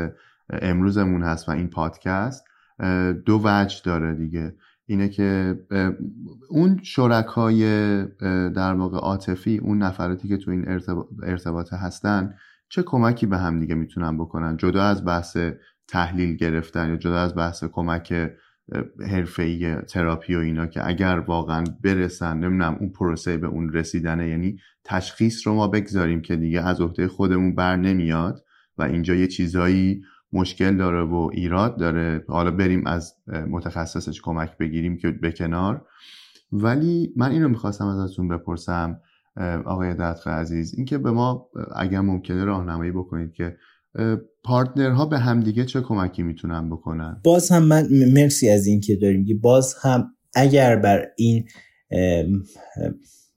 امروزمون 0.51 1.23
هست 1.23 1.49
و 1.49 1.53
این 1.53 1.69
پادکست 1.69 2.45
دو 3.25 3.41
وجه 3.45 3.81
داره 3.85 4.15
دیگه. 4.15 4.55
اینه 4.87 5.09
که 5.09 5.59
اون 6.49 6.81
شرکای 6.83 7.63
در 8.51 8.75
واقع 8.75 8.99
عاطفی 8.99 9.59
اون 9.59 9.79
نفراتی 9.79 10.29
که 10.29 10.37
تو 10.37 10.51
این 10.51 10.81
ارتباط 11.23 11.73
هستن 11.73 12.35
چه 12.69 12.83
کمکی 12.83 13.27
به 13.27 13.39
هم 13.39 13.61
دیگه 13.61 13.75
می‌تونن 13.75 14.19
بکنن؟ 14.19 14.57
جدا 14.57 14.83
از 14.83 15.05
بحث 15.05 15.37
تحلیل 15.89 16.37
گرفتن 16.37 16.89
یا 16.89 16.97
جدا 16.97 17.19
از 17.19 17.35
بحث 17.35 17.65
کمک 17.65 18.31
حرفه‌ای 19.11 19.75
تراپی 19.77 20.35
و 20.35 20.39
اینا 20.39 20.67
که 20.67 20.89
اگر 20.89 21.19
واقعا 21.19 21.65
برسن 21.85 22.39
نمی‌دونم 22.39 22.77
اون 22.81 22.89
پروسه 22.89 23.37
به 23.37 23.47
اون 23.47 23.73
رسیدنه 23.73 24.29
یعنی 24.29 24.59
تشخیص 24.85 25.47
رو 25.47 25.55
ما 25.55 25.69
بگذاریم 25.69 26.21
که 26.21 26.37
دیگه 26.37 26.61
از 26.61 26.81
عهده 26.81 27.09
خودمون 27.09 27.55
بر 27.55 27.77
نمیاد 27.77 28.45
و 28.79 28.83
اینجا 28.83 29.15
یه 29.15 29.27
چیزایی 29.27 30.03
مشکل 30.33 30.77
داره 30.77 31.03
و 31.03 31.31
ایراد 31.33 31.79
داره. 31.79 32.25
حالا 32.29 32.51
بریم 32.51 32.87
از 32.87 33.15
متخصصش 33.51 34.21
کمک 34.23 34.59
بگیریم 34.59 34.97
که 34.97 35.11
به 35.11 35.33
کنار. 35.33 35.87
ولی 36.53 37.13
من 37.17 37.31
اینو 37.31 37.49
می‌خواستم 37.49 37.87
ازتون 37.87 38.29
بپرسم 38.29 39.01
آقای 39.65 39.95
دتخ 39.95 40.27
عزیز 40.27 40.75
اینکه 40.75 40.99
به 40.99 41.11
ما 41.11 41.49
اگر 41.77 42.01
ممکنه 42.01 42.45
راهنمایی 42.45 42.91
بکنید 42.91 43.33
که 43.33 43.57
پارتنرها 44.49 45.07
به 45.07 45.19
همدیگه 45.19 45.65
چه 45.65 45.81
کمکی 45.81 46.23
می‌تونن 46.23 46.71
بکنن؟ 46.71 47.21
باز 47.25 47.51
هم 47.51 47.63
من 47.63 47.89
مرسی 47.91 48.49
از 48.49 48.67
این 48.67 48.81
که 48.81 48.97
داریم. 48.97 49.25
که 49.25 49.35
باز 49.35 49.75
هم 49.83 50.11
اگر 50.35 50.77
بر 50.77 51.07
این 51.17 51.45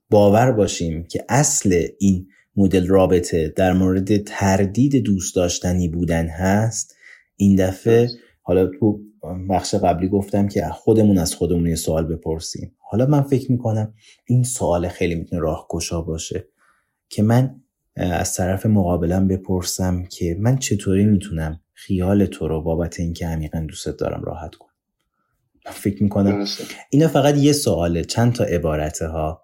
باور 0.10 0.52
باشیم 0.52 1.04
که 1.04 1.26
اصل 1.30 1.88
این 2.00 2.28
مدل 2.56 2.88
رابطه 2.88 3.54
در 3.56 3.74
مورد 3.74 4.18
تردید 4.18 4.96
دوست 4.96 5.36
داشتنی 5.36 5.88
بودن 5.88 6.28
هست 6.28 6.96
این 7.36 7.56
دفعه 7.56 8.10
حالا 8.42 8.68
تو 8.80 9.00
بخش 9.50 9.76
قبلی 9.76 10.08
گفتم 10.08 10.48
که 10.48 10.66
خودمون 10.66 11.18
از 11.18 11.36
خودمون 11.36 11.68
یه 11.68 11.76
سوال 11.76 12.16
بپرسیم. 12.16 12.76
حالا 12.78 13.06
من 13.06 13.22
فکر 13.22 13.52
می‌کنم 13.52 13.94
این 14.26 14.44
سوال 14.44 14.88
خیلی 14.88 15.16
می‌تونه 15.16 15.42
راهگشا 15.42 16.02
باشه 16.02 16.48
که 17.10 17.24
من 17.24 17.61
از 17.96 18.34
طرف 18.34 18.66
مقابلم 18.66 19.28
بپرسم 19.28 20.04
که 20.04 20.38
من 20.40 20.58
چطوری 20.58 21.06
می‌تونم 21.06 21.60
خیال 21.74 22.26
تو 22.26 22.48
رو 22.48 22.62
بابت 22.62 23.00
اینکه 23.00 23.28
عمیقا 23.28 23.66
دوستت 23.70 23.98
دارم 23.98 24.24
راحت 24.24 24.56
کنم. 24.56 24.72
فکر 25.66 26.04
می‌کنم 26.04 26.46
اینا 26.90 27.08
فقط 27.08 27.38
یه 27.38 27.54
سواله 27.54 28.04
چند 28.04 28.34
تا 28.34 28.44
عبارته 28.44 29.08
ها 29.08 29.42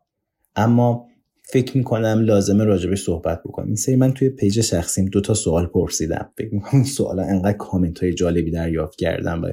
اما 0.55 1.07
فکر 1.43 1.77
می‌کنم 1.77 2.19
لازمه 2.21 2.63
راجبش 2.63 3.03
صحبت 3.03 3.39
بکنم 3.45 3.67
این 3.67 3.75
سری 3.75 3.95
من 3.95 4.13
توی 4.13 4.29
پیج 4.29 4.61
شخصیم 4.61 5.05
دو 5.05 5.21
تا 5.21 5.33
سوال 5.33 5.65
پرسیدم. 5.65 6.31
فکر 6.37 6.53
می‌کنم 6.53 6.71
این 6.73 6.83
سوالا 6.83 7.23
انقدر 7.23 7.57
کامنت 7.57 8.03
های 8.03 8.13
جالبی 8.13 8.51
دریافت 8.51 8.97
کردم 8.97 9.43
و 9.43 9.51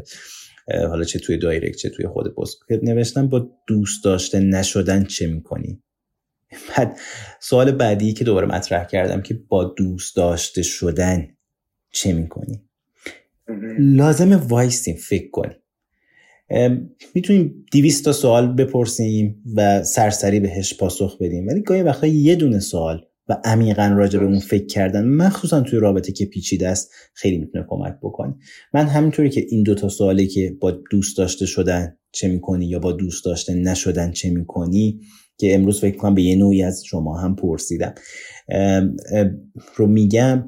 حالا 0.89 1.05
چه 1.05 1.19
توی 1.19 1.39
دایرکت 1.39 1.77
چه 1.77 1.91
توی 1.91 2.07
خود 2.07 2.35
پست 2.35 2.57
نوشتم. 2.83 3.29
با 3.29 3.49
دوست 3.67 4.05
داشته 4.05 4.41
نشدن 4.41 5.05
چه 5.05 5.27
می‌کنی؟ 5.27 5.83
بعد 6.77 6.99
سوال 7.41 7.73
بعدی 7.73 8.13
که 8.13 8.25
دوباره 8.25 8.47
مطرح 8.47 8.85
کردم 8.85 9.23
که 9.23 9.41
با 9.49 9.65
دوست 9.65 10.17
داشته 10.17 10.63
شدن 10.63 11.29
چه 11.91 12.13
می‌کنی؟ 12.13 12.63
لازمه 13.79 14.37
وایستیم 14.37 14.97
فکر 14.97 15.31
کنیم. 15.31 15.57
می‌تونیم 17.15 17.65
دیویست 17.73 18.05
تا 18.05 18.13
سوال 18.13 18.53
بپرسیم 18.53 19.43
و 19.55 19.83
سرسری 19.83 20.41
بهش 20.41 20.75
پاسخ 20.75 21.19
بدیم. 21.21 21.47
ولی 21.47 21.63
گاهی 21.63 21.83
وقتا 21.83 22.07
یه 22.07 22.35
دونه 22.35 22.61
سوال 22.61 23.01
و 23.29 23.37
عمیقا 23.45 23.95
راجع 23.97 24.19
به 24.19 24.25
اون 24.25 24.39
فکر 24.39 24.67
کردن 24.67 25.05
مخصوصا 25.05 25.61
توی 25.61 25.79
رابطه 25.79 26.13
که 26.13 26.27
پیچیده 26.27 26.69
است 26.69 26.93
خیلی 27.15 27.39
می‌تونه 27.39 27.65
کمک 27.69 27.95
بکنه. 28.03 28.35
من 28.75 28.87
همینطوری 28.87 29.31
که 29.31 29.47
این 29.49 29.63
دوتا 29.63 29.89
سوالی 29.89 30.27
که 30.27 30.57
با 30.61 30.71
دوست 30.71 31.19
داشته 31.19 31.47
شدن 31.47 31.97
چه 32.13 32.29
می‌کنی 32.29 32.67
یا 32.67 32.79
با 32.79 32.93
دوست 32.93 33.25
داشته 33.25 33.55
نشدن 33.55 34.11
چه 34.13 34.31
می‌کنی 34.31 35.01
که 35.39 35.55
امروز 35.55 35.81
فکر 35.81 35.97
کنم 35.97 36.15
به 36.15 36.23
یه 36.23 36.37
نوعی 36.37 36.63
از 36.63 36.85
شما 36.85 37.19
هم 37.19 37.37
پرسیدم. 37.37 37.95
رو 39.77 39.87
میگم 39.87 40.47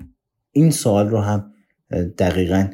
این 0.52 0.70
سوال 0.70 1.08
رو 1.08 1.18
هم 1.18 1.52
دقیقا 2.18 2.70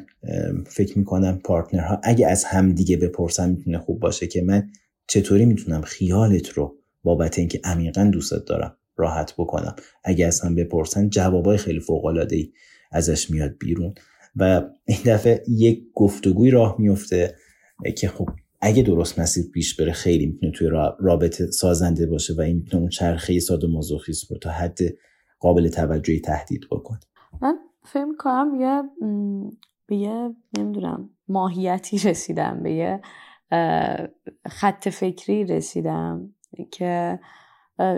فکر 0.65 0.97
می‌کنم 0.97 1.41
پارتنرها 1.43 1.99
اگه 2.03 2.27
از 2.27 2.43
هم 2.43 2.71
دیگه 2.71 2.97
بپرسن 2.97 3.49
می‌تونه 3.49 3.77
خوب 3.77 3.99
باشه 3.99 4.27
که 4.27 4.41
من 4.41 4.69
چطوری 5.07 5.45
می‌تونم 5.45 5.81
خیالت 5.81 6.49
رو 6.49 6.77
بابت 7.03 7.39
اینکه 7.39 7.61
عمیقا 7.63 8.03
دوستت 8.03 8.45
دارم 8.45 8.77
راحت 8.97 9.33
بکنم. 9.37 9.75
اگه 10.03 10.27
از 10.27 10.41
هم 10.41 10.55
بپرسن 10.55 11.09
جوابای 11.09 11.57
خیلی 11.57 11.79
فوق 11.79 12.05
العاده 12.05 12.35
ای 12.35 12.51
ازش 12.91 13.29
میاد 13.29 13.57
بیرون. 13.59 13.93
و 14.35 14.61
این 14.85 14.97
دفعه 15.05 15.43
یک 15.47 15.83
گفتگوی 15.93 16.51
راه 16.51 16.75
میفته 16.79 17.35
که 17.97 18.07
خب 18.07 18.29
اگه 18.65 18.83
درست 18.83 19.19
مسیر 19.19 19.45
پیش 19.53 19.79
بره 19.79 19.91
خیلی 19.91 20.25
می‌تونه 20.25 20.51
توی 20.51 20.67
رابطه 20.99 21.45
سازنده 21.45 22.05
باشه 22.05 22.33
و 22.37 22.41
این 22.41 22.57
می‌تونه 22.57 22.81
اون 22.81 22.89
چرخه 22.89 23.39
ساد 23.39 23.63
و 23.63 23.81
رو 24.29 24.37
تا 24.41 24.49
حد 24.49 24.79
قابل 25.39 25.67
توجهی 25.67 26.19
تهدید 26.19 26.61
بکنه. 26.71 26.99
من 27.41 27.55
فکر 27.85 28.15
کنم 28.19 28.55
یه 28.59 28.83
به 29.87 29.95
یه 29.95 30.35
نمی‌دونم 30.57 31.09
ماهیتی 31.27 31.97
رسیدم 32.09 32.63
به 32.63 32.73
یه 32.73 33.01
خط 34.47 34.89
فکری 34.89 35.45
رسیدم 35.45 36.33
که 36.71 37.19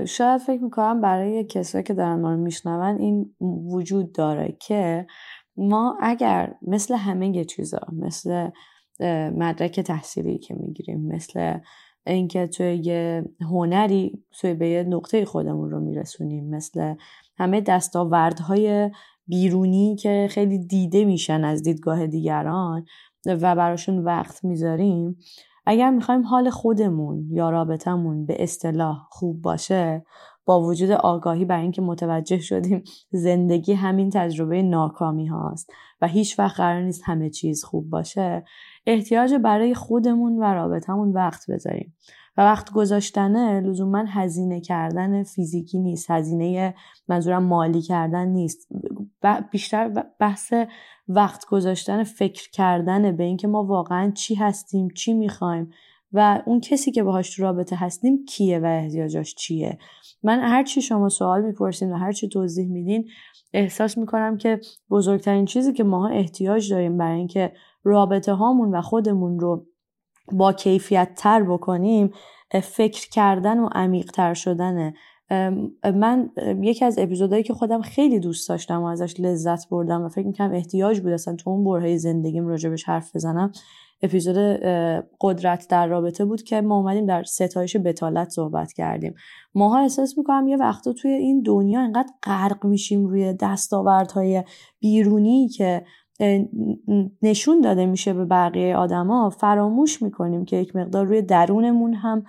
شاید 0.08 0.42
فکر 0.42 0.64
می‌کنم 0.64 1.02
برای 1.02 1.44
کسایی 1.44 1.84
که 1.84 1.94
دارن 1.94 2.20
ما 2.20 2.32
رو 2.32 2.38
میشنون 2.38 2.98
این 2.98 3.36
وجود 3.72 4.12
داره 4.12 4.58
که 4.60 5.08
ما 5.58 5.98
اگر 6.02 6.56
مثل 6.62 6.94
همه 6.94 7.46
چیزا 7.46 7.82
مثل 7.94 8.50
مدرک 9.30 9.80
تحصیلی 9.80 10.38
که 10.38 10.54
می‌گیریم. 10.54 11.08
مثل 11.08 11.58
اینکه 12.08 12.48
توی 12.48 12.76
یه 12.76 13.26
هنری 13.42 14.24
توی 14.42 14.54
به 14.54 14.70
یه 14.70 14.84
نقطه 14.84 15.26
خودمون 15.26 15.72
رو 15.72 15.80
میرسونیم. 15.80 16.50
مثل 16.50 16.96
همه 17.38 17.62
دستاوردهای 17.62 18.92
بیرونی 19.28 19.96
که 19.96 20.28
خیلی 20.32 20.66
دیده 20.66 21.06
میشن 21.06 21.44
از 21.44 21.64
دیدگاه 21.64 22.08
دیگران 22.08 22.86
و 23.26 23.56
براشون 23.56 24.04
وقت 24.04 24.44
می‌ذاریم. 24.44 25.18
اگر 25.66 25.90
می‌خوایم 25.90 26.26
حال 26.26 26.50
خودمون 26.50 27.28
یا 27.32 27.50
رابطمون 27.50 28.26
به 28.26 28.44
اصطلاح 28.44 28.98
خوب 29.10 29.42
باشه 29.42 30.06
با 30.46 30.62
وجود 30.62 30.92
آگاهی 30.92 31.46
بر 31.46 31.60
اینکه 31.60 31.82
متوجه 31.82 32.40
شدیم 32.40 32.84
زندگی 33.12 33.74
همین 33.74 34.10
تجربه 34.10 34.62
ناکامی 34.62 35.28
هاست 35.28 35.72
و 36.02 36.08
هیچ 36.08 36.40
وقت 36.40 36.58
قرار 36.58 36.82
نیست 36.82 37.02
همه 37.06 37.30
چیز 37.30 37.64
خوب 37.64 37.90
باشه 37.90 38.44
احتیاج 38.88 39.34
برای 39.34 39.74
خودمون 39.74 40.38
و 40.38 40.44
رابطمون 40.44 41.12
وقت 41.12 41.52
بذاریم. 41.52 41.96
و 42.38 42.42
وقت 42.42 42.72
گذاشتنه 42.72 43.62
لزوما 43.62 44.06
هزینه 44.08 44.62
کردن 44.62 45.24
فیزیکی 45.24 45.80
نیست 45.80 46.12
هزینه 46.12 46.76
منظورم 47.08 47.44
مالی 47.44 47.82
کردن 47.82 48.28
نیست. 48.28 48.68
بیشتر 49.52 50.04
بحث 50.20 50.54
وقت 51.08 51.46
گذاشتن 51.46 52.04
فکر 52.04 52.50
کردن 52.52 53.18
به 53.18 53.24
اینکه 53.24 53.48
ما 53.48 53.64
واقعا 53.64 54.12
چی 54.12 54.36
هستیم 54.36 54.88
چی 54.88 55.14
می‌خوایم 55.14 55.72
و 56.14 56.42
اون 56.46 56.60
کسی 56.60 56.92
که 56.92 57.04
باهاش 57.04 57.36
تو 57.36 57.44
رابطه 57.44 57.76
هستیم 57.76 58.26
کیه 58.26 58.60
و 58.60 58.66
احتیاجاش 58.66 59.36
چیه. 59.36 59.78
من 60.24 60.40
هر 60.40 60.64
چی 60.64 60.82
شما 60.82 61.10
سوال 61.10 61.42
می‌پرسین 61.42 61.92
و 61.92 61.98
هر 61.98 62.12
چی 62.12 62.30
توضیح 62.30 62.68
میدین 62.68 63.08
احساس 63.54 63.98
می‌کنم 63.98 64.38
که 64.38 64.60
بزرگترین 64.90 65.46
چیزی 65.46 65.74
که 65.74 65.84
ماها 65.84 66.08
احتیاج 66.08 66.72
داریم 66.72 66.98
برای 66.98 67.18
اینکه 67.18 67.52
رابطه 67.86 68.34
هامون 68.34 68.76
و 68.76 68.82
خودمون 68.82 69.40
رو 69.40 69.66
با 70.32 70.54
کیفیت 70.54 71.10
تر 71.18 71.44
بکنیم 71.44 72.12
فکر 72.64 73.10
کردن 73.10 73.60
و 73.60 73.70
عمیق 73.72 74.12
تر 74.12 74.34
شدنه 74.34 74.94
من 75.84 76.30
یکی 76.62 76.86
از 76.86 77.00
اپیزودهایی 77.00 77.44
که 77.44 77.54
خودم 77.54 77.82
خیلی 77.82 78.20
دوست 78.20 78.50
داشتم 78.50 78.82
و 78.82 78.86
ازش 78.86 79.20
لذت 79.20 79.70
بردم 79.70 80.02
و 80.02 80.10
فکر 80.10 80.28
می‌کنم 80.28 80.52
احتیاج 80.54 81.00
بود 81.00 81.12
اصلا 81.12 81.36
تو 81.36 81.50
اون 81.50 81.64
برهای 81.64 81.98
زندگیم 81.98 82.48
راجبش 82.48 82.84
حرف 82.84 83.16
بزنم 83.16 83.52
اپیزود 84.02 84.36
قدرت 85.22 85.68
در 85.70 85.88
رابطه 85.88 86.26
بود 86.26 86.44
که 86.44 86.62
ما 86.62 86.78
اومدیم 86.78 87.06
در 87.06 87.24
ستایش 87.24 87.78
بتالت 87.78 88.30
صحبت 88.30 88.74
کردیم. 88.74 89.14
ماها 89.56 89.80
احساس 89.80 90.18
می‌کنم 90.18 90.48
یه 90.48 90.58
وقتا 90.58 90.94
توی 90.94 91.12
این 91.12 91.42
دنیا 91.42 91.82
انقدر 91.82 92.10
غرق 92.24 92.66
میشیم 92.66 93.06
روی 93.06 93.34
دستاوردهای 93.34 94.44
بیرونی 94.80 95.48
که 95.48 95.86
نشون 97.22 97.62
داده 97.62 97.86
میشه 97.86 98.14
به 98.14 98.26
بقیه 98.26 98.76
آدما 98.76 99.30
فراموش 99.30 100.02
می‌کنیم 100.02 100.46
که 100.46 100.58
یک 100.58 100.76
مقدار 100.76 101.06
روی 101.06 101.22
درونمون 101.22 101.94
هم 101.94 102.24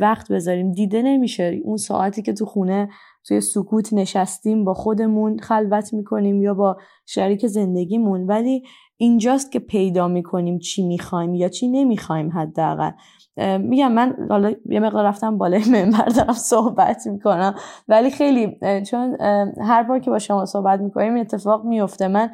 وقت 0.00 0.32
بذاریم. 0.32 0.72
دیده 0.72 1.02
نمیشه 1.02 1.60
اون 1.64 1.76
ساعتی 1.76 2.22
که 2.22 2.32
تو 2.32 2.46
خونه 2.46 2.88
توی 3.24 3.40
سکوت 3.40 3.92
نشستیم 3.92 4.64
با 4.64 4.74
خودمون 4.74 5.38
خلوت 5.38 5.92
می‌کنیم 5.92 6.42
یا 6.42 6.54
با 6.54 6.76
شریک 7.06 7.46
زندگیمون. 7.46 8.26
ولی 8.26 8.62
اینجاست 8.96 9.52
که 9.52 9.58
پیدا 9.58 10.08
می‌کنیم 10.08 10.58
چی 10.58 10.86
می‌خوایم 10.86 11.34
یا 11.34 11.48
چی 11.48 11.68
نمی‌خوایم 11.68 12.32
حداقل. 12.32 12.90
میگم 13.58 13.92
من 13.92 14.16
حالا 14.28 14.52
یه 14.66 14.80
مقدار 14.80 15.04
رفتم 15.04 15.38
بالای 15.38 15.62
منبر 15.70 16.04
دارم 16.04 16.32
صحبت 16.32 17.06
می‌کنم. 17.06 17.54
ولی 17.88 18.10
خیلی 18.10 18.58
چون 18.90 19.16
هر 19.60 19.82
بار 19.82 19.98
که 19.98 20.10
با 20.10 20.18
شما 20.18 20.44
صحبت 20.44 20.80
می‌کنیم 20.80 21.14
این 21.14 21.20
اتفاق 21.20 21.64
میفته 21.64 22.08
من 22.08 22.30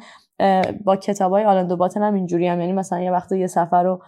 با 0.83 0.95
کتابای 0.95 1.43
آلندو 1.43 1.75
باتن 1.75 2.03
هم 2.03 2.13
اینجوری 2.13 2.47
هم. 2.47 2.59
یعنی 2.59 2.73
مثلا 2.73 2.99
یه 2.99 3.11
وقت 3.11 3.31
یه 3.31 3.47
سفر 3.47 3.83
رو 3.83 4.01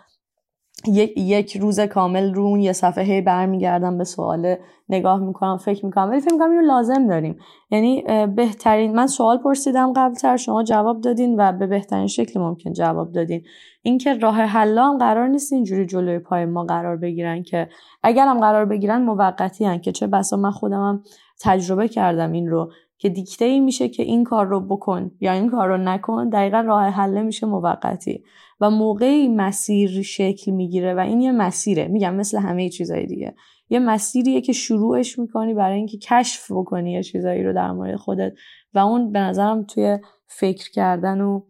یک, 0.87 1.17
یک 1.17 1.57
روز 1.57 1.79
کامل 1.79 2.33
رو 2.33 2.43
اون 2.43 2.59
یه 2.59 2.73
صفحه 2.73 3.21
برمیگردم 3.21 3.97
به 3.97 4.03
سوال 4.03 4.55
نگاه 4.89 5.19
می‌کنم 5.19 5.57
فکر 5.57 5.85
می‌کنم. 5.85 6.09
ولی 6.09 6.21
فکر 6.21 6.33
می‌کنم 6.33 6.51
اینو 6.51 6.65
لازم 6.65 7.07
داریم. 7.07 7.37
یعنی 7.71 8.03
بهترین 8.35 8.95
من 8.95 9.07
سوال 9.07 9.37
پرسیدم 9.37 9.93
قبلتر 9.93 10.37
شما 10.37 10.63
جواب 10.63 11.01
دادین 11.01 11.35
و 11.39 11.51
به 11.51 11.67
بهترین 11.67 12.07
شکل 12.07 12.39
ممکن 12.39 12.73
جواب 12.73 13.11
دادین. 13.11 13.43
اینکه 13.81 14.13
راه 14.13 14.35
حلا 14.35 14.85
هم 14.85 14.97
قرار 14.97 15.27
نیست 15.27 15.53
اینجوری 15.53 15.85
جلوی 15.85 16.19
پای 16.19 16.45
ما 16.45 16.63
قرار 16.63 16.97
بگیرن 16.97 17.43
که 17.43 17.69
اگر 18.03 18.27
هم 18.27 18.39
قرار 18.39 18.65
بگیرن 18.65 19.01
موقتی 19.01 19.65
هن 19.65 19.79
که 19.79 19.91
چه 19.91 20.07
بسا 20.07 20.37
من 20.37 20.51
خودم 20.51 20.81
هم 20.81 21.03
تجربه 21.41 21.87
کردم 21.87 22.31
این 22.31 22.47
رو. 22.47 22.71
که 22.97 23.09
دیکته 23.09 23.45
ای 23.45 23.59
میشه 23.59 23.89
که 23.89 24.03
این 24.03 24.23
کار 24.23 24.45
رو 24.45 24.67
بکن 24.67 25.11
یا 25.19 25.31
این 25.31 25.49
کار 25.49 25.67
رو 25.67 25.77
نکن 25.77 26.29
دقیقا 26.29 26.59
راه 26.59 26.85
حله 26.85 27.21
میشه 27.21 27.47
موقتی. 27.47 28.23
و 28.59 28.69
موقعی 28.69 29.27
مسیر 29.27 30.01
شکل 30.01 30.51
می‌گیره 30.51 30.93
و 30.93 30.99
این 30.99 31.21
یه 31.21 31.31
مسیره. 31.31 31.87
میگم 31.87 32.15
مثل 32.15 32.37
همه 32.37 32.69
چیزهای 32.69 33.05
دیگه. 33.05 33.35
یه 33.69 33.79
مسیریه 33.79 34.41
که 34.41 34.53
شروعش 34.53 35.19
می‌کنی 35.19 35.53
برای 35.53 35.77
اینکه 35.77 35.97
کشف 35.97 36.51
بکنی 36.51 36.91
یه 36.91 37.03
چیزایی 37.03 37.43
رو 37.43 37.53
در 37.53 37.71
مورد 37.71 37.95
خودت 37.95 38.33
و 38.73 38.79
اون 38.79 39.11
به 39.11 39.19
نظرم 39.19 39.63
توی 39.63 39.99
فکر 40.27 40.71
کردن 40.71 41.21
و 41.21 41.41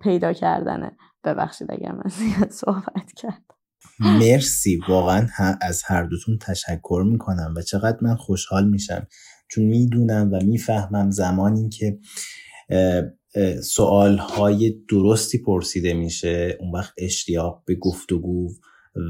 پیدا 0.00 0.32
کردنه. 0.32 0.96
ببخشید 1.24 1.70
اگر 1.70 1.92
من 1.92 2.10
صحبت 2.50 3.12
کرد 3.16 3.42
مرسی. 4.00 4.80
واقعا 4.88 5.26
از 5.60 5.82
هر 5.86 6.02
دوتون 6.02 6.38
تشکر 6.38 7.04
می‌کنم 7.06 7.54
و 7.56 7.60
چقدر 7.60 7.98
من 8.02 8.16
خوشحال 8.16 8.68
میشم 8.68 9.06
چون 9.52 9.64
می‌دونم 9.64 10.30
و 10.32 10.44
می‌فهمم 10.44 11.10
زمانی 11.10 11.68
که 11.68 11.98
سوال 13.62 14.16
های 14.16 14.74
درستی 14.88 15.38
پرسیده 15.38 15.94
میشه 15.94 16.56
اون 16.60 16.72
وقت 16.72 16.92
اشتیاق 16.98 17.62
به 17.66 17.74
گفتگو 17.74 18.48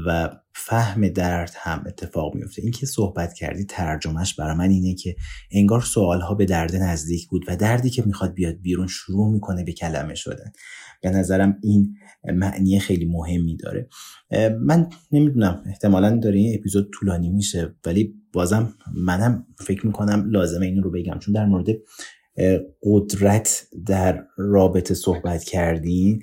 و 0.07 0.29
فهم 0.55 1.07
درد 1.07 1.51
هم 1.55 1.83
اتفاق 1.87 2.35
میفته 2.35 2.61
این 2.61 2.71
که 2.71 2.85
صحبت 2.85 3.33
کردی 3.33 3.65
ترجمهش 3.65 4.33
برای 4.33 4.57
من 4.57 4.69
اینه 4.69 4.95
که 4.95 5.15
انگار 5.51 5.81
سوال 5.81 6.21
ها 6.21 6.35
به 6.35 6.45
درد 6.45 6.75
نزدیک 6.75 7.27
بود 7.27 7.45
و 7.47 7.55
دردی 7.55 7.89
که 7.89 8.03
می‌خواد 8.05 8.33
بیاد 8.33 8.55
بیرون 8.61 8.87
شروع 8.87 9.33
می‌کنه 9.33 9.63
به 9.63 9.71
کلمه 9.71 10.15
شدن. 10.15 10.51
به 11.03 11.09
نظرم 11.09 11.57
این 11.63 11.95
معنی 12.23 12.79
خیلی 12.79 13.05
مهمی 13.05 13.57
داره. 13.57 13.89
من 14.59 14.89
نمی‌دونم 15.11 15.63
احتمالا 15.65 16.17
داره 16.17 16.37
این 16.39 16.59
اپیزود 16.59 16.89
طولانی 16.93 17.29
میشه 17.29 17.75
ولی 17.85 18.15
بازم 18.33 18.73
منم 18.95 19.47
فکر 19.59 19.85
می‌کنم 19.85 20.29
لازمه 20.29 20.65
این 20.65 20.83
رو 20.83 20.91
بگم. 20.91 21.19
چون 21.19 21.33
در 21.33 21.45
مورد 21.45 21.67
قدرت 22.83 23.67
در 23.85 24.23
رابطه 24.37 24.93
صحبت 24.93 25.43
کردین 25.43 26.21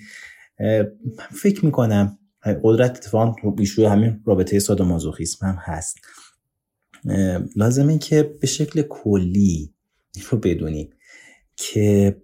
فکر 1.43 1.64
می‌کنم 1.64 2.18
قدرت 2.62 2.91
اتفاقا 2.91 3.35
ایشوی 3.59 3.85
همین 3.85 4.22
رابطه 4.24 4.59
سادومازوخیسم 4.59 5.47
هم 5.47 5.57
هست. 5.59 5.99
لازمه 7.57 7.99
که 7.99 8.22
به 8.41 8.47
شکل 8.47 8.83
کلی 8.83 9.74
رو 10.31 10.39
بدونیم 10.39 10.91
که 11.57 12.16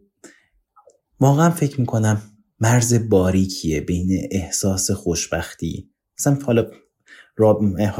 واقعا 1.20 1.50
فکر 1.50 1.80
می‌کنم 1.80 2.22
مرز 2.60 3.08
باریکیه 3.08 3.80
بین 3.80 4.28
احساس 4.30 4.90
خوشبختی. 4.90 5.90
مثلا 6.18 6.34
حالا 6.34 6.70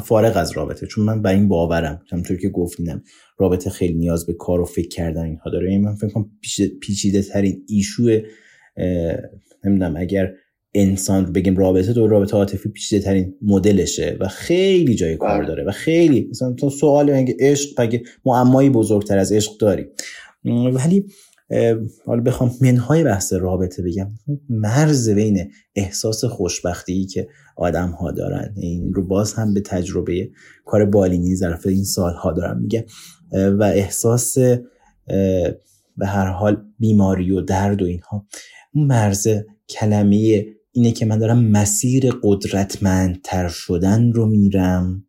فارغ 0.05 0.37
از 0.37 0.53
رابطه 0.53 0.87
چون 0.87 1.05
من 1.05 1.23
بر 1.23 1.33
این 1.33 1.49
باورم. 1.49 2.03
همونطور 2.11 2.37
که 2.37 2.49
گفتینم 2.49 3.03
رابطه 3.39 3.71
خیلی 3.71 3.95
نیاز 3.95 4.27
به 4.27 4.33
کار 4.33 4.61
و 4.61 4.65
فکر 4.65 4.89
کردن 4.89 5.25
اینها 5.25 5.51
داره. 5.51 5.65
این 5.65 5.73
یعنی 5.73 5.85
من 5.85 5.95
فکر 5.95 6.11
کنم 6.11 6.31
پیچیده 6.81 7.23
ترین 7.23 7.65
ایشو 7.69 8.21
نمی‌دونم 9.65 9.97
اگر 9.97 10.33
انسان 10.75 11.33
بگیم 11.33 11.57
رابطه 11.57 11.93
تو 11.93 12.07
رابطه 12.07 12.37
عاطفی 12.37 12.69
پیچیده 12.69 13.05
ترین 13.05 13.35
مدلشه 13.43 14.17
و 14.21 14.29
خیلی 14.29 14.95
جای 14.95 15.17
کار 15.17 15.39
بله. 15.39 15.47
داره 15.47 15.65
و 15.65 15.71
خیلی 15.71 16.29
مثلا 16.31 16.53
تو 16.53 16.71
سوال 16.71 17.11
اینکه 17.11 17.37
عشق 17.41 17.81
مگه 17.81 18.03
معمایی 18.25 18.71
بزرگتر 18.71 19.19
از 19.19 19.33
عشق 19.33 19.59
داری 19.59 19.87
ولی 20.45 21.07
حالا 22.07 22.23
بخوام 22.23 22.51
منهای 22.61 23.05
بحث 23.05 23.33
رابطه 23.33 23.83
بگم. 23.83 24.11
مرز 24.51 25.11
بین 25.11 25.51
احساس 25.75 26.25
خوشبختی 26.25 27.07
که 27.07 27.29
آدم 27.57 27.91
ها 27.91 28.11
دارن. 28.11 28.55
این 28.57 28.95
رو 28.95 29.07
باز 29.07 29.35
هم 29.35 29.55
به 29.55 29.61
تجربه 29.61 30.31
کار 30.65 30.85
بالینی 30.85 31.37
ظرف 31.37 31.67
این 31.67 31.85
سال 31.85 32.15
ها 32.15 32.33
دارم 32.33 32.59
میگه 32.61 32.87
و 33.33 33.63
احساس 33.63 34.39
به 35.97 36.07
هر 36.07 36.27
حال 36.27 36.65
بیماری 36.79 37.31
و 37.31 37.41
درد 37.41 37.83
و 37.83 37.85
اینها. 37.85 38.27
مرز 38.75 39.29
کلمه 39.69 40.47
اینه 40.73 40.93
که 40.93 41.07
من 41.07 41.19
دارم 41.19 41.45
مسیر 41.45 42.11
قدرتمندتر 42.23 43.49
شدن 43.49 44.13
رو 44.13 44.27
میرم 44.27 45.07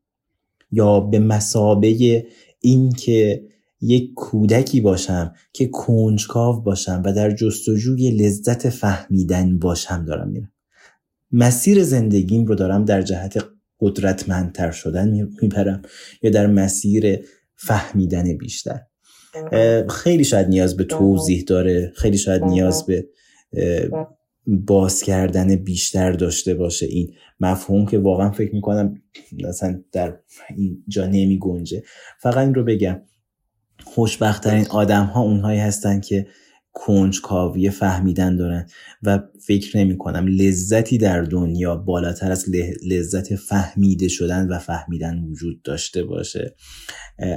یا 0.72 1.00
به 1.00 1.20
مسابه 1.20 2.26
این 2.62 2.92
که 2.92 3.44
یک 3.82 4.14
کودکی 4.16 4.82
باشم 4.82 5.34
که 5.54 5.68
کنجکاو 5.68 6.62
باشم 6.62 7.02
و 7.06 7.14
در 7.14 7.32
جستجوی 7.32 8.12
لذت 8.12 8.70
فهمیدن 8.70 9.60
باشم 9.60 10.06
دارم 10.06 10.30
میرم. 10.30 10.52
مسیر 11.32 11.84
زندگیم 11.84 12.46
رو 12.46 12.56
دارم 12.56 12.86
در 12.86 13.02
جهت 13.02 13.46
قدرتمندتر 13.80 14.72
شدن 14.72 15.30
می‌برم 15.42 15.82
یا 16.22 16.32
در 16.32 16.48
مسیر 16.48 17.20
فهمیدن 17.56 18.38
بیشتر. 18.38 18.80
خیلی 19.90 20.24
شاید 20.24 20.48
نیاز 20.48 20.78
به 20.78 20.84
توضیح 20.84 21.44
داره 21.48 21.92
خیلی 21.96 22.18
شاید 22.18 22.44
نیاز 22.44 22.86
به 22.86 23.08
باز 24.48 25.02
کردن 25.02 25.56
بیشتر 25.56 26.12
داشته 26.12 26.54
باشه 26.54 26.86
این 26.86 27.14
مفهوم 27.40 27.86
که 27.86 27.98
واقعا 28.00 28.32
فکر 28.32 28.56
می‌کنم 28.56 29.02
مثلا 29.44 29.84
در 29.92 30.20
اینجا 30.56 31.06
نمی 31.06 31.40
گنجه 31.40 31.84
فقط 32.20 32.38
این 32.38 32.56
رو 32.56 32.64
بگم. 32.64 33.02
خوشبختترین 33.86 34.68
آدم 34.68 35.06
ها 35.06 35.22
اونهایی 35.22 35.60
هستن 35.60 36.00
که 36.00 36.28
کنجکاوی 36.74 37.70
فهمیدن 37.70 38.36
دارن 38.36 38.68
و 39.04 39.20
فکر 39.46 39.78
نمی 39.78 39.98
کنم 39.98 40.28
لذتی 40.28 40.98
در 40.98 41.22
دنیا 41.22 41.76
بالاتر 41.76 42.32
از 42.32 42.46
لذت 42.88 43.36
فهمیده 43.36 44.08
شدن 44.08 44.48
و 44.48 44.60
فهمیدن 44.60 45.20
وجود 45.20 45.62
داشته 45.62 46.04
باشه. 46.04 46.56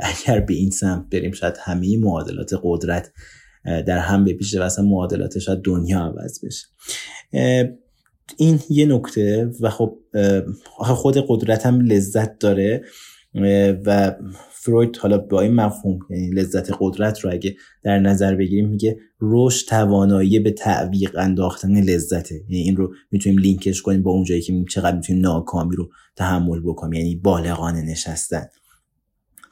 اگر 0.02 0.40
به 0.40 0.54
این 0.54 0.70
سمت 0.70 1.06
بریم 1.10 1.32
شاید 1.32 1.54
همه 1.60 1.96
معادلات 1.96 2.50
قدرت 2.62 3.12
در 3.64 3.98
هم 3.98 4.24
بپیشه 4.24 4.60
و 4.60 4.62
اصلا 4.62 4.84
معادلات 4.84 5.38
شاید 5.38 5.62
دنیا 5.62 6.00
عوض 6.00 6.44
بشه. 6.44 6.66
این 8.38 8.60
یه 8.70 8.86
نکته 8.86 9.50
و 9.60 9.70
خب 9.70 9.98
خود 10.78 11.24
قدرت 11.28 11.66
هم 11.66 11.80
لذت 11.80 12.38
داره. 12.38 12.84
و 13.34 14.12
فروید 14.50 14.96
حالا 14.96 15.18
با 15.18 15.40
این 15.40 15.54
مفهوم 15.54 15.98
یعنی 16.10 16.30
لذت 16.30 16.70
قدرت 16.80 17.20
رو 17.20 17.32
اگه 17.32 17.56
در 17.82 17.98
نظر 17.98 18.34
بگیریم 18.34 18.68
میگه 18.68 18.96
رشد 19.20 19.68
توانایی 19.68 20.38
به 20.38 20.50
تعویق 20.50 21.16
انداختن 21.18 21.80
لذته. 21.80 22.34
یعنی 22.34 22.62
این 22.62 22.76
رو 22.76 22.94
می‌تونیم 23.10 23.38
لینکش 23.38 23.82
کنیم 23.82 24.02
با 24.02 24.10
اونجایی 24.10 24.42
که 24.42 24.64
چقدر 24.70 24.96
می‌تونیم 24.96 25.22
ناکامی 25.22 25.76
رو 25.76 25.90
تحمل 26.16 26.60
بکنیم 26.60 26.92
یعنی 26.92 27.16
بالغانه 27.16 27.82
نشستن 27.82 28.46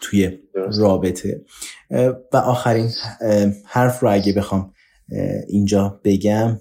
توی 0.00 0.38
رابطه. 0.78 1.44
و 2.32 2.36
آخرین 2.36 2.90
حرف 3.64 4.00
رو 4.00 4.12
اگه 4.12 4.32
بخوام 4.32 4.72
اینجا 5.48 6.00
بگم 6.04 6.58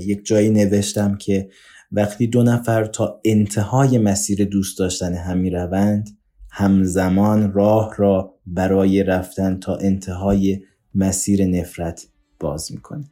یک 0.00 0.24
جایی 0.24 0.50
نوشتم 0.50 1.16
که 1.16 1.48
وقتی 1.92 2.26
دو 2.26 2.42
نفر 2.42 2.84
تا 2.84 3.20
انتهای 3.24 3.98
مسیر 3.98 4.44
دوست 4.44 4.78
داشتن 4.78 5.14
هم 5.14 5.38
می‌روند 5.38 6.08
همزمان 6.56 7.52
راه 7.52 7.94
را 7.96 8.34
برای 8.46 9.02
رفتن 9.02 9.60
تا 9.60 9.76
انتهای 9.76 10.60
مسیر 10.94 11.46
نفرت 11.46 12.06
باز 12.40 12.72
می‌کنید. 12.72 13.10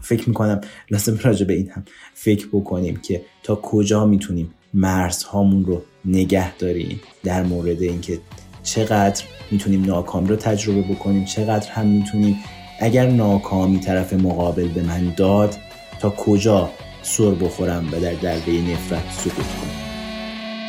فکر 0.00 0.28
می‌کنم 0.28 0.60
لازم 0.90 1.18
راجع 1.22 1.46
به 1.46 1.52
این 1.52 1.70
هم 1.70 1.84
فکر 2.14 2.48
بکنیم 2.52 2.96
که 2.96 3.22
تا 3.42 3.54
کجا 3.54 4.06
می‌تونیم 4.06 4.54
مرزهامون 4.74 5.64
رو 5.64 5.82
نگه 6.04 6.56
داریم 6.56 7.00
در 7.24 7.42
مورد 7.42 7.82
اینکه 7.82 8.18
چقدر 8.62 9.24
می‌تونیم 9.50 9.84
ناکامی 9.84 10.28
رو 10.28 10.36
تجربه 10.36 10.82
بکنیم 10.82 11.24
چقدر 11.24 11.70
هم 11.70 11.86
می‌تونیم 11.86 12.36
اگر 12.80 13.10
ناکامی 13.10 13.80
طرف 13.80 14.12
مقابل 14.12 14.68
به 14.68 14.82
من 14.82 15.14
داد 15.16 15.54
تا 16.00 16.10
کجا 16.10 16.70
سر 17.02 17.30
بخورم 17.30 17.88
و 17.92 18.00
در 18.00 18.14
دربه 18.14 18.52
نفرت 18.52 19.12
سقوط 19.12 19.34
کنم. 19.34 19.85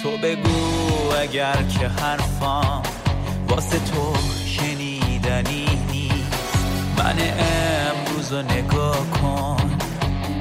تو 0.04 0.18
بگو 0.18 1.12
اگر 1.22 1.56
که 1.80 1.88
حرفام 1.88 2.84
واسه 3.48 3.80
تو 3.80 4.14
شنیدنی 4.46 5.66
نیست. 5.92 6.38
من 6.98 7.16
امروز 7.20 8.34
رو 8.34 8.42
نگاه 8.42 9.10
کن 9.22 9.78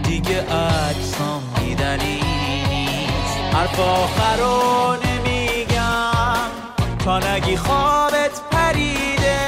دیگه 0.03 0.41
عکسام 0.41 1.43
دیدنی 1.61 2.21
نیست. 2.69 3.55
حرف 3.55 3.81
آخر 3.81 4.37
رو 4.37 4.97
نمیگم 5.05 6.51
تا 7.05 7.19
نگی 7.19 7.57
خوابت 7.57 8.41
پریده. 8.51 9.39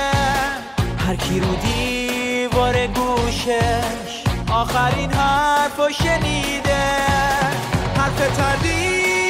هر 1.06 1.16
کی 1.16 1.40
رو 1.40 1.54
دیوار 1.54 2.86
گوشش 2.86 4.24
آخرین 4.50 5.12
حرف 5.12 5.92
شنیده. 5.92 6.78
حرف 7.96 8.36
تردیده 8.36 9.27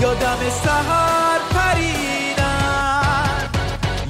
یادم 0.00 0.38
سهر 0.64 1.40
پریدن؟ 1.54 2.98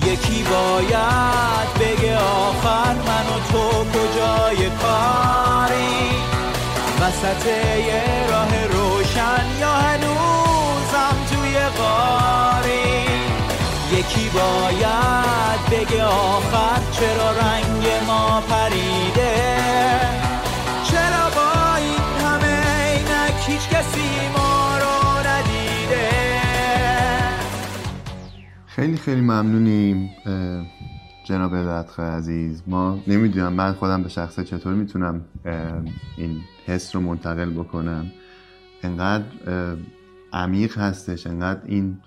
یکی 0.07 0.43
باید 0.43 1.75
بگه 1.81 2.19
آخر 2.19 2.95
من 2.95 3.27
و 3.27 3.41
تو 3.53 3.85
کجای 3.85 4.71
کاری؟ 4.71 6.11
وسط 7.01 7.47
یه 7.87 8.03
راه 8.31 8.67
روشن 8.67 9.45
یا 9.61 9.73
هنوزم 9.73 11.17
توی 11.31 11.59
غاری؟ 11.79 13.09
یکی 13.93 14.29
باید 14.29 15.61
بگه 15.71 16.05
آخر 16.05 16.81
چرا 16.93 17.31
رنگ 17.31 17.87
ما 18.07 18.43
پریده؟ 18.51 20.18
خیلی 28.79 28.97
خیلی 28.97 29.21
ممنونیم 29.21 30.11
جناب 31.25 31.55
لطخه 31.55 32.03
عزیز. 32.03 32.63
ما 32.67 33.03
نمی‌دونم 33.07 33.53
من 33.53 33.73
خودم 33.73 34.03
به 34.03 34.09
شخصه 34.09 34.45
چطور 34.45 34.75
می‌تونم 34.75 35.25
این 36.17 36.41
حس 36.67 36.97
رو 36.97 37.03
منتقل 37.03 37.51
بکنم. 37.51 38.07
انقدر 38.83 39.25
عمیق 40.33 40.79
هستش 40.79 41.27
انقدر 41.27 41.61
این 41.65 41.99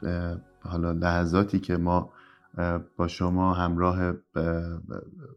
حالا 0.61 0.91
لحظاتی 0.91 1.59
که 1.59 1.77
ما 1.77 2.13
با 2.97 3.07
شما 3.07 3.53
همراه 3.53 4.01
اه، 4.01 4.15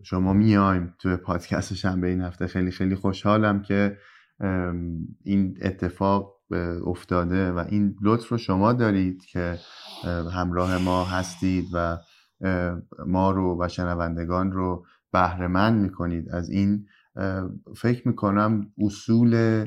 شما 0.02 0.32
میایم 0.32 0.94
توی 0.98 1.16
پادکست 1.16 1.74
شنبه 1.74 2.08
این 2.08 2.20
هفته 2.20 2.46
خیلی 2.46 2.70
خیلی 2.70 2.94
خوشحالم 2.94 3.62
که 3.62 3.96
این 5.24 5.58
اتفاق 5.62 6.33
افتاده 6.86 7.52
و 7.52 7.64
این 7.68 7.96
لطف 8.02 8.28
رو 8.28 8.38
شما 8.38 8.72
دارید 8.72 9.24
که 9.24 9.58
اه، 10.04 10.32
همراه 10.32 10.78
ما 10.78 11.04
هستید 11.04 11.66
و 11.72 11.98
ما 13.06 13.30
رو 13.30 13.58
و 13.60 13.68
شنوندگان 13.68 14.52
رو 14.52 14.86
بهرهمند 15.12 15.82
می‌کنید. 15.82 16.30
از 16.30 16.50
این 16.50 16.86
فکر 17.76 18.08
می‌کنم 18.08 18.72
اصول 18.78 19.64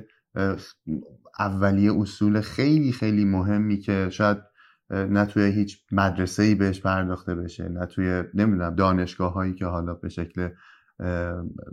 اولیه 1.39 1.93
اصول 2.01 2.41
خیلی 2.41 2.91
خیلی 2.91 3.25
مهمی 3.25 3.77
که 3.77 4.09
شاید 4.11 4.37
نه 4.89 5.25
توی 5.25 5.43
هیچ 5.43 5.85
مدرسه 5.91 6.43
ای 6.43 6.55
بهش 6.55 6.81
پرداخته 6.81 7.35
بشه 7.35 7.69
نه 7.69 7.85
توی 7.85 8.23
نمی‌دونم 8.33 8.75
دانشگاه 8.75 9.33
هایی 9.33 9.53
که 9.53 9.65
حالا 9.65 9.93
به 9.93 10.09
شکل 10.09 10.49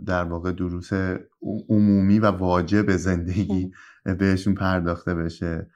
در 0.05 0.23
واقع 0.23 0.51
دروس 0.51 0.89
عمومی 1.69 2.19
و 2.19 2.25
واجب 2.25 2.91
زندگی 2.95 3.71
بهشون 4.05 4.53
پرداخته 4.53 5.15
بشه. 5.15 5.67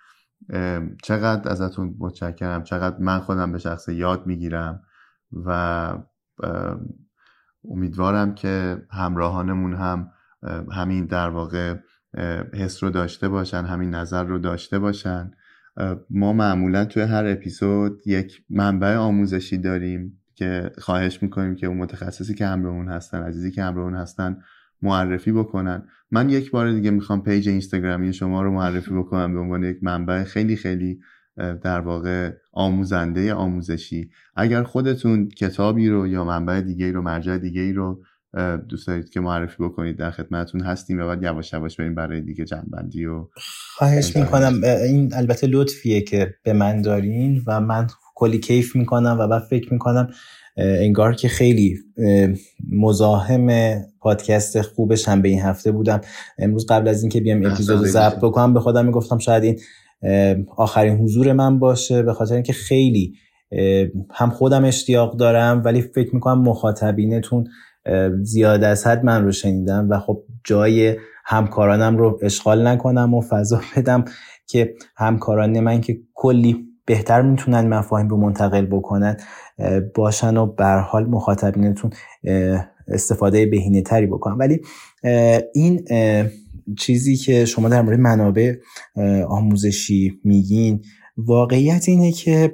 چقدر 1.03 1.51
ازتون 1.51 1.95
متشکرم 1.99 2.63
چقدر 2.63 2.97
من 2.99 3.19
خودم 3.19 3.51
به 3.51 3.57
شخص 3.57 3.89
یاد 3.89 4.27
می‌گیرم 4.27 4.83
و 5.45 5.93
امیدوارم 7.69 8.35
که 8.35 8.81
همراهانمون 8.91 9.73
هم 9.73 10.11
همین 10.71 11.05
در 11.05 11.29
واقع 11.29 11.75
حس 12.53 12.83
رو 12.83 12.89
داشته 12.89 13.29
باشن 13.29 13.63
همین 13.65 13.95
نظر 13.95 14.23
رو 14.23 14.39
داشته 14.39 14.79
باشن. 14.79 15.31
ما 16.09 16.33
معمولا 16.33 16.85
توی 16.85 17.03
هر 17.03 17.25
اپیزود 17.25 18.01
یک 18.05 18.43
منبع 18.49 18.95
آموزشی 18.95 19.57
داریم 19.57 20.21
که 20.35 20.71
خواهش 20.77 21.23
می‌کنیم 21.23 21.55
که 21.55 21.67
اون 21.67 21.77
متخصصی 21.77 22.35
که 22.35 22.47
همراهمون 22.47 22.87
هستن 22.87 23.23
عزیزی 23.23 23.51
که 23.51 23.63
همراهمون 23.63 23.95
هستن 23.95 24.37
معرفی 24.81 25.31
بکنن. 25.31 25.83
من 26.11 26.29
یک 26.29 26.51
بار 26.51 26.71
دیگه 26.71 26.91
می‌خوام 26.91 27.23
پیج 27.23 27.49
اینستاگرامی 27.49 28.13
شما 28.13 28.41
رو 28.41 28.51
معرفی 28.51 28.91
بکنم 28.91 29.33
به 29.33 29.39
عنوان 29.39 29.63
یک 29.63 29.77
منبع 29.81 30.23
خیلی 30.23 30.55
خیلی 30.55 30.99
در 31.37 31.79
واقع 31.79 32.31
آموزنده 32.53 33.33
آموزشی. 33.33 34.09
اگر 34.35 34.63
خودتون 34.63 35.27
کتابی 35.27 35.89
رو 35.89 36.07
یا 36.07 36.23
منبع 36.23 36.61
دیگه 36.61 36.91
رو 36.91 37.01
مرجع 37.01 37.37
دیگه 37.37 37.73
رو 37.73 38.03
دوست 38.69 38.87
دارید 38.87 39.09
که 39.09 39.19
معرفی 39.19 39.63
بکنید 39.63 39.97
در 39.97 40.11
خدمتتون 40.11 40.61
هستیم 40.61 40.99
و 40.99 41.07
بعد 41.07 41.23
یواش 41.23 41.53
یواش 41.53 41.77
بریم 41.77 41.95
برای 41.95 42.21
دیگه 42.21 42.45
جنبندی 42.45 43.05
و 43.05 43.27
خواهش. 43.77 44.15
می‌کنم. 44.15 44.63
این 44.63 45.13
البته 45.13 45.47
لطفیه 45.47 46.01
که 46.01 46.35
به 46.43 46.53
من 46.53 46.81
دارین 46.81 47.41
و 47.47 47.61
من 47.61 47.87
کلی 48.15 48.39
کیف 48.39 48.75
می‌کنم 48.75 49.17
و 49.19 49.27
بعد 49.27 49.41
فکر 49.41 49.73
می‌کنم 49.73 50.09
انگار 50.57 51.15
که 51.15 51.27
خیلی 51.27 51.75
مزاحم 52.71 53.49
پادکست 53.99 54.61
خوب 54.61 54.95
شنبه 54.95 55.29
این 55.29 55.41
هفته 55.41 55.71
بودم 55.71 56.01
امروز 56.37 56.65
قبل 56.65 56.87
از 56.87 57.03
اینکه 57.03 57.21
بیام 57.21 57.45
اپیزود. 57.45 57.85
ضبط 57.85 58.17
بکنم 58.17 58.53
به 58.53 58.59
خودم 58.59 58.85
می‌گفتم 58.85 59.17
شاید 59.17 59.43
این 59.43 59.59
آخرین 60.57 60.97
حضور 60.97 61.33
من 61.33 61.59
باشه 61.59 62.03
به 62.03 62.13
خاطر 62.13 62.33
اینکه 62.33 62.53
خیلی 62.53 63.13
هم 64.11 64.29
خودم 64.29 64.65
اشتیاق 64.65 65.17
دارم 65.17 65.61
ولی 65.65 65.81
فکر 65.81 66.15
می‌کنم 66.15 66.41
مخاطبینتون 66.41 67.47
زیاد 68.21 68.63
از 68.63 68.87
حد 68.87 69.03
من 69.03 69.23
رو 69.23 69.31
شنیدم 69.31 69.89
و 69.89 69.99
خب 69.99 70.23
جای 70.45 70.95
همکارانم 71.25 71.97
رو 71.97 72.19
اشغال 72.21 72.67
نکنم 72.67 73.13
و 73.13 73.21
فضا 73.21 73.61
بدم 73.77 74.05
که 74.47 74.73
همکاران 74.97 75.59
من 75.59 75.81
که 75.81 75.97
کلی 76.13 76.68
بهتر 76.89 77.21
می‌تونن 77.21 77.67
مفاهیم 77.67 78.07
رو 78.07 78.17
منتقل 78.17 78.65
بکنن 78.65 79.17
باشن 79.95 80.37
و 80.37 80.45
به 80.45 80.65
هر 80.65 80.79
حال 80.79 81.05
مخاطبینتون 81.05 81.91
استفاده 82.87 83.45
بهینه 83.45 83.81
تری 83.81 84.05
بکنن. 84.05 84.37
ولی 84.37 84.61
این 85.53 85.85
چیزی 86.77 87.15
که 87.15 87.45
شما 87.45 87.69
در 87.69 87.81
مورد 87.81 87.99
منابع 87.99 88.53
آموزشی 89.27 90.19
میگین 90.23 90.81
واقعیت 91.17 91.89
اینه 91.89 92.11
که 92.11 92.53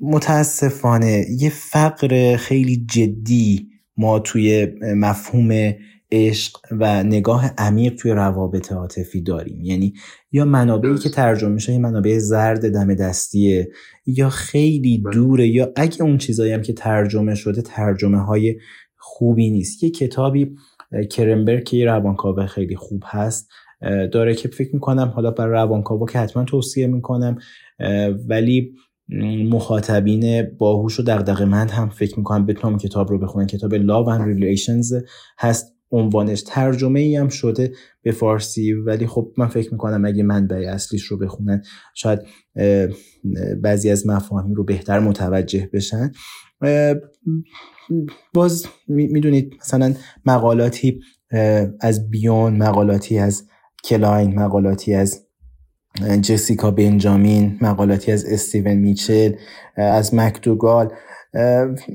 متاسفانه 0.00 1.26
یه 1.38 1.50
فقر 1.50 2.36
خیلی 2.36 2.86
جدی 2.90 3.68
ما 3.96 4.18
توی 4.18 4.66
مفهوم 4.96 5.72
عشق 6.12 6.58
و 6.70 7.02
نگاه 7.02 7.50
عمیق 7.58 7.94
توی 7.94 8.10
روابط 8.10 8.72
عاطفی 8.72 9.22
داریم. 9.22 9.64
یعنی 9.64 9.94
یا 10.32 10.44
منابعی 10.44 10.98
که 10.98 11.08
ترجمه 11.08 11.50
میشه 11.50 11.72
یه 11.72 11.78
منابع 11.78 12.18
زرد 12.18 12.72
دم 12.72 12.94
دستیه 12.94 13.68
یا 14.06 14.28
خیلی 14.28 14.98
بله. 14.98 15.14
دوره 15.14 15.48
یا 15.48 15.72
اگه 15.76 16.02
اون 16.02 16.18
چیزایی 16.18 16.52
هم 16.52 16.62
که 16.62 16.72
ترجمه 16.72 17.34
شده 17.34 17.62
ترجمه 17.62 18.18
های 18.18 18.56
خوبی 18.96 19.50
نیست. 19.50 19.82
یه 19.82 19.90
کتابی 19.90 20.56
کرنبرگ 21.10 21.64
که 21.64 21.76
یه 21.76 21.84
روانکاو 21.84 22.46
خیلی 22.46 22.76
خوب 22.76 23.02
هست 23.06 23.48
داره 24.12 24.34
که 24.34 24.48
فکر 24.48 24.70
می‌کنم 24.74 25.12
حالا 25.14 25.30
برای 25.30 25.52
روانکاوا 25.52 26.06
که 26.06 26.18
حتما 26.18 26.44
توصیه 26.44 26.86
می‌کنم 26.86 27.38
ولی 28.28 28.72
مخاطبین 29.50 30.42
باهوش 30.58 31.00
و 31.00 31.02
دغدغه‌مند 31.02 31.70
هم 31.70 31.88
فکر 31.88 32.18
می‌کنم 32.18 32.46
بتونم 32.46 32.78
کتاب 32.78 33.10
رو 33.10 33.18
بخونن. 33.18 33.46
کتاب 33.46 33.78
Love 33.78 34.18
and 34.18 34.22
Relations 34.22 35.04
هست. 35.38 35.75
عنوانش 35.90 36.42
ترجمه 36.42 37.00
ای 37.00 37.16
هم 37.16 37.28
شده 37.28 37.72
به 38.02 38.12
فارسی 38.12 38.72
ولی 38.72 39.06
خب 39.06 39.32
من 39.38 39.48
فکر 39.48 39.72
می‌کنم 39.72 40.04
اگه 40.04 40.22
منبع 40.22 40.66
اصلیش 40.68 41.02
رو 41.02 41.18
بخونن 41.18 41.62
شاید 41.94 42.20
بعضی 43.62 43.90
از 43.90 44.06
مفاهیم 44.06 44.54
رو 44.54 44.64
بهتر 44.64 44.98
متوجه 44.98 45.70
بشن. 45.72 46.12
باز 48.34 48.66
می‌دونید 48.88 49.54
مثلا 49.60 49.94
مقالاتی 50.24 51.00
از 51.80 52.10
بیون 52.10 52.56
مقالاتی 52.56 53.18
از 53.18 53.48
کلاین 53.84 54.34
مقالاتی 54.34 54.94
از 54.94 55.26
جسیکا 56.22 56.70
بنجامین 56.70 57.58
مقالاتی 57.60 58.12
از 58.12 58.24
استیون 58.24 58.74
میچل 58.74 59.32
از 59.76 60.14
مکدوگال 60.14 60.92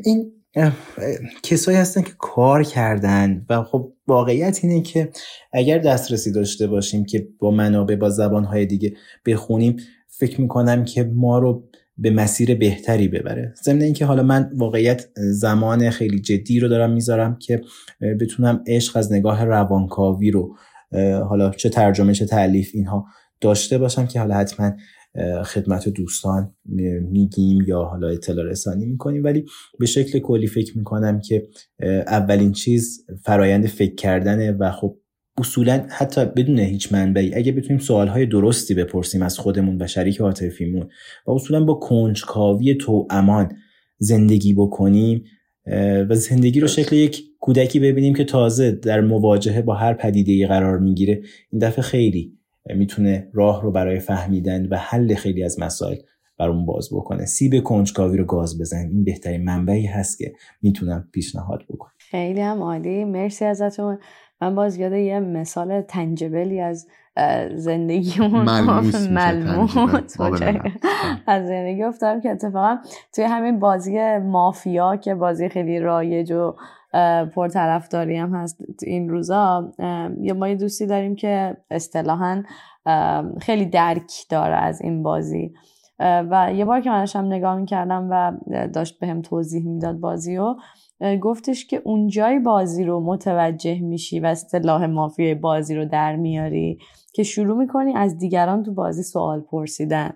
این 0.04 0.32
کسایی 1.44 1.78
هستن 1.78 2.02
که 2.02 2.12
کار 2.20 2.64
کردن 2.64 3.46
و 3.50 3.64
خب 3.64 3.94
واقعیت 4.08 4.60
اینه 4.64 4.82
که 4.82 5.10
اگر 5.54 5.78
دسترسی 5.78 6.32
داشته 6.32 6.68
باشیم 6.68 7.06
که 7.06 7.28
با 7.40 7.52
منابع 7.52 7.96
با 7.96 8.10
زبانهای 8.10 8.66
دیگه 8.66 8.94
بخونیم 9.26 9.78
فکر 10.08 10.42
می‌کنم 10.42 10.86
که 10.86 11.04
ما 11.04 11.40
رو 11.40 11.64
به 11.98 12.10
مسیر 12.10 12.56
بهتری 12.56 13.08
ببره. 13.08 13.54
ضمن 13.64 13.82
اینکه 13.82 14.06
حالا 14.06 14.24
من 14.24 14.52
واقعیت 14.56 15.06
زمان 15.16 15.90
خیلی 15.90 16.20
جدی 16.20 16.60
رو 16.60 16.68
دارم 16.68 16.92
می‌ذارم 16.92 17.38
که 17.38 17.62
بتونم 18.20 18.64
عشق 18.68 18.98
از 18.98 19.14
نگاه 19.14 19.46
روانکاوی 19.46 20.32
رو 20.32 20.56
حالا 21.30 21.50
چه 21.50 21.70
ترجمه 21.70 22.14
چه 22.14 22.26
تعلیف 22.26 22.72
اینها 22.74 23.06
داشته 23.42 23.78
باشم 23.78 24.08
که 24.08 24.20
حالا 24.20 24.36
حتما 24.36 24.72
خدمت 25.46 25.90
دوستان 25.90 26.56
میگیم 27.12 27.64
یا 27.68 27.84
حالا 27.84 28.08
اطلاع 28.08 28.46
رسانی 28.46 28.86
می‌کنیم. 28.86 29.24
ولی 29.24 29.46
به 29.80 29.86
شکل 29.86 30.20
کلی 30.20 30.48
فکر 30.48 30.78
می‌کنم 30.78 31.20
که 31.20 31.48
اولین 32.08 32.52
چیز 32.52 33.06
فرایند 33.24 33.68
فکر 33.68 33.96
کردنه 33.96 34.52
و 34.52 34.72
خب 34.72 34.98
اصولا 35.38 35.86
حتی 35.90 36.26
بدون 36.26 36.60
هیچ 36.60 36.94
منبعی 36.94 37.34
اگه 37.34 37.52
بتونیم 37.52 37.78
سوالهای 37.78 38.26
درستی 38.26 38.74
بپرسیم 38.74 39.22
از 39.22 39.40
خودمون 39.40 39.82
و 39.82 39.88
شریک 39.88 40.22
عاطفیمون 40.22 40.90
و 41.28 41.32
اصولا 41.32 41.64
با 41.64 41.74
کنجکاوی 41.74 42.76
تو 42.76 43.08
امان 43.10 43.52
زندگی 43.98 44.54
بکنیم 44.54 45.24
و 46.10 46.16
زندگی 46.16 46.60
رو 46.60 46.68
شکل 46.68 46.96
یک 46.96 47.24
کودکی 47.40 47.80
ببینیم 47.80 48.14
که 48.14 48.24
تازه 48.24 48.72
در 48.72 49.02
مواجهه 49.02 49.62
با 49.62 49.76
هر 49.76 49.94
پدیده 49.94 50.48
قرار 50.48 50.80
می‌گیره 50.80 51.22
این 51.52 51.62
دفعه 51.62 51.82
خیلی 51.82 52.38
می‌تونه 52.66 53.30
راه 53.34 53.64
رو 53.64 53.72
برای 53.72 54.00
فهمیدن 54.00 54.66
و 54.66 54.76
حل 54.76 55.14
خیلی 55.14 55.44
از 55.44 55.60
مسائل 55.60 55.98
برامون 56.38 56.66
باز 56.66 56.90
بکنه. 56.94 57.26
سیب 57.26 57.64
کنجکاوی 57.64 58.18
رو 58.18 58.26
گاز 58.26 58.62
بزن 58.62 58.88
این 58.92 59.04
بهترین 59.04 59.44
منبعی 59.44 59.86
هست 59.86 60.18
که 60.18 60.34
می‌تونم 60.62 61.10
پیشنهاد 61.14 61.64
بکنم. 61.70 61.92
خیلی 61.98 62.42
هم 62.42 62.62
عالی. 62.62 63.06
مرسی 63.06 63.46
ازتون. 63.46 64.00
من 64.42 64.56
باز 64.56 64.78
یاد 64.78 64.94
یه 64.94 65.20
مثال 65.20 65.82
تنجبلی 65.82 66.60
از 66.60 66.88
زندگیمون. 67.56 68.42
ملموس 68.46 68.96
از 71.28 71.48
زندگی 71.48 71.84
افتادم 71.84 72.22
که 72.22 72.30
اتفاقا 72.30 72.78
توی 73.16 73.24
همین 73.24 73.60
بازی 73.60 74.18
مافیا 74.18 74.96
که 74.96 75.16
بازی 75.16 75.50
خیلی 75.50 75.80
رایج 75.80 76.32
و 76.32 76.56
پرطرفداری 77.36 78.18
هم 78.18 78.36
هست 78.36 78.62
این 78.84 79.10
روزا. 79.10 79.74
یا 80.22 80.34
ما 80.34 80.48
یه 80.48 80.56
دوستی 80.56 80.86
داریم 80.86 81.16
که 81.16 81.58
اصطلاحا 81.72 82.44
خیلی 83.42 83.66
درک 83.66 84.12
داره 84.30 84.56
از 84.56 84.82
این 84.82 85.04
بازی. 85.04 85.54
و 86.00 86.54
یه 86.56 86.66
بار 86.66 86.82
که 86.82 86.90
منشم 86.90 87.20
نگاه 87.20 87.56
می‌کردم 87.58 88.08
و 88.12 88.32
داشت 88.68 89.00
بهم 89.00 89.10
هم 89.10 89.22
توضیح 89.22 89.66
می‌داد 89.66 90.00
بازی 90.00 90.38
و 90.38 90.56
گفتش 91.22 91.68
که 91.68 91.82
اونجای 91.86 92.40
بازی 92.40 92.84
رو 92.84 93.00
متوجه 93.00 93.80
میشی 93.80 94.20
و 94.20 94.26
اصطلاح 94.26 94.86
مافیای 94.86 95.36
بازی 95.36 95.76
رو 95.76 95.86
در 95.86 96.16
میاری 96.16 96.80
که 97.14 97.24
شروع 97.24 97.58
می‌کنی 97.58 97.94
از 97.96 98.18
دیگران 98.18 98.64
تو 98.64 98.74
بازی 98.74 99.04
سوال 99.04 99.42
پرسیدن. 99.42 100.14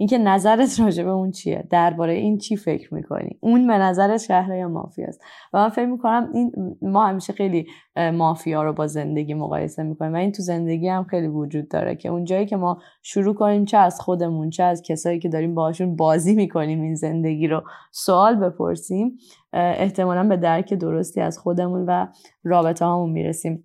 اینکه 0.00 0.18
نظرت 0.18 0.80
راجع 0.80 1.04
به 1.04 1.10
اون 1.10 1.30
چیه؟ 1.30 1.64
درباره 1.70 2.12
این 2.12 2.38
چی 2.38 2.56
فکر 2.56 2.94
می‌کنی؟ 2.94 3.38
اون 3.40 3.66
به 3.66 3.78
نظر 3.78 4.16
شهر 4.16 4.56
یا 4.56 4.68
مافیا 4.68 5.06
است 5.06 5.20
و 5.52 5.58
من 5.58 5.68
فکر 5.68 5.86
می‌کنم 5.86 6.30
این 6.34 6.52
ما 6.82 7.06
همیشه 7.06 7.32
خیلی 7.32 7.66
مافیا 7.96 8.62
رو 8.62 8.72
با 8.72 8.86
زندگی 8.86 9.34
مقایسه 9.34 9.82
می‌کنیم 9.82 10.12
و 10.12 10.16
این 10.16 10.32
تو 10.32 10.42
زندگی 10.42 10.88
هم 10.88 11.04
خیلی 11.04 11.28
وجود 11.28 11.68
داره 11.68 11.96
که 11.96 12.08
اون 12.08 12.24
جایی 12.24 12.46
که 12.46 12.56
ما 12.56 12.78
شروع 13.02 13.34
کنیم 13.34 13.64
چه 13.64 13.76
از 13.76 14.00
خودمون 14.00 14.50
چه 14.50 14.62
از 14.62 14.82
کسایی 14.82 15.18
که 15.18 15.28
داریم 15.28 15.54
باهاشون 15.54 15.96
بازی 15.96 16.34
می‌کنیم 16.34 16.82
این 16.82 16.94
زندگی 16.94 17.46
رو 17.46 17.62
سوال 17.92 18.36
بپرسیم 18.36 19.18
احتمالا 19.52 20.28
به 20.28 20.36
درک 20.36 20.74
درستی 20.74 21.20
از 21.20 21.38
خودمون 21.38 21.84
و 21.86 22.06
رابطه 22.44 22.84
هامون 22.84 23.10
می‌رسیم. 23.10 23.64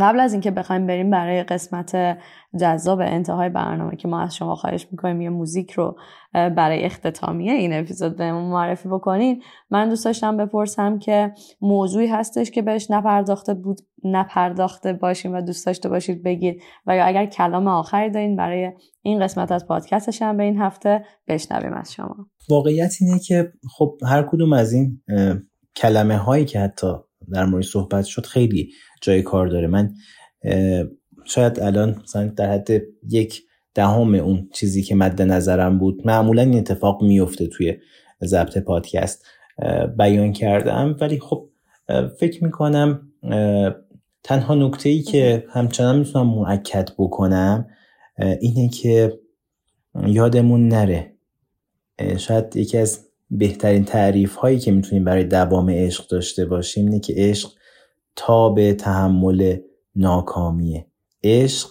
قبل 0.00 0.20
از 0.20 0.32
اینکه 0.32 0.50
بخوایم 0.50 0.86
بریم 0.86 1.10
برای 1.10 1.42
قسمت 1.42 2.18
جذاب 2.60 3.00
انتهای 3.00 3.48
برنامه 3.48 3.96
که 3.96 4.08
ما 4.08 4.20
از 4.20 4.36
شما 4.36 4.54
خواهش 4.54 4.86
می‌کنیم 4.90 5.20
یه 5.20 5.28
موزیک 5.30 5.70
رو 5.70 5.96
برای 6.32 6.84
اختتامیه 6.84 7.52
این 7.52 7.72
اپیزود 7.72 8.16
بهمون 8.16 8.50
معرفی 8.50 8.88
بکنین. 8.88 9.42
من 9.70 9.88
دوست 9.88 10.04
داشتم 10.04 10.36
بپرسم 10.36 10.98
که 10.98 11.32
موضوعی 11.60 12.06
هستش 12.06 12.50
که 12.50 12.62
بهش 12.62 12.90
نپرداخته 12.90 13.54
بود 13.54 13.80
نپرداخته 14.04 14.92
باشیم 14.92 15.34
و 15.34 15.40
دوست 15.40 15.66
داشته 15.66 15.88
باشید 15.88 16.22
بگید 16.22 16.62
و 16.86 16.96
یا 16.96 17.04
اگر 17.04 17.26
کلام 17.26 17.68
آخری 17.68 18.10
دارین 18.10 18.36
برای 18.36 18.72
این 19.02 19.20
قسمت 19.20 19.52
از 19.52 19.66
پادکست 19.66 20.22
به 20.22 20.42
این 20.42 20.58
هفته 20.58 21.04
بشنویم 21.28 21.72
از 21.72 21.92
شما. 21.92 22.16
واقعیت 22.50 22.94
اینه 23.00 23.18
که 23.18 23.52
خب 23.76 23.98
هر 24.06 24.22
کدوم 24.22 24.52
از 24.52 24.72
این 24.72 25.02
کلمه 25.76 26.16
هایی 26.16 26.44
که 26.44 26.60
حتی 26.60 26.92
در 27.32 27.44
مورد 27.44 27.64
صحبت 27.64 28.04
شد 28.04 28.26
خیلی 28.26 28.70
جای 29.00 29.22
کار 29.22 29.46
داره. 29.46 29.66
من 29.66 29.90
شاید 31.24 31.60
الان 31.60 32.00
مثلا 32.02 32.26
در 32.26 32.52
حد 32.52 32.68
یک 33.08 33.42
دهم 33.74 34.14
اون 34.14 34.48
چیزی 34.52 34.82
که 34.82 34.94
مد 34.94 35.22
نظرم 35.22 35.78
بود 35.78 36.02
معمولا 36.04 36.42
این 36.42 36.58
اتفاق 36.58 37.02
میفته 37.02 37.46
توی 37.46 37.76
ضبط 38.24 38.58
پادکست. 38.58 39.26
بیان 39.98 40.32
کردم 40.32 40.96
ولی 41.00 41.18
خب 41.18 41.48
فکر 42.20 42.44
می‌کنم 42.44 43.08
تنها 44.22 44.54
نکته 44.54 44.88
ای 44.88 45.02
که 45.02 45.44
همچنان 45.50 45.98
می‌تونم 45.98 46.26
معکد 46.26 46.90
بکنم 46.98 47.66
اینه 48.40 48.68
که 48.68 49.18
یادمون 50.06 50.68
نره 50.68 51.16
شاید 52.16 52.56
یکی 52.56 52.78
از 52.78 53.06
بهترین 53.30 53.84
تعریف 53.84 54.34
هایی 54.34 54.58
که 54.58 54.72
می‌تونیم 54.72 55.04
برای 55.04 55.24
دوام 55.24 55.70
عشق 55.70 56.08
داشته 56.08 56.44
باشیم 56.44 56.86
اینه 56.86 57.00
که 57.00 57.14
عشق 57.16 57.50
به 58.56 58.74
تحمل 58.74 59.56
ناکامیه. 59.96 60.86
عشق 61.24 61.68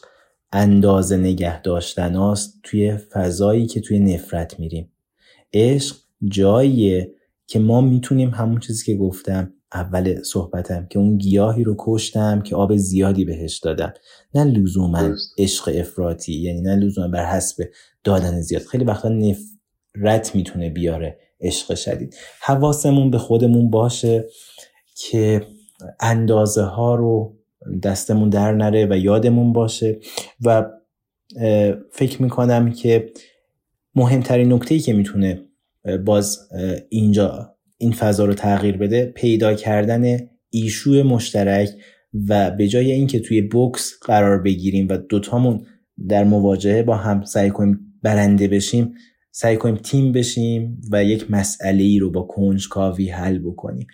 اندازه 0.52 1.18
نگه 1.18 1.62
داشتن 1.62 2.16
است 2.16 2.60
توی 2.64 2.98
فضایی 2.98 3.68
که 3.68 3.82
توی 3.82 4.00
نفرت 4.00 4.60
میریم. 4.60 4.92
عشق 5.54 5.96
جاییه 6.24 7.12
که 7.48 7.60
ما 7.60 7.82
می‌تونیم 7.82 8.30
همون 8.30 8.60
چیزی 8.60 8.86
که 8.86 8.96
گفتم 8.96 9.54
اول 9.74 10.24
صحبتم 10.24 10.86
که 10.86 11.00
اون 11.00 11.18
گیاهی 11.18 11.64
رو 11.64 11.76
کشتم 11.80 12.42
که 12.42 12.56
آب 12.56 12.76
زیادی 12.76 13.26
بهش 13.26 13.58
دادم. 13.58 13.94
نه 14.36 14.44
لزوما 14.44 15.16
عشق 15.38 15.72
افراطی 15.76 16.34
یعنی 16.34 16.62
نه 16.62 16.76
لزوما 16.76 17.08
بر 17.08 17.26
حسب 17.26 17.64
دادن 18.04 18.42
زیاد. 18.42 18.62
خیلی 18.62 18.84
وقتا 18.84 19.10
نفرت 19.10 20.36
می‌تونه 20.36 20.70
بیاره 20.70 21.18
عشق 21.42 21.76
شدید. 21.76 22.16
حواسمون 22.42 23.12
به 23.12 23.18
خودمون 23.18 23.70
باشه 23.70 24.26
که 24.96 25.48
اندازه 26.00 26.64
ها 26.64 26.96
رو 26.96 27.38
دستمون 27.84 28.30
در 28.30 28.52
نره 28.52 28.88
و 28.90 28.98
یادمون 28.98 29.54
باشه. 29.54 30.00
و 30.46 30.66
فکر 31.92 32.22
می‌کنم 32.22 32.72
که 32.72 33.10
مهمترین 33.96 34.54
نکته 34.54 34.76
ای 34.76 34.82
که 34.82 34.94
می‌تونه 34.94 35.46
باز 36.06 36.40
اینجا 36.90 37.56
این 37.78 37.92
فضا 37.92 38.26
رو 38.26 38.34
تغییر 38.34 38.78
بده 38.78 39.06
پیدا 39.06 39.54
کردن 39.54 40.18
ایشو 40.50 40.92
مشترک 40.92 41.70
و 42.28 42.52
به 42.52 42.68
جای 42.68 42.92
اینکه 42.92 43.20
توی 43.20 43.42
بوکس 43.42 43.94
قرار 44.02 44.42
بگیریم 44.42 44.88
و 44.90 44.98
دوتامون 44.98 45.66
در 46.10 46.24
مواجهه 46.24 46.84
با 46.84 46.96
هم 46.96 47.24
سعی 47.24 47.50
کنیم 47.50 47.80
برنده 48.04 48.48
بشیم 48.48 48.94
سعی 49.32 49.58
کنیم 49.58 49.76
تیم 49.76 50.12
بشیم 50.12 50.82
و 50.92 51.04
یک 51.04 51.32
مسئله 51.32 51.84
ای 51.84 52.00
رو 52.00 52.12
با 52.12 52.22
کنجکاوی 52.22 53.10
حل 53.10 53.40
بکنیم. 53.40 53.88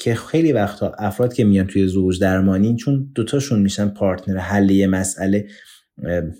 که 0.00 0.14
خیلی 0.14 0.52
وقتا 0.52 0.92
افراد 0.98 1.34
که 1.34 1.44
میان 1.44 1.66
توی 1.66 1.86
زوج 1.86 2.20
درمانی 2.20 2.76
چون 2.76 3.12
دوتاشون 3.14 3.62
میشن 3.62 3.88
پارتنر 3.88 4.38
حل 4.38 4.70
یه 4.70 4.86
مسئله 4.86 5.46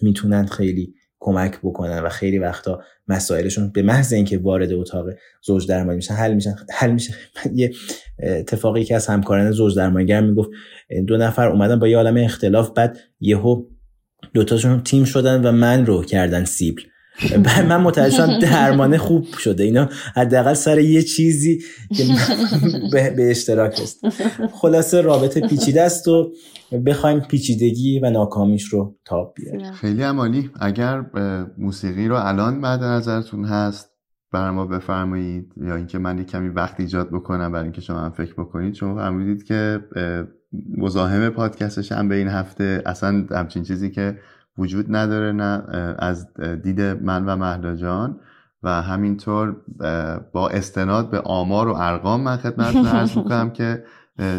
می‌تونن 0.02 0.46
خیلی 0.46 0.94
کمک 1.18 1.58
بکنن 1.62 1.98
و 1.98 2.08
خیلی 2.08 2.38
وقتا 2.38 2.82
مسائلشون 3.08 3.70
به 3.70 3.82
محض 3.82 4.12
اینکه 4.12 4.38
وارد 4.38 4.72
اتاق 4.72 5.06
زوج 5.42 5.66
درمانی 5.66 5.96
میشن 5.96 6.14
حل 6.14 6.34
میشن. 6.34 6.56
حل 6.70 6.90
میشه. 6.90 7.14
یه 7.54 7.72
اتفاقی 8.18 8.84
که 8.84 8.96
از 8.96 9.06
همکاران 9.06 9.50
زوج 9.50 9.76
درمانگر 9.76 10.20
می‌گفت 10.20 10.50
دو 11.06 11.16
نفر 11.16 11.48
اومدن 11.48 11.78
با 11.78 11.88
یه 11.88 11.96
عالم 11.96 12.16
اختلاف 12.16 12.70
بعد 12.70 12.98
یهو 13.20 13.64
دوتاشون 14.34 14.82
تیم 14.82 15.04
شدن 15.04 15.46
و 15.46 15.52
من 15.52 15.86
رو 15.86 16.04
کردن 16.04 16.44
سیبل. 16.44 16.82
من 17.68 17.92
شدم 18.10 18.38
درمانه 18.38 18.98
خوب 18.98 19.24
شده. 19.24 19.64
اینا 19.64 19.88
حداقل 20.16 20.54
سر 20.54 20.78
یه 20.78 21.02
چیزی 21.02 21.62
که 21.96 22.04
به 23.16 23.30
اشتراک 23.30 23.80
است 23.82 24.00
خلاصه 24.52 25.00
رابطه 25.00 25.40
پیچیده 25.40 25.82
است 25.82 26.08
و 26.08 26.32
بخوایم 26.86 27.20
پیچیدگی 27.20 28.00
و 28.00 28.10
ناکامیش 28.10 28.64
رو 28.64 28.96
تاب 29.04 29.34
بیاریم. 29.36 29.72
خیلی. 29.72 30.02
عمالی 30.02 30.50
اگر 30.60 31.04
موسیقی 31.58 32.08
رو 32.08 32.16
الان 32.16 32.60
بعد 32.60 32.82
نظرتون 32.82 33.44
هست 33.44 33.90
برای 34.32 34.50
ما 34.50 34.66
بفرمایید 34.66 35.52
یا 35.56 35.76
اینکه 35.76 35.98
من 35.98 36.18
یک 36.18 36.30
کمی 36.30 36.48
وقت 36.48 36.80
ایجاد 36.80 37.10
بکنم 37.10 37.52
برای 37.52 37.64
اینکه 37.64 37.80
شما 37.80 38.00
هم 38.00 38.10
فکر 38.10 38.32
بکنید 38.32 38.74
شما 38.74 38.94
فرمودید 38.94 39.44
که 39.44 39.80
مزاحم 40.76 41.28
پادکستش 41.28 41.92
هم 41.92 42.08
به 42.08 42.14
این 42.14 42.28
هفته. 42.28 42.82
اصلا 42.86 43.26
همچین 43.30 43.62
چیزی 43.62 43.90
که 43.90 44.18
وجود 44.60 44.86
نداره 44.88 45.32
نه 45.32 45.62
از 45.98 46.40
دید 46.62 46.80
من 46.80 47.24
و 47.24 47.36
مهدا 47.36 47.76
جان 47.76 48.20
و 48.62 48.82
همینطور 48.82 49.56
با 50.32 50.48
استناد 50.48 51.10
به 51.10 51.20
آمار 51.20 51.68
و 51.68 51.74
ارقام 51.76 52.20
من 52.20 52.36
خدمتتون 52.36 52.86
عرض 52.96 53.16
می‌کنم 53.16 53.50
که 53.50 53.84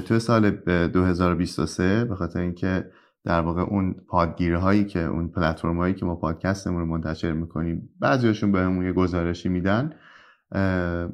توی 0.07 0.19
سال 0.19 0.49
2023 0.49 2.05
به 2.05 2.15
خاطر 2.15 2.39
اینکه 2.39 2.85
در 3.25 3.41
واقع 3.41 3.61
اون 3.61 3.95
پادگیره 4.07 4.57
هایی 4.57 4.85
که 4.85 4.99
اون 4.99 5.27
پلتفرم 5.27 5.77
هایی 5.77 5.93
که 5.93 6.05
ما 6.05 6.15
پادکستمون 6.15 6.79
رو 6.79 6.85
منتشر 6.85 7.31
می‌کنیم 7.31 7.89
بعضیشون 7.99 8.51
بهمون 8.51 8.85
یه 8.85 8.93
گزارشی 8.93 9.49
میدن 9.49 9.93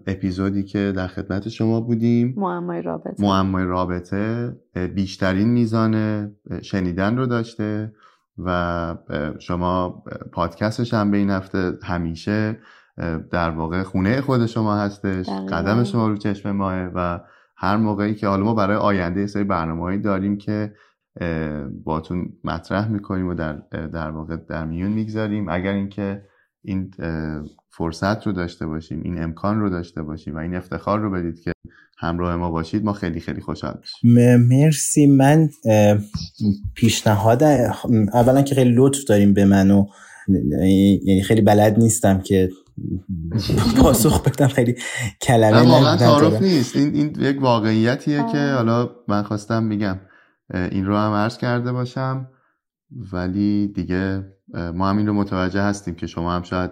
اپیزودی 0.08 0.64
که 0.64 0.93
در 0.95 1.08
خدمت 1.08 1.49
شما 1.49 1.82
بودیم. 1.82 2.34
معمای 2.38 2.82
رابطه. 2.82 3.24
معمای 3.24 3.64
رابطه 3.64 4.55
بیشترین 4.95 5.49
میزان 5.49 5.95
شنیدن 6.62 7.18
رو 7.18 7.26
داشته. 7.26 7.91
و 8.38 8.96
شما 9.40 10.04
پادکستش 10.32 10.94
هم 10.94 11.12
به 11.12 11.18
این 11.18 11.30
هفته 11.30 11.74
همیشه 11.84 12.60
در 13.32 13.50
واقع 13.50 13.84
خونه 13.84 14.22
خود 14.22 14.46
شما 14.46 14.76
هستش 14.76 15.30
قدم 15.30 15.84
شما 15.84 16.08
رو 16.08 16.18
چشم 16.18 16.52
ماه 16.52 16.76
و 16.96 17.20
هر 17.58 17.78
موقعی 17.78 18.16
که 18.16 18.28
حالا 18.28 18.44
ما 18.44 18.54
برای 18.54 18.78
آینده 18.78 19.28
سری 19.28 19.44
برنامه 19.44 19.98
داریم 19.98 20.38
که 20.38 20.74
باتون 21.84 22.34
مطرح 22.44 22.88
می‌کنیم 22.88 23.28
و 23.28 23.34
در, 23.34 23.54
در 23.72 24.12
واقع 24.12 24.36
در 24.36 24.66
میون 24.66 24.92
می‌گذاریم. 24.92 25.50
اگر 25.50 25.74
اینکه 25.74 26.26
این 26.64 26.92
فرصت 27.70 28.28
رو 28.28 28.34
داشته 28.34 28.68
باشیم 28.68 29.02
این 29.04 29.24
امکان 29.24 29.60
رو 29.60 29.70
داشته 29.70 30.04
باشیم 30.04 30.36
و 30.36 30.38
این 30.38 30.56
افتخار 30.56 31.00
رو 31.00 31.12
بدید 31.12 31.42
که 31.42 31.52
همراه 31.98 32.36
ما 32.36 32.52
باشید. 32.52 32.84
ما 32.84 32.93
خیلی 32.93 33.20
خیلی 33.20 33.41
خوشحال 33.41 33.78
میشیم. 33.82 34.38
مرسی. 34.38 35.08
من 35.08 35.50
پیشنهاد 36.76 37.43
اولا 38.14 38.41
که 38.41 38.56
خیلی 38.56 38.74
لطف 38.76 39.04
داریم 39.04 39.34
به 39.34 39.45
منو 39.45 39.86
یعنی 41.06 41.24
خیلی 41.24 41.41
بلد 41.41 41.80
نیستم 41.80 42.20
که 42.20 42.50
پاسخ 43.78 44.24
بدم 44.24 44.48
خیلی 44.48 44.76
کلمه 45.22 45.72
واقعا 45.72 45.98
تعارف 45.98 46.41
نیست. 46.41 46.76
این, 46.76 46.95
این 46.95 47.16
یک 47.20 47.41
واقعیتیه 47.41 48.26
که 48.32 48.38
حالا 48.38 48.89
من 49.08 49.24
خواستم 49.24 49.64
میگم 49.64 50.00
این 50.54 50.86
رو 50.86 50.98
هم 50.98 51.12
عرض 51.12 51.38
کرده 51.38 51.72
باشم. 51.72 52.28
ولی 53.14 53.68
دیگه 53.76 54.24
ما 54.74 54.89
هم 54.89 54.98
این 54.98 55.08
رو 55.08 55.14
متوجه 55.14 55.62
هستیم 55.62 55.95
که 55.95 56.08
شما 56.08 56.34
هم 56.34 56.43
شاید 56.43 56.72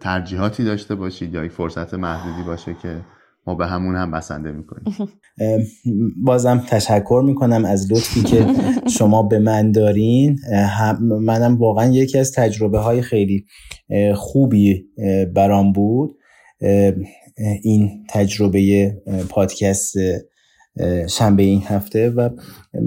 ترجیحاتی 0.00 0.64
داشته 0.64 0.94
باشید 0.94 1.34
یا 1.34 1.44
یک 1.44 1.52
فرصت 1.52 1.94
محدودی 1.94 2.42
باشه 2.42 2.76
که 2.82 3.00
ما 3.46 3.54
به 3.54 3.66
همون 3.66 3.96
هم 3.96 4.10
بسنده 4.10 4.52
می‌کنیم. 4.52 5.08
بازم 6.26 6.64
تشکر 6.68 7.22
می‌کنم 7.26 7.64
از 7.64 7.92
لطفی 7.92 8.22
که 8.22 8.46
شما 8.88 9.22
به 9.22 9.38
من 9.38 9.72
دارین. 9.72 10.38
منم 11.00 11.56
واقعا 11.58 11.92
یکی 11.92 12.18
از 12.18 12.32
تجربه 12.32 12.78
های 12.78 13.02
خیلی 13.02 13.44
خوبی 14.14 14.84
برام 15.34 15.72
بود. 15.72 16.16
این 17.62 18.04
تجربه 18.08 18.92
پادکست 19.28 19.94
شنبه 21.08 21.42
این 21.42 21.62
هفته 21.62 22.10
و 22.10 22.28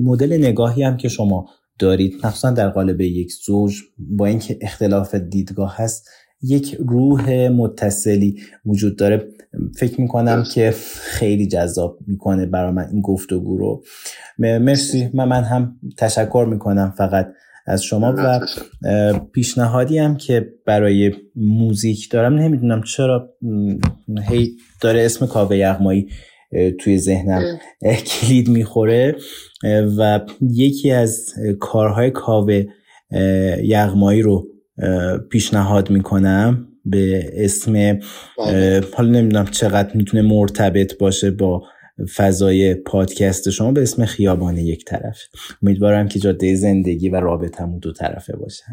مدل 0.03 0.37
نگاهی 0.37 0.83
هم 0.83 0.97
که 0.97 1.07
شما 1.07 1.45
دارید 1.79 2.13
مخصوصا 2.25 2.51
در 2.51 2.69
قالب 2.69 3.01
یک 3.01 3.31
زوج 3.45 3.75
با 3.97 4.25
اینکه 4.25 4.57
اختلاف 4.61 5.15
دیدگاه 5.15 5.75
هست 5.77 6.09
یک 6.43 6.77
روح 6.79 7.49
متصلی 7.49 8.35
وجود 8.65 8.97
داره. 8.97 9.27
فکر 9.77 10.01
می‌کنم 10.01 10.43
که 10.53 10.73
خیلی 11.01 11.47
جذاب 11.47 11.97
می‌کنه 12.07 12.45
برای 12.45 12.71
من 12.71 12.87
این 12.91 13.01
گفتگو 13.01 13.57
رو. 13.57 13.83
مرسی. 14.39 15.09
من, 15.13 15.27
من 15.27 15.43
هم 15.43 15.79
تشکر 15.97 16.47
می‌کنم 16.49 16.93
فقط 16.97 17.27
از 17.65 17.83
شما 17.83 18.15
و 18.17 18.39
پیشنهادی 19.33 19.97
هم 19.97 20.17
که 20.17 20.53
برای 20.65 21.11
موزیک 21.35 22.11
دارم. 22.11 22.35
نمی‌دونم 22.35 22.81
چرا 22.83 23.29
هی 24.29 24.51
داره 24.81 25.05
اسم 25.05 25.25
کاوه 25.25 25.57
یغمایی 25.57 26.07
توی 26.79 26.97
ذهنم 26.97 27.41
کلید 28.05 28.49
می‌خوره. 28.49 29.15
و 29.97 30.19
یکی 30.41 30.91
از 30.91 31.33
کارهای 31.59 32.11
کاوه 32.11 32.65
یغمایی 33.63 34.21
رو 34.21 34.47
پیشنهاد 35.29 35.89
می‌کنم 35.89 36.67
به 36.85 37.29
اسم 37.33 37.73
بله. 37.73 38.81
حالا 38.97 39.09
نمی‌دونم 39.09 39.45
چقدر 39.45 39.95
می‌تونه 39.95 40.23
مرتبط 40.23 40.97
باشه 40.97 41.31
با 41.31 41.63
فضای 42.15 42.75
پادکست 42.75 43.49
شما 43.49 43.71
به 43.71 43.81
اسم 43.81 44.05
خیابان 44.05 44.57
یک 44.57 44.85
طرف. 44.85 45.17
امیدوارم 45.63 46.07
که 46.07 46.19
جاده 46.19 46.55
زندگی 46.55 47.09
و 47.09 47.15
رابطمون 47.15 47.79
دو 47.79 47.93
طرفه 47.93 48.37
باشه. 48.37 48.63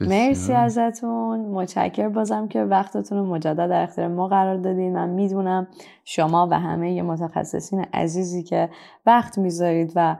مرسی 0.00 0.52
ازتون. 0.52 1.40
متشکر 1.40 2.08
بازم 2.08 2.48
که 2.48 2.60
وقتتون 2.60 3.18
رو 3.18 3.26
مجدد 3.26 3.68
در 3.68 3.82
اختیار 3.82 4.08
ما 4.08 4.28
قرار 4.28 4.56
دادین 4.56 4.92
من 4.92 5.08
می‌دونم 5.08 5.66
شما 6.04 6.48
و 6.50 6.60
همه 6.60 7.02
متخصصین 7.02 7.84
عزیزی 7.92 8.42
که 8.42 8.68
وقت 9.06 9.38
می‌ذارید 9.38 9.92
و 9.96 10.16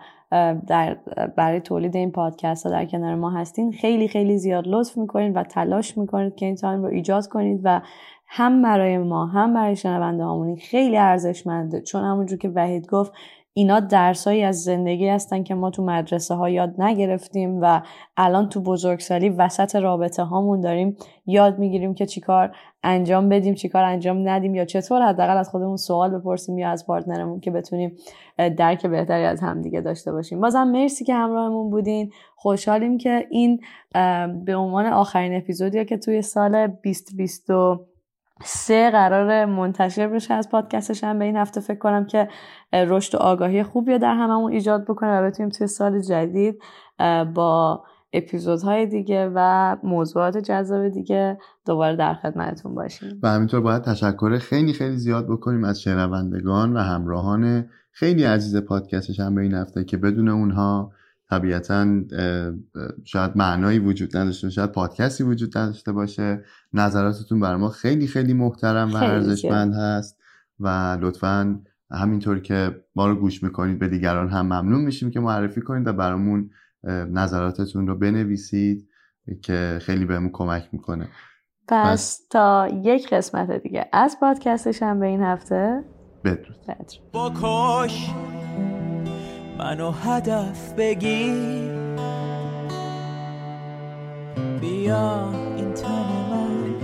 در 0.66 0.96
برای 1.36 1.60
تولید 1.60 1.96
این 1.96 2.12
پادکست 2.12 2.66
ها 2.66 2.72
در 2.72 2.84
کنار 2.84 3.14
ما 3.14 3.30
هستین. 3.30 3.72
خیلی 3.72 4.08
خیلی 4.08 4.38
زیاد 4.38 4.64
لطف 4.66 4.98
می‌کنید 4.98 5.36
و 5.36 5.42
تلاش 5.42 5.98
می‌کنید 5.98 6.34
که 6.34 6.46
این 6.46 6.54
تایم 6.54 6.82
رو 6.82 6.88
ایجاد 6.88 7.26
کنید 7.26 7.60
و 7.64 7.80
هم 8.26 8.62
برای 8.62 8.98
ما 8.98 9.26
هم 9.26 9.54
برای 9.54 9.76
شنونده 9.76 10.24
هامونی 10.24 10.56
خیلی 10.56 10.96
ارزشمنده. 10.96 11.80
چون 11.80 12.04
همونجور 12.04 12.38
که 12.38 12.48
وحید 12.48 12.86
گفت 12.86 13.12
اینا 13.54 13.80
درسایی 13.80 14.42
از 14.42 14.62
زندگی 14.62 15.08
هستن 15.08 15.42
که 15.42 15.54
ما 15.54 15.70
تو 15.70 15.84
مدرسه 15.84 16.34
ها 16.34 16.48
یاد 16.48 16.74
نگرفتیم 16.78 17.58
و 17.62 17.80
الان 18.16 18.48
تو 18.48 18.60
بزرگسالی 18.60 19.28
وسط 19.28 19.76
رابطه 19.76 20.22
هامون 20.22 20.60
داریم. 20.60 20.96
یاد 21.26 21.58
می‌گیریم 21.58 21.94
که 21.94 22.06
چیکار 22.06 22.56
انجام 22.82 23.28
بدیم 23.28 23.54
چیکار 23.54 23.84
انجام 23.84 24.28
ندیم 24.28 24.54
یا 24.54 24.64
چطور 24.64 25.02
حداقل 25.02 25.36
از 25.36 25.48
خودمون 25.48 25.76
سوال 25.76 26.18
بپرسیم 26.18 26.58
یا 26.58 26.70
از 26.70 26.86
پارتنرمون 26.86 27.40
که 27.40 27.50
بتونیم 27.50 27.96
درک 28.38 28.86
بهتری 28.86 29.24
از 29.24 29.40
همدیگه 29.40 29.80
داشته 29.80 30.12
باشیم. 30.12 30.40
بازم 30.40 30.64
مرسی 30.64 31.04
که 31.04 31.14
همراهمون 31.14 31.70
بودین. 31.70 32.12
خوشحالیم 32.36 32.98
که 32.98 33.26
این 33.30 33.60
به 34.44 34.56
عنوان 34.56 34.86
آخرین 34.86 35.36
اپیزودیه 35.36 35.84
که 35.84 35.98
توی 35.98 36.22
سال 36.22 36.66
2020 36.66 37.50
سه 38.44 38.90
قرار 38.90 39.44
منتشر 39.44 40.08
بشه 40.08 40.34
از 40.34 40.48
پادکستش 40.50 41.04
هم 41.04 41.18
به 41.18 41.24
این 41.24 41.36
هفته 41.36 41.60
فکر 41.60 41.78
کنم 41.78 42.06
که 42.06 42.28
رشد 42.72 43.14
و 43.14 43.18
آگاهی 43.18 43.62
خوبی 43.62 43.98
در 43.98 44.14
هممون 44.14 44.52
ایجاد 44.52 44.84
بکنه 44.84 45.20
و 45.20 45.26
بتونیم 45.26 45.50
توی 45.50 45.66
سال 45.66 46.00
جدید 46.00 46.62
با 47.34 47.84
اپیزودهای 48.12 48.86
دیگه 48.86 49.30
و 49.34 49.76
موضوعات 49.82 50.38
جذاب 50.38 50.88
دیگه 50.88 51.38
دوباره 51.66 51.96
در 51.96 52.14
خدمتتون 52.14 52.74
باشیم. 52.74 53.20
و 53.22 53.28
همینطور 53.28 53.60
باید 53.60 53.82
تشکر 53.82 54.38
خیلی 54.38 54.72
خیلی 54.72 54.96
زیاد 54.96 55.26
بکنیم 55.26 55.64
از 55.64 55.80
شنوندگان 55.80 56.76
و 56.76 56.80
همراهان 56.80 57.68
خیلی 57.92 58.24
عزیز 58.24 58.56
پادکستش 58.56 59.20
هم 59.20 59.34
به 59.34 59.42
این 59.42 59.54
هفته 59.54 59.84
که 59.84 59.96
بدون 59.96 60.28
اونها 60.28 60.92
طبیعتا 61.30 62.00
شاید 63.04 63.36
معنایی 63.36 63.78
وجود 63.78 64.16
نداشته 64.16 64.50
شاید 64.50 64.72
پادکستی 64.72 65.24
وجود 65.24 65.58
نداشته 65.58 65.92
باشه. 65.92 66.44
نظراتتون 66.72 67.40
بر 67.40 67.56
ما 67.56 67.68
خیلی 67.68 68.06
خیلی 68.06 68.32
محترم 68.32 68.92
و 68.92 68.96
ارزشمند 68.96 69.74
هست 69.74 70.18
و 70.60 70.98
لطفا 71.00 71.60
همینطور 71.90 72.38
که 72.38 72.84
ما 72.94 73.06
رو 73.06 73.14
گوش 73.14 73.42
می‌کنید 73.42 73.78
به 73.78 73.88
دیگران 73.88 74.28
هم 74.28 74.46
ممنون 74.46 74.80
میشیم 74.80 75.10
که 75.10 75.20
معرفی 75.20 75.60
کنید 75.60 75.86
و 75.86 75.92
برامون 75.92 76.50
نظراتتون 77.10 77.86
رو 77.86 77.98
بنویسید 77.98 78.88
که 79.42 79.78
خیلی 79.82 80.04
بهمون 80.04 80.30
کمک 80.32 80.68
می‌کنه. 80.72 81.08
پس 81.68 82.26
تا 82.30 82.68
یک 82.84 83.08
قسمت 83.14 83.50
دیگه 83.62 83.88
از 83.92 84.16
پادکستش 84.20 84.82
هم 84.82 85.00
به 85.00 85.06
این 85.06 85.20
هفته 85.20 85.84
بدرود 86.24 86.92
با 87.12 87.30
کاش 87.30 88.10
منو 89.58 89.90
هدف 89.90 90.72
بگیر. 90.72 91.72
بیا 94.60 95.30
این 95.56 95.74
تن 95.74 96.06
من 96.30 96.74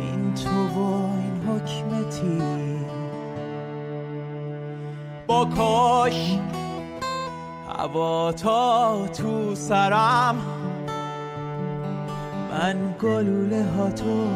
این 0.00 0.34
تو 0.34 0.50
و 0.50 1.10
این 1.12 1.40
حکمتی. 1.48 2.40
با 5.26 5.44
کاش 5.44 6.38
هوا 7.68 8.32
تا 8.32 9.06
تو 9.06 9.54
سرم. 9.54 10.36
من 12.50 12.94
گلوله 13.02 13.64
ها 13.64 13.90
تو 13.90 14.28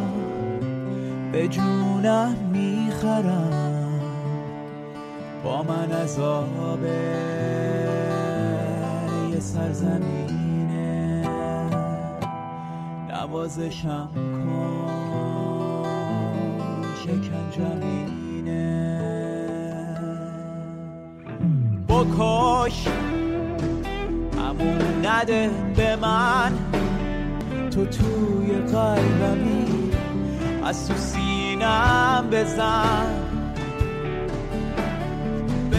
به 1.33 1.49
جونم 1.49 2.37
می‌خرم. 2.53 3.74
با 5.45 5.63
من 5.63 5.93
از 5.93 6.19
آب 6.19 6.85
یه 9.33 9.41
سرزمینه. 9.41 11.29
نوازشم 13.09 14.09
کن 14.15 14.95
شکنجمینه 17.05 18.55
بکش 21.89 22.89
امون 24.39 25.07
نده 25.07 25.51
به 25.77 25.97
من. 25.97 26.53
تو 27.71 27.85
توی 27.85 28.53
قلبمی 28.73 29.91
از 30.65 30.89
تو 30.89 30.95
سینم 30.95 32.29
بزن. 32.31 33.24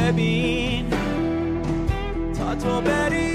ببین. 0.05 0.85
تا 2.37 2.55
تو 2.55 2.81
بری 2.81 3.34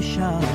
the. 0.00 0.49